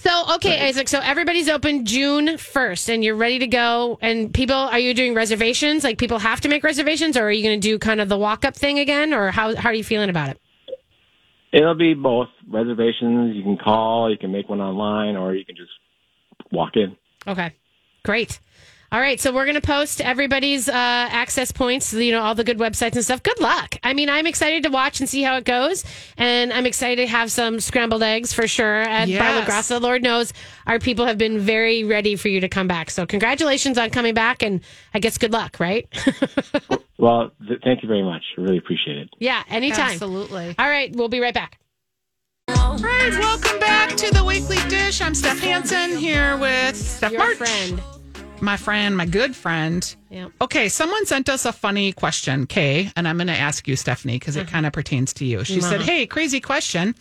So 0.00 0.34
okay, 0.36 0.66
Isaac. 0.66 0.88
So 0.88 0.98
everybody's 0.98 1.50
open 1.50 1.84
June 1.84 2.38
first, 2.38 2.88
and 2.88 3.04
you're 3.04 3.16
ready 3.16 3.38
to 3.40 3.46
go. 3.46 3.98
And 4.00 4.32
people, 4.32 4.56
are 4.56 4.78
you 4.78 4.94
doing 4.94 5.12
reservations? 5.12 5.84
Like 5.84 5.98
people 5.98 6.18
have 6.18 6.40
to 6.40 6.48
make 6.48 6.64
reservations, 6.64 7.18
or 7.18 7.24
are 7.24 7.30
you 7.30 7.42
going 7.42 7.60
to 7.60 7.68
do 7.68 7.78
kind 7.78 8.00
of 8.00 8.08
the 8.08 8.16
walk 8.16 8.46
up 8.46 8.56
thing 8.56 8.78
again, 8.78 9.12
or 9.12 9.30
how 9.30 9.54
how 9.56 9.68
are 9.68 9.74
you 9.74 9.84
feeling 9.84 10.08
about 10.08 10.30
it? 10.30 10.40
It'll 11.52 11.74
be 11.74 11.92
both 11.92 12.28
reservations. 12.48 13.36
You 13.36 13.42
can 13.42 13.58
call, 13.58 14.10
you 14.10 14.16
can 14.16 14.32
make 14.32 14.48
one 14.48 14.62
online, 14.62 15.16
or 15.16 15.34
you 15.34 15.44
can 15.44 15.54
just 15.54 15.72
walk 16.50 16.76
in. 16.76 16.96
Okay, 17.26 17.52
great. 18.02 18.40
All 18.92 18.98
right, 19.00 19.20
so 19.20 19.32
we're 19.32 19.44
going 19.44 19.54
to 19.54 19.60
post 19.60 20.00
everybody's 20.00 20.68
uh, 20.68 20.72
access 20.74 21.52
points, 21.52 21.92
you 21.92 22.10
know, 22.10 22.22
all 22.22 22.34
the 22.34 22.42
good 22.42 22.58
websites 22.58 22.96
and 22.96 23.04
stuff. 23.04 23.22
Good 23.22 23.38
luck. 23.38 23.76
I 23.84 23.92
mean, 23.94 24.10
I'm 24.10 24.26
excited 24.26 24.64
to 24.64 24.68
watch 24.70 24.98
and 24.98 25.08
see 25.08 25.22
how 25.22 25.36
it 25.36 25.44
goes, 25.44 25.84
and 26.16 26.52
I'm 26.52 26.66
excited 26.66 26.96
to 27.04 27.06
have 27.06 27.30
some 27.30 27.60
scrambled 27.60 28.02
eggs 28.02 28.32
for 28.32 28.48
sure 28.48 28.80
at 28.80 29.06
Yes. 29.06 29.20
Bar 29.20 29.34
La 29.38 29.44
Grassa. 29.44 29.80
Lord 29.80 30.02
knows 30.02 30.32
our 30.66 30.80
people 30.80 31.06
have 31.06 31.18
been 31.18 31.38
very 31.38 31.84
ready 31.84 32.16
for 32.16 32.26
you 32.26 32.40
to 32.40 32.48
come 32.48 32.66
back. 32.66 32.90
So 32.90 33.06
congratulations 33.06 33.78
on 33.78 33.90
coming 33.90 34.12
back, 34.12 34.42
and 34.42 34.60
I 34.92 34.98
guess 34.98 35.18
good 35.18 35.32
luck, 35.32 35.58
right? 35.60 35.86
Well, 36.98 37.30
th- 37.48 37.60
thank 37.64 37.82
you 37.82 37.88
very 37.88 38.02
much. 38.02 38.22
I 38.36 38.42
really 38.42 38.58
appreciate 38.58 38.98
it. 38.98 39.08
yeah, 39.18 39.42
anytime. 39.48 39.92
Absolutely. 39.92 40.54
All 40.58 40.68
right, 40.68 40.94
we'll 40.94 41.08
be 41.08 41.18
right 41.20 41.32
back. 41.32 41.58
All 42.48 42.76
right, 42.76 43.10
welcome 43.18 43.58
back 43.58 43.96
to 43.96 44.12
the 44.12 44.22
Weekly 44.22 44.58
Dish. 44.68 45.00
I'm 45.00 45.14
Steph 45.14 45.40
Hansen 45.40 45.96
here 45.96 46.36
with 46.36 46.76
Steph 46.76 47.12
Your 47.12 47.20
March. 47.20 47.36
friend. 47.38 47.80
My 48.40 48.56
friend, 48.56 48.96
my 48.96 49.04
good 49.06 49.36
friend. 49.36 49.94
Yeah. 50.08 50.28
Okay, 50.40 50.68
someone 50.68 51.04
sent 51.06 51.28
us 51.28 51.44
a 51.44 51.52
funny 51.52 51.92
question, 51.92 52.46
Kay, 52.46 52.90
and 52.96 53.06
I'm 53.06 53.16
going 53.18 53.26
to 53.26 53.32
ask 53.38 53.68
you, 53.68 53.76
Stephanie, 53.76 54.18
because 54.18 54.36
Uh-huh. 54.36 54.46
it 54.48 54.50
kind 54.50 54.64
of 54.66 54.72
pertains 54.72 55.12
to 55.14 55.24
you. 55.26 55.44
She 55.44 55.60
said, 55.60 55.82
Hey, 55.82 56.06
crazy 56.06 56.40
question. 56.40 56.94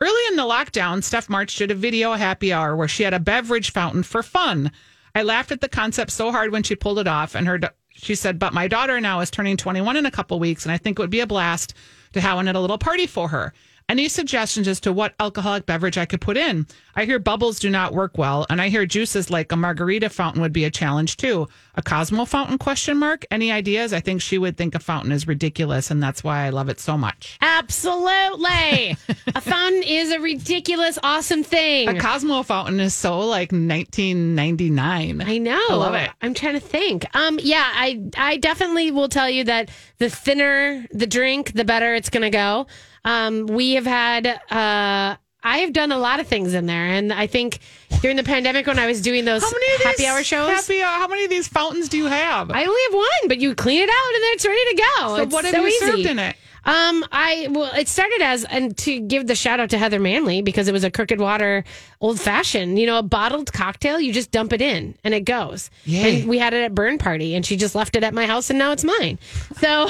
Early 0.00 0.22
in 0.30 0.36
the 0.36 0.44
lockdown, 0.44 1.02
Steph 1.04 1.28
March 1.28 1.56
did 1.56 1.70
a 1.70 1.74
video 1.74 2.14
happy 2.14 2.52
hour 2.52 2.74
where 2.74 2.88
she 2.88 3.02
had 3.02 3.12
a 3.14 3.20
beverage 3.20 3.72
fountain 3.72 4.02
for 4.02 4.22
fun. 4.22 4.70
I 5.14 5.22
laughed 5.22 5.50
at 5.52 5.60
the 5.60 5.68
concept 5.68 6.10
so 6.12 6.30
hard 6.30 6.52
when 6.52 6.62
she 6.62 6.74
pulled 6.76 6.98
it 7.00 7.08
off, 7.08 7.34
and 7.34 7.46
her 7.48 7.58
she 7.94 8.14
said, 8.14 8.38
"But 8.38 8.54
my 8.54 8.68
daughter 8.68 9.00
now 9.00 9.18
is 9.20 9.30
turning 9.30 9.56
21 9.56 9.96
in 9.96 10.06
a 10.06 10.10
couple 10.12 10.38
weeks, 10.38 10.64
and 10.64 10.70
I 10.72 10.78
think 10.78 10.98
it 10.98 11.02
would 11.02 11.10
be 11.10 11.18
a 11.20 11.26
blast 11.26 11.74
to 12.12 12.20
have 12.20 12.36
one 12.36 12.46
at 12.46 12.54
a 12.54 12.60
little 12.60 12.78
party 12.78 13.06
for 13.08 13.28
her." 13.28 13.52
Any 13.88 14.08
suggestions 14.08 14.68
as 14.68 14.80
to 14.80 14.92
what 14.92 15.14
alcoholic 15.18 15.64
beverage 15.64 15.96
I 15.96 16.04
could 16.04 16.20
put 16.20 16.36
in? 16.36 16.66
I 16.94 17.06
hear 17.06 17.18
bubbles 17.18 17.58
do 17.58 17.70
not 17.70 17.94
work 17.94 18.18
well, 18.18 18.44
and 18.50 18.60
I 18.60 18.68
hear 18.68 18.84
juices 18.84 19.30
like 19.30 19.50
a 19.50 19.56
margarita 19.56 20.10
fountain 20.10 20.42
would 20.42 20.52
be 20.52 20.64
a 20.64 20.70
challenge 20.70 21.16
too. 21.16 21.48
A 21.74 21.80
Cosmo 21.80 22.26
fountain? 22.26 22.58
Question 22.58 22.98
mark. 22.98 23.24
Any 23.30 23.50
ideas? 23.50 23.94
I 23.94 24.00
think 24.00 24.20
she 24.20 24.36
would 24.36 24.58
think 24.58 24.74
a 24.74 24.78
fountain 24.78 25.10
is 25.10 25.26
ridiculous, 25.26 25.90
and 25.90 26.02
that's 26.02 26.22
why 26.22 26.44
I 26.44 26.50
love 26.50 26.68
it 26.68 26.80
so 26.80 26.98
much. 26.98 27.38
Absolutely. 27.40 28.96
a 29.34 29.40
fountain 29.40 29.82
is 29.82 30.10
a 30.10 30.20
ridiculous, 30.20 30.98
awesome 31.02 31.42
thing. 31.42 31.88
A 31.88 31.98
Cosmo 31.98 32.42
fountain 32.42 32.80
is 32.80 32.94
so 32.94 33.20
like 33.20 33.52
1999. 33.52 35.22
I 35.22 35.38
know. 35.38 35.64
I 35.70 35.74
love 35.74 35.94
it. 35.94 36.10
I'm 36.20 36.34
trying 36.34 36.54
to 36.54 36.60
think. 36.60 37.06
Um, 37.16 37.38
yeah, 37.42 37.70
I 37.72 38.02
I 38.18 38.36
definitely 38.36 38.90
will 38.90 39.08
tell 39.08 39.30
you 39.30 39.44
that 39.44 39.70
the 39.96 40.10
thinner 40.10 40.84
the 40.90 41.06
drink, 41.06 41.52
the 41.54 41.64
better 41.64 41.94
it's 41.94 42.10
going 42.10 42.22
to 42.22 42.30
go. 42.30 42.66
Um, 43.08 43.46
we 43.46 43.74
have 43.74 43.86
had. 43.86 44.26
Uh, 44.26 45.16
I 45.42 45.58
have 45.58 45.72
done 45.72 45.92
a 45.92 45.98
lot 45.98 46.20
of 46.20 46.26
things 46.26 46.52
in 46.52 46.66
there, 46.66 46.84
and 46.84 47.12
I 47.12 47.26
think 47.26 47.60
during 48.02 48.16
the 48.16 48.24
pandemic 48.24 48.66
when 48.66 48.78
I 48.78 48.86
was 48.86 49.00
doing 49.00 49.24
those 49.24 49.42
How 49.42 49.50
many 49.50 49.84
happy 49.84 50.06
hour 50.06 50.22
shows, 50.22 50.50
Happy 50.50 50.82
hour, 50.82 50.98
how 50.98 51.08
many 51.08 51.24
of 51.24 51.30
these 51.30 51.48
fountains 51.48 51.88
do 51.88 51.96
you 51.96 52.06
have? 52.06 52.50
I 52.50 52.64
only 52.64 52.80
have 52.90 52.94
one, 52.94 53.28
but 53.28 53.38
you 53.38 53.54
clean 53.54 53.80
it 53.80 53.88
out 53.88 54.14
and 54.14 54.22
then 54.24 54.30
it's 54.32 54.44
ready 54.46 54.64
to 54.76 54.82
go. 54.96 55.16
so 55.16 55.22
It's 55.22 55.32
what 55.32 55.44
have 55.44 55.54
so 55.54 55.60
you 55.62 55.68
easy. 55.68 55.86
served 55.86 56.06
in 56.06 56.18
it? 56.18 56.36
Um, 56.64 57.04
I 57.12 57.48
well, 57.50 57.72
it 57.74 57.88
started 57.88 58.20
as 58.20 58.44
and 58.44 58.76
to 58.78 58.98
give 59.00 59.26
the 59.26 59.36
shout 59.36 59.58
out 59.60 59.70
to 59.70 59.78
Heather 59.78 60.00
Manley 60.00 60.42
because 60.42 60.68
it 60.68 60.72
was 60.72 60.84
a 60.84 60.90
crooked 60.90 61.18
water 61.20 61.64
old 62.00 62.20
fashioned, 62.20 62.78
you 62.78 62.84
know, 62.86 62.98
a 62.98 63.02
bottled 63.02 63.50
cocktail. 63.52 63.98
You 64.00 64.12
just 64.12 64.32
dump 64.32 64.52
it 64.52 64.60
in 64.60 64.96
and 65.04 65.14
it 65.14 65.24
goes. 65.24 65.70
Yay. 65.84 66.20
And 66.20 66.28
we 66.28 66.36
had 66.36 66.52
it 66.52 66.62
at 66.64 66.74
Burn 66.74 66.98
Party, 66.98 67.34
and 67.36 67.46
she 67.46 67.56
just 67.56 67.74
left 67.74 67.96
it 67.96 68.02
at 68.02 68.12
my 68.12 68.26
house, 68.26 68.50
and 68.50 68.58
now 68.58 68.72
it's 68.72 68.84
mine. 68.84 69.18
So, 69.60 69.88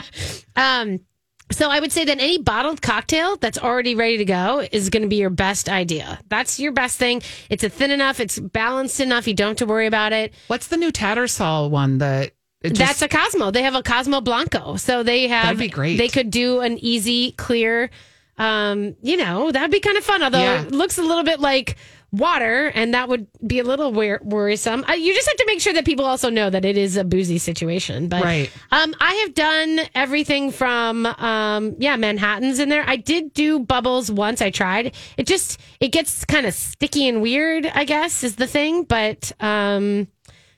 um. 0.56 1.00
So 1.52 1.68
I 1.70 1.80
would 1.80 1.90
say 1.92 2.04
that 2.04 2.18
any 2.20 2.38
bottled 2.38 2.80
cocktail 2.80 3.36
that's 3.36 3.58
already 3.58 3.94
ready 3.94 4.18
to 4.18 4.24
go 4.24 4.66
is 4.70 4.88
going 4.88 5.02
to 5.02 5.08
be 5.08 5.16
your 5.16 5.30
best 5.30 5.68
idea. 5.68 6.20
That's 6.28 6.60
your 6.60 6.72
best 6.72 6.96
thing. 6.98 7.22
It's 7.48 7.64
a 7.64 7.68
thin 7.68 7.90
enough, 7.90 8.20
it's 8.20 8.38
balanced 8.38 9.00
enough. 9.00 9.26
You 9.26 9.34
don't 9.34 9.48
have 9.50 9.56
to 9.58 9.66
worry 9.66 9.86
about 9.86 10.12
it. 10.12 10.32
What's 10.46 10.68
the 10.68 10.76
new 10.76 10.92
Tattersall 10.92 11.70
one 11.70 11.98
that 11.98 12.32
just, 12.62 12.76
That's 12.76 13.02
a 13.02 13.08
Cosmo. 13.08 13.50
They 13.50 13.62
have 13.62 13.74
a 13.74 13.82
Cosmo 13.82 14.20
Blanco. 14.20 14.76
So 14.76 15.02
they 15.02 15.28
have. 15.28 15.44
That'd 15.44 15.58
be 15.58 15.68
great. 15.68 15.96
They 15.96 16.08
could 16.08 16.30
do 16.30 16.60
an 16.60 16.76
easy, 16.78 17.32
clear. 17.32 17.90
Um, 18.36 18.96
you 19.02 19.16
know, 19.16 19.50
that'd 19.50 19.70
be 19.70 19.80
kind 19.80 19.96
of 19.96 20.04
fun. 20.04 20.22
Although 20.22 20.42
Yeah. 20.42 20.62
it 20.62 20.72
looks 20.72 20.98
a 20.98 21.02
little 21.02 21.24
bit 21.24 21.40
like 21.40 21.76
water, 22.12 22.66
and 22.74 22.94
that 22.94 23.08
would 23.08 23.26
be 23.46 23.58
a 23.60 23.64
little 23.64 23.92
wor- 23.92 24.20
worrisome. 24.22 24.84
Uh, 24.88 24.92
you 24.94 25.14
just 25.14 25.28
have 25.28 25.36
to 25.36 25.44
make 25.46 25.60
sure 25.60 25.72
that 25.72 25.84
people 25.84 26.04
also 26.04 26.28
know 26.30 26.50
that 26.50 26.64
it 26.64 26.76
is 26.76 26.96
a 26.96 27.04
boozy 27.04 27.38
situation. 27.38 28.08
But 28.08 28.24
Right. 28.24 28.50
um, 28.72 28.94
I 29.00 29.14
have 29.14 29.34
done 29.34 29.80
everything 29.94 30.50
from 30.50 31.06
um, 31.06 31.76
yeah, 31.78 31.96
Manhattan's 31.96 32.58
in 32.58 32.68
there. 32.68 32.84
I 32.86 32.96
did 32.96 33.32
do 33.32 33.60
bubbles 33.60 34.10
once. 34.10 34.42
I 34.42 34.50
tried. 34.50 34.94
It 35.16 35.26
just 35.26 35.60
it 35.80 35.88
gets 35.88 36.24
kind 36.24 36.46
of 36.46 36.54
sticky 36.54 37.08
and 37.08 37.22
weird. 37.22 37.66
I 37.66 37.84
guess 37.84 38.22
is 38.24 38.36
the 38.36 38.46
thing, 38.46 38.84
but. 38.84 39.32
Um, 39.40 40.08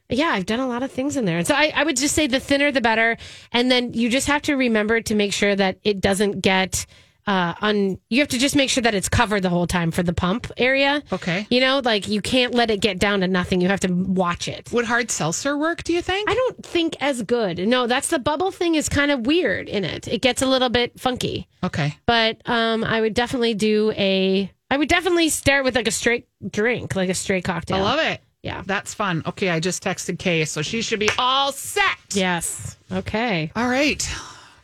yeah, 0.08 0.28
I've 0.28 0.44
done 0.44 0.60
a 0.60 0.68
lot 0.68 0.82
of 0.82 0.92
things 0.92 1.16
in 1.16 1.24
there. 1.24 1.38
And 1.38 1.46
so 1.46 1.54
I, 1.54 1.72
I 1.74 1.84
would 1.84 1.96
just 1.96 2.14
say 2.14 2.26
the 2.26 2.38
thinner, 2.38 2.70
the 2.70 2.82
better. 2.82 3.16
And 3.50 3.70
then 3.70 3.94
you 3.94 4.10
just 4.10 4.26
have 4.26 4.42
to 4.42 4.56
remember 4.56 5.00
to 5.00 5.14
make 5.14 5.32
sure 5.32 5.56
that 5.56 5.78
it 5.84 6.02
doesn't 6.02 6.42
get 6.42 6.84
uh 7.26 7.54
un 7.60 7.98
you 8.10 8.18
have 8.20 8.28
to 8.28 8.38
just 8.38 8.56
make 8.56 8.68
sure 8.68 8.82
that 8.82 8.94
it's 8.94 9.08
covered 9.08 9.42
the 9.42 9.48
whole 9.48 9.66
time 9.66 9.90
for 9.90 10.02
the 10.02 10.12
pump 10.12 10.50
area. 10.56 11.02
Okay. 11.12 11.46
You 11.50 11.60
know, 11.60 11.80
like 11.84 12.08
you 12.08 12.20
can't 12.20 12.54
let 12.54 12.70
it 12.70 12.80
get 12.80 12.98
down 12.98 13.20
to 13.20 13.28
nothing. 13.28 13.60
You 13.60 13.68
have 13.68 13.80
to 13.80 13.92
watch 13.92 14.48
it. 14.48 14.72
Would 14.72 14.84
hard 14.86 15.10
seltzer 15.10 15.56
work, 15.56 15.84
do 15.84 15.92
you 15.92 16.02
think? 16.02 16.28
I 16.28 16.34
don't 16.34 16.64
think 16.66 16.96
as 17.00 17.22
good. 17.22 17.58
No, 17.68 17.86
that's 17.86 18.08
the 18.08 18.18
bubble 18.18 18.50
thing 18.50 18.74
is 18.74 18.88
kind 18.88 19.10
of 19.10 19.26
weird 19.26 19.68
in 19.68 19.84
it. 19.84 20.08
It 20.08 20.20
gets 20.22 20.42
a 20.42 20.46
little 20.46 20.68
bit 20.68 20.98
funky. 20.98 21.48
okay. 21.62 21.96
But 22.06 22.38
um 22.46 22.82
I 22.84 23.00
would 23.00 23.14
definitely 23.14 23.54
do 23.54 23.92
a 23.96 24.50
I 24.70 24.76
would 24.78 24.88
definitely 24.88 25.28
start 25.28 25.64
with 25.64 25.76
like 25.76 25.86
a 25.88 25.90
straight 25.92 26.26
drink, 26.50 26.96
like 26.96 27.10
a 27.10 27.14
straight 27.14 27.44
cocktail. 27.44 27.76
I 27.76 27.80
love 27.82 28.00
it. 28.00 28.20
Yeah. 28.42 28.62
That's 28.66 28.94
fun. 28.94 29.22
Okay, 29.26 29.50
I 29.50 29.60
just 29.60 29.84
texted 29.84 30.18
Kay, 30.18 30.44
so 30.46 30.62
she 30.62 30.82
should 30.82 30.98
be 30.98 31.10
all 31.18 31.52
set. 31.52 31.84
Yes. 32.12 32.76
Okay. 32.90 33.52
All 33.54 33.68
right. 33.68 34.02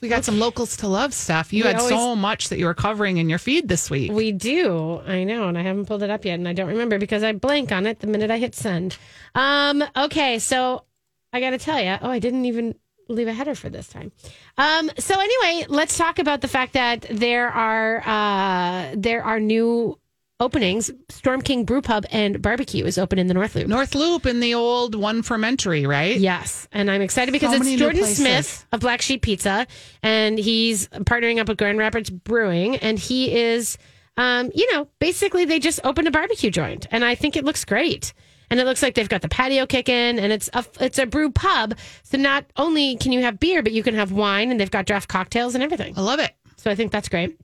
We 0.00 0.08
got 0.08 0.24
some 0.24 0.38
locals 0.38 0.76
to 0.78 0.88
love 0.88 1.12
stuff. 1.12 1.52
You 1.52 1.64
We 1.64 1.70
had 1.70 1.80
so 1.80 2.14
much 2.14 2.48
that 2.50 2.58
you 2.58 2.66
were 2.66 2.74
covering 2.74 3.16
in 3.16 3.28
your 3.28 3.38
feed 3.38 3.68
this 3.68 3.90
week. 3.90 4.12
We 4.12 4.32
do. 4.32 5.00
I 5.06 5.24
know, 5.24 5.48
and 5.48 5.58
I 5.58 5.62
haven't 5.62 5.86
pulled 5.86 6.02
it 6.02 6.10
up 6.10 6.24
yet, 6.24 6.34
and 6.34 6.48
I 6.48 6.52
don't 6.52 6.68
remember 6.68 6.98
because 6.98 7.22
I 7.22 7.32
blank 7.32 7.72
on 7.72 7.86
it 7.86 8.00
the 8.00 8.06
minute 8.06 8.30
I 8.30 8.38
hit 8.38 8.54
send. 8.54 8.96
Um, 9.34 9.82
okay, 9.96 10.38
so 10.38 10.84
I 11.32 11.40
got 11.40 11.50
to 11.50 11.58
tell 11.58 11.80
you. 11.80 11.96
Oh, 12.00 12.10
I 12.10 12.18
didn't 12.18 12.44
even 12.44 12.74
leave 13.08 13.28
a 13.28 13.32
header 13.32 13.54
for 13.54 13.70
this 13.70 13.88
time. 13.88 14.12
Um, 14.56 14.90
so 14.98 15.18
anyway, 15.18 15.66
let's 15.68 15.96
talk 15.96 16.18
about 16.18 16.40
the 16.42 16.48
fact 16.48 16.74
that 16.74 17.06
there 17.10 17.48
are 17.48 18.02
uh, 18.06 18.94
there 18.96 19.24
are 19.24 19.40
new 19.40 19.98
openings. 20.40 20.90
Storm 21.08 21.42
King 21.42 21.64
Brew 21.64 21.82
Pub 21.82 22.04
and 22.10 22.40
Barbecue 22.40 22.84
is 22.84 22.98
open 22.98 23.18
in 23.18 23.26
the 23.26 23.34
North 23.34 23.54
Loop. 23.54 23.66
North 23.68 23.94
Loop 23.94 24.26
in 24.26 24.40
the 24.40 24.54
old 24.54 24.94
one 24.94 25.22
fermentary, 25.22 25.86
right? 25.86 26.16
Yes, 26.16 26.68
and 26.72 26.90
I'm 26.90 27.02
excited 27.02 27.32
because 27.32 27.50
So 27.50 27.62
it's 27.62 27.80
Jordan. 27.80 28.04
Smith 28.04 28.66
of 28.72 28.80
Black 28.80 29.02
Sheep 29.02 29.22
Pizza, 29.22 29.66
and 30.02 30.38
he's 30.38 30.88
partnering 30.88 31.40
up 31.40 31.48
with 31.48 31.58
Grand 31.58 31.78
Rapids 31.78 32.10
Brewing, 32.10 32.76
and 32.76 32.98
he 32.98 33.34
is, 33.34 33.78
um, 34.16 34.50
you 34.54 34.72
know, 34.72 34.88
basically 34.98 35.44
they 35.44 35.58
just 35.58 35.80
opened 35.84 36.08
a 36.08 36.12
barbecue 36.12 36.50
joint, 36.50 36.86
and 36.90 37.04
I 37.04 37.14
think 37.14 37.36
it 37.36 37.44
looks 37.44 37.64
great. 37.64 38.12
And 38.50 38.58
it 38.58 38.64
looks 38.64 38.82
like 38.82 38.94
they've 38.94 39.06
got 39.06 39.20
the 39.20 39.28
patio 39.28 39.66
kicking, 39.66 39.94
in 39.94 40.18
and 40.18 40.32
it's 40.32 40.48
a 40.54 40.64
it's 40.80 40.98
a 40.98 41.04
brew 41.04 41.30
pub. 41.30 41.76
So 42.02 42.16
not 42.16 42.46
only 42.56 42.96
can 42.96 43.12
you 43.12 43.20
have 43.20 43.38
beer, 43.38 43.62
but 43.62 43.72
you 43.72 43.82
can 43.82 43.94
have 43.94 44.10
wine, 44.10 44.50
and 44.50 44.58
they've 44.58 44.70
got 44.70 44.86
draft 44.86 45.06
cocktails 45.06 45.54
and 45.54 45.62
everything. 45.62 45.92
I 45.98 46.00
love 46.00 46.18
it. 46.18 46.32
So 46.56 46.70
I 46.70 46.74
think 46.74 46.90
that's 46.90 47.10
great. 47.10 47.38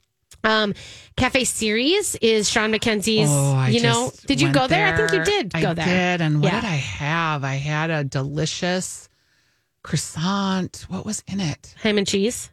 Um, 0.44 0.74
Cafe 1.16 1.42
Cerés 1.42 2.16
is 2.20 2.48
Shawn 2.50 2.72
McKenzie's. 2.72 3.28
Oh, 3.30 3.66
you 3.66 3.80
know, 3.82 4.12
did 4.26 4.40
you 4.40 4.52
go 4.52 4.66
there? 4.66 4.92
I 4.92 4.96
think 4.96 5.12
you 5.12 5.24
did 5.24 5.52
I 5.54 5.60
go 5.62 5.74
there. 5.74 5.86
did. 6.18 6.24
And 6.24 6.42
what 6.42 6.52
Yeah. 6.52 6.60
did 6.60 6.66
I 6.66 6.76
have? 6.76 7.44
I 7.44 7.54
had 7.54 7.90
a 7.90 8.04
delicious 8.04 9.08
croissant. 9.82 10.84
What 10.88 11.04
was 11.06 11.22
in 11.26 11.40
it? 11.40 11.74
ham 11.82 11.98
and 11.98 12.06
cheese. 12.06 12.50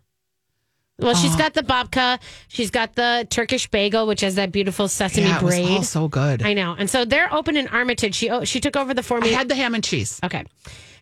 Well, 0.99 1.15
she's 1.15 1.35
got 1.35 1.55
the 1.55 1.63
babka. 1.63 2.19
She's 2.47 2.69
got 2.69 2.93
the 2.93 3.25
Turkish 3.27 3.67
bagel, 3.71 4.05
which 4.05 4.21
has 4.21 4.35
that 4.35 4.51
beautiful 4.51 4.87
sesame 4.87 5.25
yeah, 5.27 5.39
braid. 5.39 5.67
all 5.67 5.81
so 5.83 6.07
good. 6.07 6.43
I 6.43 6.53
know, 6.53 6.75
and 6.77 6.87
so 6.91 7.05
they're 7.05 7.33
open 7.33 7.57
in 7.57 7.65
Armatage. 7.67 8.13
She 8.13 8.29
oh, 8.29 8.43
she 8.43 8.59
took 8.59 8.75
over 8.75 8.93
the 8.93 8.99
I 9.01 9.03
former. 9.03 9.27
had 9.27 9.47
the 9.49 9.55
ham 9.55 9.73
and 9.73 9.83
cheese, 9.83 10.19
okay, 10.23 10.45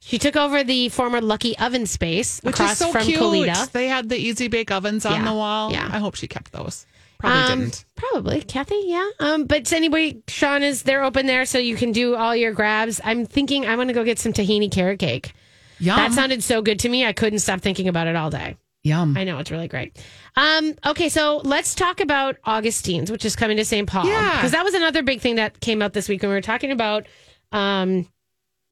she 0.01 0.17
took 0.17 0.35
over 0.35 0.63
the 0.63 0.89
former 0.89 1.21
Lucky 1.21 1.57
Oven 1.57 1.85
space 1.85 2.39
which 2.43 2.55
across 2.55 2.71
is 2.73 2.77
so 2.79 2.91
from 2.91 3.03
cute. 3.03 3.19
Colita. 3.19 3.71
They 3.71 3.87
had 3.87 4.09
the 4.09 4.17
easy 4.17 4.47
bake 4.47 4.71
ovens 4.71 5.05
on 5.05 5.13
Yeah, 5.21 5.25
the 5.25 5.33
wall. 5.33 5.71
yeah. 5.71 5.89
I 5.91 5.99
hope 5.99 6.15
she 6.15 6.27
kept 6.27 6.51
those. 6.51 6.85
Probably 7.19 7.53
Um, 7.53 7.59
didn't. 7.59 7.85
Probably, 7.95 8.41
Kathy. 8.41 8.81
Yeah. 8.85 9.09
Um, 9.19 9.43
but 9.43 9.73
anyway, 9.73 10.17
Shawn 10.29 10.63
is 10.63 10.83
they're 10.83 11.03
open 11.03 11.25
there, 11.25 11.45
so 11.45 11.57
you 11.57 11.75
can 11.75 11.91
do 11.91 12.15
all 12.15 12.33
your 12.35 12.53
grabs. 12.53 13.01
I'm 13.03 13.25
thinking 13.25 13.65
I 13.67 13.75
want 13.75 13.89
to 13.89 13.93
go 13.93 14.05
get 14.05 14.19
some 14.19 14.31
tahini 14.31 14.71
carrot 14.71 14.99
cake. 14.99 15.33
Yum. 15.79 15.97
That 15.97 16.13
sounded 16.13 16.43
so 16.43 16.61
good 16.61 16.79
to 16.79 16.89
me. 16.89 17.05
I 17.05 17.11
couldn't 17.13 17.39
stop 17.39 17.59
thinking 17.61 17.87
about 17.89 18.07
it 18.07 18.15
all 18.15 18.29
day. 18.29 18.55
Yum. 18.83 19.17
I 19.17 19.25
know 19.25 19.37
it's 19.39 19.51
really 19.51 19.67
great. 19.67 19.97
Um, 20.37 20.73
okay, 20.85 21.09
so 21.09 21.41
let's 21.43 21.75
talk 21.75 21.99
about 21.99 22.37
Augustine's, 22.45 23.11
which 23.11 23.25
is 23.25 23.35
coming 23.35 23.57
to 23.57 23.65
St. 23.65 23.85
Paul. 23.87 24.05
Yeah. 24.07 24.37
because 24.37 24.51
that 24.51 24.63
was 24.63 24.73
another 24.73 25.03
big 25.03 25.19
thing 25.19 25.35
that 25.35 25.59
came 25.59 25.81
out 25.81 25.91
this 25.91 26.07
week 26.07 26.21
when 26.21 26.29
we 26.29 26.35
were 26.35 26.41
talking 26.41 26.71
about 26.71 27.05
um, 27.51 28.07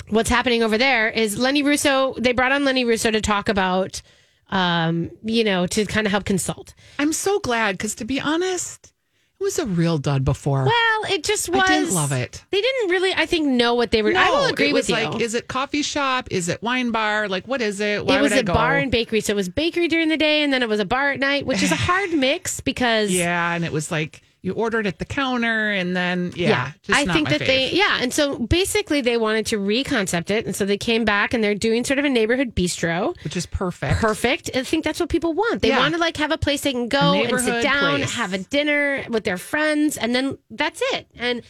what's 0.09 0.29
happening 0.29 0.63
over 0.63 0.77
there. 0.77 1.09
Is 1.09 1.37
Lenny 1.37 1.63
Russo? 1.63 2.13
They 2.17 2.33
brought 2.33 2.51
on 2.51 2.63
Lenny 2.65 2.85
Russo 2.85 3.11
to 3.11 3.21
talk 3.21 3.49
about, 3.49 4.01
um, 4.49 5.11
you 5.23 5.43
know, 5.43 5.67
to 5.67 5.85
kind 5.85 6.07
of 6.07 6.11
help 6.11 6.25
consult. 6.25 6.73
I'm 6.99 7.13
so 7.13 7.39
glad 7.39 7.77
because 7.77 7.95
to 7.95 8.05
be 8.05 8.19
honest, 8.19 8.93
It 9.39 9.43
was 9.43 9.59
a 9.59 9.65
real 9.67 9.99
dud 9.99 10.23
before. 10.25 10.63
Well, 10.65 11.01
it 11.11 11.23
just 11.23 11.47
was. 11.49 11.61
I 11.61 11.67
didn't 11.79 11.93
love 11.93 12.11
it. 12.11 12.43
They 12.49 12.59
didn't 12.59 12.89
really, 12.89 13.13
I 13.13 13.27
think, 13.27 13.45
know 13.47 13.75
what 13.75 13.91
they 13.91 14.01
were. 14.01 14.11
I 14.15 14.29
will 14.31 14.45
agree 14.45 14.69
it 14.69 14.73
with 14.73 14.89
was 14.89 14.89
you. 14.89 14.95
like, 15.09 15.21
is 15.21 15.35
it 15.35 15.47
coffee 15.47 15.83
shop? 15.83 16.27
Is 16.31 16.49
it 16.49 16.63
wine 16.63 16.89
bar? 16.91 17.27
Like, 17.27 17.47
what 17.47 17.61
is 17.61 17.79
it? 17.79 18.03
Why 18.05 18.17
it 18.17 18.21
was 18.23 18.31
a 18.31 18.41
bar 18.43 18.77
and 18.77 18.89
bakery, 18.89 19.21
so 19.21 19.33
it 19.33 19.35
was 19.35 19.47
bakery 19.49 19.87
during 19.89 20.09
the 20.09 20.17
day, 20.17 20.41
and 20.41 20.51
then 20.51 20.63
it 20.63 20.69
was 20.69 20.79
a 20.79 20.85
bar 20.85 21.11
at 21.11 21.19
night, 21.19 21.45
which 21.45 21.61
is 21.61 21.71
a 21.71 21.75
hard 21.89 22.11
mix 22.13 22.61
because 22.61 23.11
yeah, 23.11 23.53
and 23.53 23.63
it 23.63 23.71
was 23.71 23.91
like 23.91 24.21
you 24.41 24.53
ordered 24.53 24.85
at 24.88 24.99
the 24.99 25.05
counter, 25.05 25.71
and 25.71 25.95
then 25.95 26.31
yeah, 26.35 26.71
just 26.83 26.97
I 26.99 27.11
think 27.11 27.29
that 27.29 27.41
fave. 27.41 27.47
they, 27.47 27.71
yeah. 27.71 27.99
And 28.01 28.13
so 28.13 28.38
basically, 28.39 29.01
they 29.01 29.17
wanted 29.17 29.45
to 29.47 29.57
reconcept 29.57 30.29
it. 30.29 30.45
And 30.45 30.55
so 30.55 30.63
they 30.65 30.77
came 30.77 31.03
back 31.05 31.33
and 31.33 31.43
they're 31.43 31.55
doing 31.55 31.83
sort 31.83 31.99
of 31.99 32.05
a 32.05 32.09
neighborhood 32.09 32.55
bistro. 32.55 33.15
which 33.23 33.35
is 33.35 33.45
perfect. 33.45 33.99
Perfect. 33.99 34.49
I 34.55 34.63
think 34.63 34.83
that's 34.83 34.99
what 34.99 35.09
people 35.09 35.33
want. 35.33 35.61
They 35.61 35.69
Yeah. 35.69 35.79
want 35.79 35.93
to 35.95 35.99
like 35.99 36.17
have 36.17 36.31
a 36.31 36.38
place 36.38 36.61
they 36.61 36.71
can 36.71 36.88
go 36.88 37.13
and 37.13 37.39
sit 37.41 37.63
down, 37.63 37.97
place. 37.97 38.13
have 38.13 38.33
a 38.33 38.38
dinner 38.39 39.03
with 39.09 39.23
their 39.23 39.38
friends, 39.38 39.97
and 39.97 40.13
then 40.15 40.38
that's 40.51 40.81
it. 40.93 41.07
And 41.17 41.41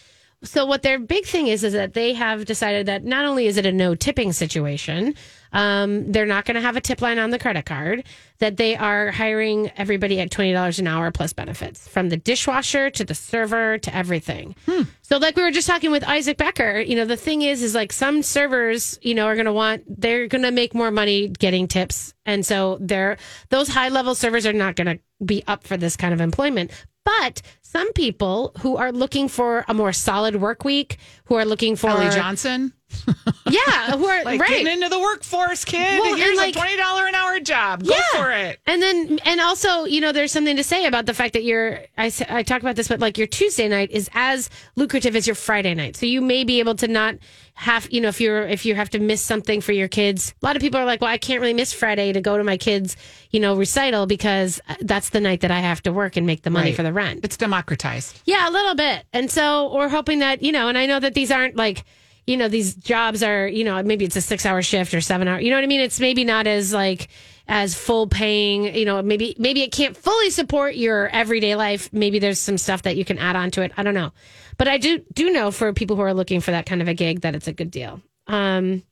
so 0.43 0.65
what 0.65 0.81
their 0.83 0.99
big 0.99 1.25
thing 1.25 1.47
is 1.47 1.63
is 1.63 1.73
that 1.73 1.93
they 1.93 2.13
have 2.13 2.45
decided 2.45 2.85
that 2.85 3.03
not 3.03 3.25
only 3.25 3.47
is 3.47 3.57
it 3.57 3.65
a 3.65 3.71
no 3.71 3.95
tipping 3.95 4.31
situation, 4.31 5.13
um, 5.53 6.11
they're 6.11 6.25
not 6.25 6.45
going 6.45 6.55
to 6.55 6.61
have 6.61 6.75
a 6.75 6.81
tip 6.81 7.01
line 7.01 7.19
on 7.19 7.29
the 7.29 7.39
credit 7.39 7.65
card. 7.65 8.03
That 8.39 8.57
they 8.57 8.75
are 8.75 9.09
hiring 9.09 9.71
everybody 9.77 10.19
at 10.19 10.29
twenty 10.29 10.53
dollars 10.53 10.77
an 10.77 10.85
hour 10.85 11.09
plus 11.09 11.33
benefits, 11.33 11.87
from 11.87 12.09
the 12.09 12.17
dishwasher 12.17 12.91
to 12.91 13.03
the 13.03 13.15
server 13.15 13.79
to 13.79 13.95
everything. 13.95 14.55
So, 15.01 15.17
like 15.17 15.35
we 15.35 15.41
were 15.41 15.51
just 15.51 15.67
talking 15.67 15.89
with 15.89 16.03
Isaac 16.03 16.37
Becker, 16.37 16.79
you 16.79 16.95
know, 16.95 17.05
the 17.05 17.17
thing 17.17 17.41
is, 17.41 17.63
is 17.63 17.73
like 17.73 17.91
some 17.91 18.21
servers, 18.21 18.99
you 19.01 19.15
know, 19.15 19.25
are 19.25 19.33
going 19.35 19.45
to 19.45 19.53
want, 19.53 19.85
they're 19.87 20.27
going 20.27 20.43
to 20.43 20.51
make 20.51 20.75
more 20.75 20.91
money 20.91 21.29
getting 21.29 21.67
tips. 21.67 22.13
And 22.25 22.45
so 22.45 22.77
they're, 22.79 23.17
those 23.49 23.69
high 23.69 23.89
level 23.89 24.13
servers 24.13 24.45
are 24.45 24.53
not 24.53 24.75
going 24.75 24.97
to 24.97 24.99
be 25.25 25.43
up 25.47 25.65
for 25.65 25.77
this 25.77 25.95
kind 25.95 26.13
of 26.13 26.21
employment. 26.21 26.71
But 27.05 27.41
some 27.61 27.91
people 27.93 28.51
who 28.59 28.75
are 28.75 28.91
looking 28.91 29.29
for 29.29 29.63
a 29.69 29.73
more 29.73 29.93
solid 29.93 30.35
work 30.35 30.65
week, 30.65 30.97
who 31.25 31.35
are 31.35 31.45
looking 31.45 31.77
for, 31.77 31.89
Ellie 31.89 32.09
Johnson, 32.13 32.73
yeah, 33.49 33.91
who 33.97 34.05
are 34.05 34.23
like 34.23 34.39
right. 34.39 34.49
getting 34.49 34.67
into 34.67 34.89
the 34.89 34.99
workforce, 34.99 35.65
kid. 35.65 35.99
Well, 35.99 36.15
Here's 36.15 36.37
like- 36.37 36.55
a 36.55 36.57
twenty 36.59 36.77
dollar 36.77 37.05
an 37.07 37.15
hour 37.15 37.39
job. 37.39 37.83
Go 37.85 37.95
for 38.15 38.31
it. 38.31 38.59
And 38.65 38.81
then, 38.81 39.19
and 39.25 39.39
also, 39.41 39.85
you 39.85 40.01
know, 40.01 40.11
there's 40.11 40.31
something 40.31 40.55
to 40.57 40.63
say 40.63 40.85
about 40.85 41.05
the 41.05 41.13
fact 41.13 41.33
that 41.33 41.43
your, 41.43 41.81
I 41.97 42.09
talk 42.09 42.61
about 42.61 42.75
this, 42.75 42.87
but 42.87 42.99
like 42.99 43.17
your 43.17 43.27
Tuesday 43.27 43.67
night 43.67 43.91
is 43.91 44.09
as 44.13 44.49
lucrative 44.75 45.15
as 45.15 45.27
your 45.27 45.35
Friday 45.35 45.73
night. 45.73 45.95
So 45.95 46.05
you 46.05 46.21
may 46.21 46.43
be 46.43 46.59
able 46.59 46.75
to 46.75 46.87
not 46.87 47.15
have, 47.53 47.87
you 47.91 48.01
know, 48.01 48.07
if 48.09 48.21
you're, 48.21 48.47
if 48.47 48.65
you 48.65 48.75
have 48.75 48.89
to 48.91 48.99
miss 48.99 49.21
something 49.21 49.61
for 49.61 49.71
your 49.71 49.87
kids, 49.87 50.33
a 50.41 50.45
lot 50.45 50.55
of 50.55 50.61
people 50.61 50.79
are 50.79 50.85
like, 50.85 51.01
well, 51.01 51.09
I 51.09 51.17
can't 51.17 51.41
really 51.41 51.53
miss 51.53 51.73
Friday 51.73 52.13
to 52.13 52.21
go 52.21 52.37
to 52.37 52.43
my 52.43 52.57
kids, 52.57 52.95
you 53.31 53.39
know, 53.39 53.55
recital 53.55 54.05
because 54.05 54.59
uh, 54.69 54.75
that's 54.81 55.09
the 55.09 55.19
night 55.19 55.41
that 55.41 55.51
I 55.51 55.59
have 55.59 55.81
to 55.83 55.91
work 55.93 56.17
and 56.17 56.25
make 56.27 56.43
the 56.43 56.49
money 56.49 56.69
Right. 56.69 56.75
for 56.75 56.83
the 56.83 56.93
rent. 56.93 57.21
It's 57.23 57.37
democratized. 57.37 58.21
Yeah, 58.25 58.47
a 58.49 58.51
little 58.51 58.75
bit. 58.75 59.05
And 59.13 59.29
so 59.31 59.73
we're 59.73 59.89
hoping 59.89 60.19
that, 60.19 60.41
you 60.43 60.51
know, 60.51 60.67
and 60.69 60.77
I 60.77 60.85
know 60.85 60.99
that 60.99 61.13
these 61.13 61.31
aren't 61.31 61.55
like, 61.55 61.83
you 62.27 62.37
know, 62.37 62.49
these 62.49 62.75
jobs 62.75 63.23
are, 63.23 63.47
you 63.47 63.63
know, 63.63 63.81
maybe 63.81 64.05
it's 64.05 64.17
a 64.17 64.21
six 64.21 64.45
hour 64.45 64.61
shift 64.61 64.93
or 64.93 65.01
seven 65.01 65.27
hour, 65.27 65.39
you 65.39 65.49
know 65.49 65.57
what 65.57 65.63
I 65.63 65.67
mean? 65.67 65.81
It's 65.81 65.99
maybe 65.99 66.25
not 66.25 66.45
as 66.45 66.73
like, 66.73 67.07
as 67.47 67.73
full 67.73 68.07
paying, 68.07 68.75
you 68.75 68.83
know, 68.83 69.01
maybe, 69.01 69.33
maybe 69.39 69.61
it 69.61 69.71
can't 69.71 69.95
fully 69.95 70.29
support 70.29 70.75
your 70.75 71.07
everyday 71.07 71.55
life. 71.55 71.91
Maybe 71.93 72.19
there's 72.19 72.39
some 72.39 72.57
stuff 72.57 72.81
that 72.81 72.97
you 72.97 73.05
can 73.05 73.17
add 73.17 73.37
on 73.37 73.51
to 73.51 73.61
it. 73.61 73.71
I 73.77 73.83
don't 73.83 73.93
know. 73.93 74.11
But 74.57 74.67
I 74.67 74.77
do, 74.77 74.99
do 75.13 75.31
know 75.31 75.51
for 75.51 75.71
people 75.71 75.95
who 75.95 76.01
are 76.01 76.13
looking 76.13 76.41
for 76.41 76.51
that 76.51 76.65
kind 76.65 76.81
of 76.81 76.89
a 76.89 76.93
gig 76.93 77.21
that 77.21 77.35
it's 77.35 77.47
a 77.47 77.53
good 77.53 77.71
deal. 77.71 78.01
Um, 78.27 78.83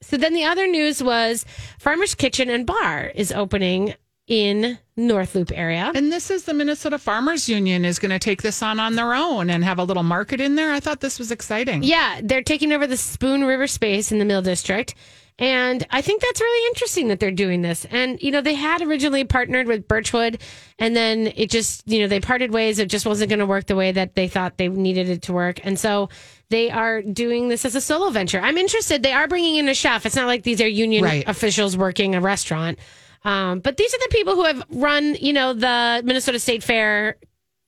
so 0.00 0.16
then 0.16 0.34
the 0.34 0.44
other 0.44 0.66
news 0.66 1.00
was 1.00 1.46
Farmer's 1.78 2.16
Kitchen 2.16 2.50
and 2.50 2.66
Bar 2.66 3.12
is 3.14 3.30
opening 3.30 3.94
in 4.26 4.78
North 4.96 5.34
Loop 5.34 5.50
area. 5.54 5.90
And 5.94 6.12
this 6.12 6.30
is 6.30 6.44
the 6.44 6.54
Minnesota 6.54 6.98
Farmers 6.98 7.48
Union 7.48 7.84
is 7.84 7.98
going 7.98 8.10
to 8.10 8.18
take 8.18 8.42
this 8.42 8.62
on 8.62 8.78
on 8.78 8.94
their 8.94 9.14
own 9.14 9.50
and 9.50 9.64
have 9.64 9.78
a 9.78 9.84
little 9.84 10.02
market 10.02 10.40
in 10.40 10.54
there. 10.54 10.72
I 10.72 10.80
thought 10.80 11.00
this 11.00 11.18
was 11.18 11.30
exciting. 11.30 11.82
Yeah, 11.82 12.20
they're 12.22 12.42
taking 12.42 12.72
over 12.72 12.86
the 12.86 12.96
Spoon 12.96 13.44
River 13.44 13.66
space 13.66 14.12
in 14.12 14.18
the 14.18 14.24
Mill 14.24 14.42
District. 14.42 14.94
And 15.38 15.84
I 15.90 16.02
think 16.02 16.20
that's 16.20 16.40
really 16.40 16.68
interesting 16.68 17.08
that 17.08 17.18
they're 17.18 17.30
doing 17.30 17.62
this. 17.62 17.86
And, 17.86 18.22
you 18.22 18.30
know, 18.30 18.42
they 18.42 18.54
had 18.54 18.82
originally 18.82 19.24
partnered 19.24 19.66
with 19.66 19.88
Birchwood, 19.88 20.40
and 20.78 20.94
then 20.94 21.32
it 21.34 21.50
just, 21.50 21.88
you 21.88 22.00
know, 22.00 22.06
they 22.06 22.20
parted 22.20 22.52
ways. 22.52 22.78
It 22.78 22.90
just 22.90 23.06
wasn't 23.06 23.30
going 23.30 23.38
to 23.38 23.46
work 23.46 23.66
the 23.66 23.74
way 23.74 23.92
that 23.92 24.14
they 24.14 24.28
thought 24.28 24.58
they 24.58 24.68
needed 24.68 25.08
it 25.08 25.22
to 25.22 25.32
work. 25.32 25.58
And 25.64 25.78
so 25.80 26.10
they 26.50 26.70
are 26.70 27.00
doing 27.00 27.48
this 27.48 27.64
as 27.64 27.74
a 27.74 27.80
solo 27.80 28.10
venture. 28.10 28.40
I'm 28.40 28.58
interested. 28.58 29.02
They 29.02 29.14
are 29.14 29.26
bringing 29.26 29.56
in 29.56 29.68
a 29.70 29.74
chef. 29.74 30.04
It's 30.04 30.16
not 30.16 30.26
like 30.26 30.42
these 30.42 30.60
are 30.60 30.68
union 30.68 31.02
Right. 31.02 31.24
officials 31.26 31.78
working 31.78 32.14
a 32.14 32.20
restaurant. 32.20 32.78
Um, 33.24 33.60
but 33.60 33.76
these 33.76 33.94
are 33.94 33.98
the 33.98 34.08
people 34.10 34.34
who 34.34 34.44
have 34.44 34.64
run, 34.70 35.14
you 35.14 35.32
know, 35.32 35.52
the 35.52 36.02
Minnesota 36.04 36.38
State 36.38 36.62
Fair 36.62 37.16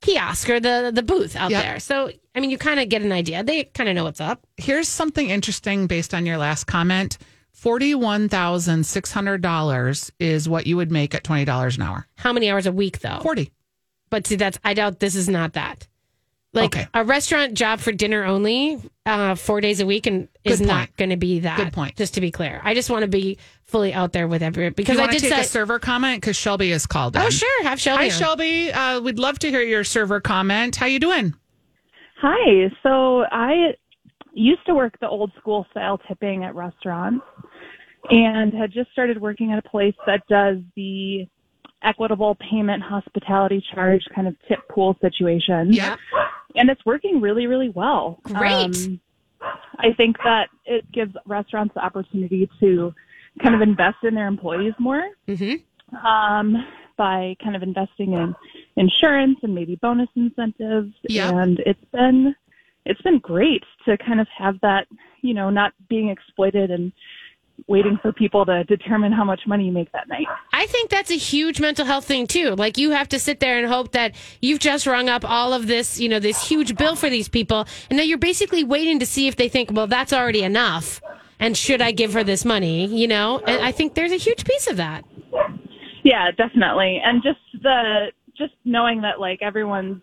kiosk 0.01 0.49
or 0.49 0.59
the 0.59 0.91
the 0.93 1.01
booth 1.03 1.35
out 1.35 1.49
Yep. 1.51 1.63
there. 1.63 1.79
So, 1.79 2.11
I 2.35 2.39
mean, 2.39 2.49
you 2.49 2.57
kind 2.57 2.79
of 2.79 2.89
get 2.89 3.01
an 3.01 3.11
idea. 3.11 3.43
They 3.43 3.63
kind 3.63 3.89
of 3.89 3.95
know 3.95 4.03
what's 4.03 4.21
up. 4.21 4.45
Here's 4.57 4.87
something 4.89 5.29
interesting 5.29 5.87
based 5.87 6.13
on 6.13 6.25
your 6.25 6.37
last 6.37 6.65
comment. 6.65 7.17
Forty-one 7.53 8.27
thousand 8.29 8.85
six 8.85 9.11
hundred 9.11 9.41
dollars 9.41 10.11
is 10.19 10.47
what 10.47 10.67
you 10.67 10.75
would 10.77 10.91
make 10.91 11.15
at 11.15 11.23
twenty 11.23 11.45
dollars 11.45 11.77
an 11.77 11.83
hour. 11.83 12.05
How 12.17 12.33
many 12.33 12.49
hours 12.51 12.65
a 12.67 12.71
week 12.71 12.99
though? 12.99 13.19
Forty. 13.21 13.51
But 14.09 14.27
see, 14.27 14.35
that's 14.35 14.59
I 14.63 14.73
doubt 14.73 14.99
this 14.99 15.15
is 15.15 15.29
not 15.29 15.53
that. 15.53 15.87
Like 16.55 16.75
Okay. 16.75 16.87
a 16.93 17.03
restaurant 17.03 17.53
job 17.53 17.79
for 17.79 17.91
dinner 17.91 18.23
only, 18.23 18.79
uh, 19.05 19.35
four 19.35 19.59
days 19.61 19.81
a 19.81 19.85
week, 19.85 20.07
and 20.07 20.27
is 20.43 20.59
Good 20.59 20.67
not 20.67 20.95
going 20.97 21.09
to 21.11 21.17
be 21.17 21.39
that. 21.41 21.57
Good 21.57 21.73
point. 21.73 21.95
Just 21.97 22.13
to 22.15 22.21
be 22.21 22.31
clear, 22.31 22.61
I 22.63 22.73
just 22.73 22.89
want 22.89 23.01
to 23.03 23.07
be 23.09 23.37
fully 23.65 23.93
out 23.93 24.13
there 24.13 24.27
with 24.27 24.41
every 24.41 24.69
Do 24.69 24.73
because 24.75 24.97
you 24.97 25.03
I 25.03 25.07
did 25.11 25.19
take 25.21 25.33
say. 25.33 25.41
a 25.41 25.43
server 25.43 25.79
comment 25.79 26.21
because 26.21 26.37
Shelby 26.37 26.71
is 26.71 26.85
called. 26.87 27.17
oh 27.17 27.29
sure, 27.29 27.63
have 27.63 27.79
Shelby. 27.79 28.03
Hi, 28.09 28.13
on. 28.15 28.19
Shelby. 28.19 28.71
Uh, 28.71 29.01
we'd 29.01 29.19
love 29.19 29.37
to 29.39 29.49
hear 29.49 29.61
your 29.61 29.83
server 29.83 30.21
comment. 30.21 30.77
How 30.77 30.85
you 30.85 30.99
doing? 30.99 31.33
Hi. 32.21 32.71
So 32.83 33.25
I 33.31 33.73
used 34.33 34.65
to 34.67 34.73
work 34.73 34.97
the 35.01 35.07
old 35.09 35.31
school 35.39 35.65
style 35.71 35.99
tipping 36.07 36.43
at 36.43 36.55
restaurants 36.55 37.25
and 38.09 38.53
had 38.53 38.71
just 38.71 38.91
started 38.91 39.19
working 39.19 39.51
at 39.51 39.59
a 39.59 39.69
place 39.69 39.95
that 40.05 40.21
does 40.29 40.57
the 40.75 41.27
equitable 41.83 42.35
payment 42.35 42.81
hospitality 42.83 43.63
charge 43.73 44.01
kind 44.13 44.27
of 44.27 44.35
tip 44.47 44.59
pool 44.69 44.97
situation. 45.01 45.71
Yep. 45.73 45.99
And 46.55 46.69
it's 46.69 46.85
working 46.85 47.21
really, 47.21 47.47
really 47.47 47.69
well. 47.69 48.19
Great. 48.23 48.53
Um, 48.53 48.99
I 49.77 49.93
think 49.95 50.17
that 50.23 50.47
it 50.65 50.89
gives 50.91 51.13
restaurants 51.25 51.73
the 51.75 51.83
opportunity 51.83 52.49
to 52.59 52.93
kind 53.41 53.53
of 53.53 53.61
invest 53.61 53.97
in 54.03 54.15
their 54.15 54.27
employees 54.27 54.73
more 54.79 55.03
Mm-hmm. 55.27 55.95
um, 56.05 56.65
by 56.97 57.35
kind 57.43 57.55
of 57.55 57.63
investing 57.63 58.13
in 58.13 58.33
insurance 58.77 59.37
and 59.43 59.53
maybe 59.53 59.75
bonus 59.75 60.09
incentives. 60.15 60.93
Yeah. 61.09 61.29
And 61.29 61.59
it's 61.65 61.83
been 61.91 62.35
it's 62.85 63.01
been 63.01 63.19
great 63.19 63.63
to 63.85 63.97
kind 63.97 64.21
of 64.21 64.27
have 64.37 64.59
that, 64.61 64.87
you 65.21 65.33
know, 65.33 65.49
not 65.49 65.73
being 65.89 66.09
exploited 66.09 66.71
and 66.71 66.91
waiting 67.67 67.97
for 68.01 68.11
people 68.11 68.45
to 68.45 68.63
determine 68.65 69.11
how 69.11 69.23
much 69.23 69.41
money 69.47 69.65
you 69.65 69.71
make 69.71 69.91
that 69.91 70.07
night. 70.07 70.27
I 70.53 70.67
think 70.67 70.89
that's 70.89 71.09
a 71.09 71.17
huge 71.17 71.59
mental 71.59 71.85
health 71.85 72.05
thing 72.05 72.27
too. 72.27 72.55
Like 72.55 72.77
you 72.77 72.91
have 72.91 73.09
to 73.09 73.19
sit 73.19 73.39
there 73.39 73.57
and 73.57 73.67
hope 73.67 73.91
that 73.93 74.13
you've 74.41 74.59
just 74.59 74.85
rung 74.85 75.09
up 75.09 75.23
all 75.23 75.53
of 75.53 75.67
this, 75.67 75.99
you 75.99 76.09
know, 76.09 76.19
this 76.19 76.47
huge 76.47 76.75
bill 76.75 76.95
for 76.95 77.09
these 77.09 77.27
people, 77.27 77.65
and 77.89 77.97
now 77.97 78.03
you're 78.03 78.17
basically 78.17 78.63
waiting 78.63 78.99
to 78.99 79.05
see 79.05 79.27
if 79.27 79.35
they 79.35 79.49
think, 79.49 79.71
well, 79.71 79.87
that's 79.87 80.13
already 80.13 80.43
enough, 80.43 81.01
and 81.39 81.57
should 81.57 81.81
I 81.81 81.91
give 81.91 82.13
her 82.13 82.23
this 82.23 82.45
money? 82.45 82.85
You 82.85 83.07
know, 83.07 83.39
and 83.39 83.63
I 83.63 83.71
think 83.71 83.95
there's 83.95 84.11
a 84.11 84.17
huge 84.17 84.45
piece 84.45 84.67
of 84.67 84.77
that. 84.77 85.05
Yeah, 86.03 86.31
definitely. 86.31 87.01
And 87.03 87.23
just 87.23 87.39
the 87.61 88.11
just 88.37 88.53
knowing 88.63 89.01
that 89.01 89.19
like 89.19 89.39
everyone's 89.41 90.01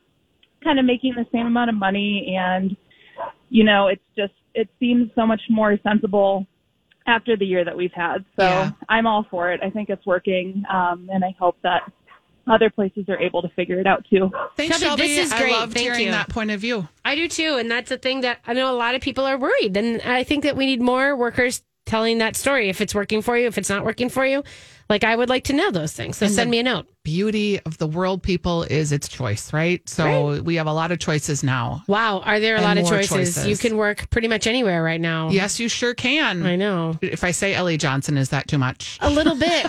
kind 0.64 0.78
of 0.78 0.84
making 0.84 1.14
the 1.16 1.26
same 1.32 1.46
amount 1.46 1.70
of 1.70 1.76
money 1.76 2.34
and 2.38 2.76
you 3.50 3.64
know, 3.64 3.88
it's 3.88 4.02
just 4.16 4.32
it 4.54 4.68
seems 4.80 5.10
so 5.14 5.26
much 5.26 5.40
more 5.48 5.78
sensible 5.82 6.46
after 7.06 7.36
the 7.36 7.44
year 7.44 7.64
that 7.64 7.76
we've 7.76 7.92
had. 7.92 8.24
So 8.38 8.44
Yeah. 8.44 8.70
I'm 8.88 9.06
all 9.06 9.26
for 9.30 9.52
it. 9.52 9.60
I 9.62 9.70
think 9.70 9.88
it's 9.90 10.04
working. 10.06 10.62
Um 10.72 11.08
and 11.12 11.24
I 11.24 11.34
hope 11.38 11.56
that 11.62 11.82
other 12.48 12.70
places 12.70 13.04
are 13.08 13.18
able 13.20 13.40
to 13.42 13.48
figure 13.50 13.78
it 13.78 13.86
out 13.86 14.04
too. 14.10 14.30
Thanks, 14.56 14.78
Shelby, 14.80 15.02
Shelby. 15.02 15.14
this 15.16 15.26
is 15.26 15.32
great. 15.38 15.52
I 15.52 15.60
loved 15.60 15.74
Thank 15.74 15.84
hearing 15.84 16.06
you. 16.06 16.10
that 16.10 16.28
point 16.28 16.50
of 16.50 16.60
view. 16.60 16.88
I 17.04 17.14
do 17.14 17.28
too, 17.28 17.56
and 17.56 17.70
that's 17.70 17.88
the 17.88 17.98
thing 17.98 18.22
that 18.22 18.40
I 18.46 18.52
know 18.52 18.68
a 18.72 18.74
lot 18.76 18.94
of 18.96 19.00
people 19.00 19.24
are 19.24 19.38
worried, 19.38 19.76
and 19.76 20.02
I 20.02 20.24
think 20.24 20.42
that 20.42 20.56
we 20.56 20.66
need 20.66 20.82
more 20.82 21.14
workers 21.16 21.62
telling 21.86 22.18
that 22.18 22.34
story. 22.34 22.68
If 22.68 22.80
it's 22.80 22.94
working 22.96 23.22
for 23.22 23.36
you, 23.38 23.46
if 23.46 23.58
it's 23.58 23.70
not 23.70 23.84
working 23.84 24.08
for 24.08 24.26
you, 24.26 24.42
like 24.92 25.04
I 25.04 25.16
would 25.16 25.30
like 25.30 25.44
to 25.44 25.54
know 25.54 25.70
those 25.70 25.90
things. 25.94 26.18
So 26.18 26.26
And 26.26 26.34
send 26.34 26.50
me 26.50 26.58
a 26.58 26.62
note. 26.62 26.86
Beauty 27.02 27.58
of 27.60 27.78
the 27.78 27.86
world, 27.86 28.22
people, 28.22 28.64
is 28.64 28.92
its 28.92 29.08
choice, 29.08 29.50
right? 29.50 29.86
So 29.88 30.42
we 30.42 30.56
have 30.56 30.66
a 30.66 30.72
lot 30.72 30.92
of 30.92 30.98
choices 30.98 31.42
now. 31.42 31.82
Wow, 31.88 32.20
are 32.20 32.38
there 32.38 32.56
a 32.56 32.60
lot 32.60 32.76
of 32.76 32.86
choices? 32.86 33.08
choices. 33.08 33.46
You 33.46 33.56
can 33.56 33.78
work 33.78 34.10
pretty 34.10 34.28
much 34.28 34.46
anywhere 34.46 34.82
right 34.82 35.00
now. 35.00 35.30
Yes, 35.30 35.58
you 35.58 35.70
sure 35.70 35.94
can. 35.94 36.44
I 36.44 36.56
know. 36.56 36.98
If 37.00 37.24
I 37.24 37.30
say 37.30 37.54
Ellie 37.54 37.78
Johnson, 37.78 38.18
is 38.18 38.28
that 38.28 38.48
too 38.48 38.58
much? 38.58 38.98
A 39.00 39.08
little 39.08 39.34
bit. 39.34 39.66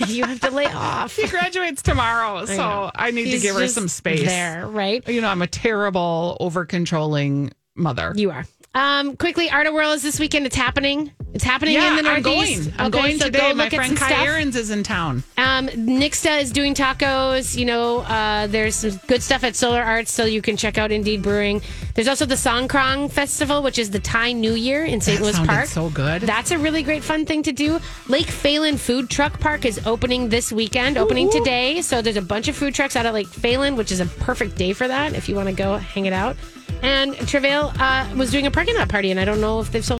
you 0.08 0.24
have 0.24 0.40
to 0.40 0.50
lay 0.50 0.66
off. 0.66 1.12
She 1.12 1.28
graduates 1.28 1.82
tomorrow, 1.82 2.46
so 2.46 2.56
know. 2.56 2.90
I, 2.94 3.10
need 3.10 3.24
She's 3.24 3.42
to 3.42 3.48
give 3.48 3.56
her 3.56 3.68
some 3.68 3.88
space. 3.88 4.24
there, 4.24 4.66
right? 4.66 5.06
You 5.06 5.20
know, 5.20 5.28
I'm 5.28 5.42
a 5.42 5.46
terrible, 5.46 6.38
over 6.40 6.64
controlling 6.64 7.52
mother. 7.74 8.14
You 8.16 8.30
are. 8.30 8.46
Um, 8.74 9.16
quickly, 9.16 9.50
Art-A-Whirl 9.50 9.92
is 9.92 10.02
this 10.02 10.18
weekend. 10.18 10.46
It's 10.46 10.56
happening. 10.56 11.12
It's 11.34 11.44
happening 11.44 11.74
Yeah, 11.74 11.96
in 11.98 12.04
the 12.04 12.10
I'm 12.10 12.22
Northeast. 12.22 12.64
going. 12.70 12.74
I'm 12.78 12.86
Okay, 12.88 13.00
going 13.02 13.18
so 13.18 13.24
today. 13.26 13.38
go 13.50 13.54
My 13.54 13.68
friend 13.70 13.96
Kai. 13.96 14.12
Aarons 14.26 14.54
is 14.54 14.70
in 14.70 14.82
town. 14.82 15.22
Um, 15.38 15.66
Nixta 15.68 16.42
is 16.42 16.52
doing 16.52 16.74
tacos. 16.74 17.56
You 17.56 17.64
know, 17.64 18.00
uh, 18.00 18.46
there's 18.48 18.76
some 18.76 19.00
good 19.06 19.22
stuff 19.22 19.42
at 19.42 19.56
Solar 19.56 19.82
Arts, 19.82 20.12
so 20.12 20.24
you 20.26 20.42
can 20.42 20.58
check 20.58 20.76
out 20.76 20.92
Indeed 20.92 21.22
Brewing. 21.22 21.62
There's 21.94 22.08
also 22.08 22.26
the 22.26 22.34
Songkran 22.34 23.10
Festival, 23.10 23.62
which 23.62 23.78
is 23.78 23.90
the 23.90 23.98
Thai 23.98 24.32
New 24.32 24.52
Year 24.54 24.84
in 24.84 25.00
St. 25.00 25.18
That 25.20 25.24
Louis 25.24 25.46
Park. 25.46 25.66
so 25.66 25.88
good. 25.88 26.22
That's 26.22 26.50
a 26.50 26.58
really 26.58 26.82
great 26.82 27.02
fun 27.02 27.24
thing 27.24 27.42
to 27.44 27.52
do. 27.52 27.80
Lake 28.08 28.26
Phalen 28.26 28.78
Food 28.78 29.08
Truck 29.08 29.40
Park 29.40 29.64
is 29.64 29.80
opening 29.86 30.28
this 30.28 30.52
weekend, 30.52 30.98
opening 30.98 31.30
today. 31.30 31.80
So 31.80 32.02
there's 32.02 32.16
a 32.16 32.22
bunch 32.22 32.48
of 32.48 32.56
food 32.56 32.74
trucks 32.74 32.94
out 32.94 33.06
at 33.06 33.14
Lake 33.14 33.28
Phalen, 33.28 33.76
which 33.76 33.90
is 33.90 34.00
a 34.00 34.06
perfect 34.06 34.56
day 34.56 34.74
for 34.74 34.86
that 34.86 35.14
if 35.14 35.28
you 35.30 35.34
want 35.34 35.48
to 35.48 35.54
go 35.54 35.78
hang 35.78 36.04
it 36.04 36.12
out. 36.12 36.36
And 36.82 37.14
Travail 37.28 37.72
uh, 37.78 38.12
was 38.16 38.32
doing 38.32 38.46
a 38.46 38.50
parking 38.50 38.74
lot 38.74 38.88
party, 38.88 39.12
and 39.12 39.20
I 39.20 39.24
don't 39.24 39.40
know 39.40 39.60
if 39.60 39.70
they've 39.70 39.84
sold 39.84 39.90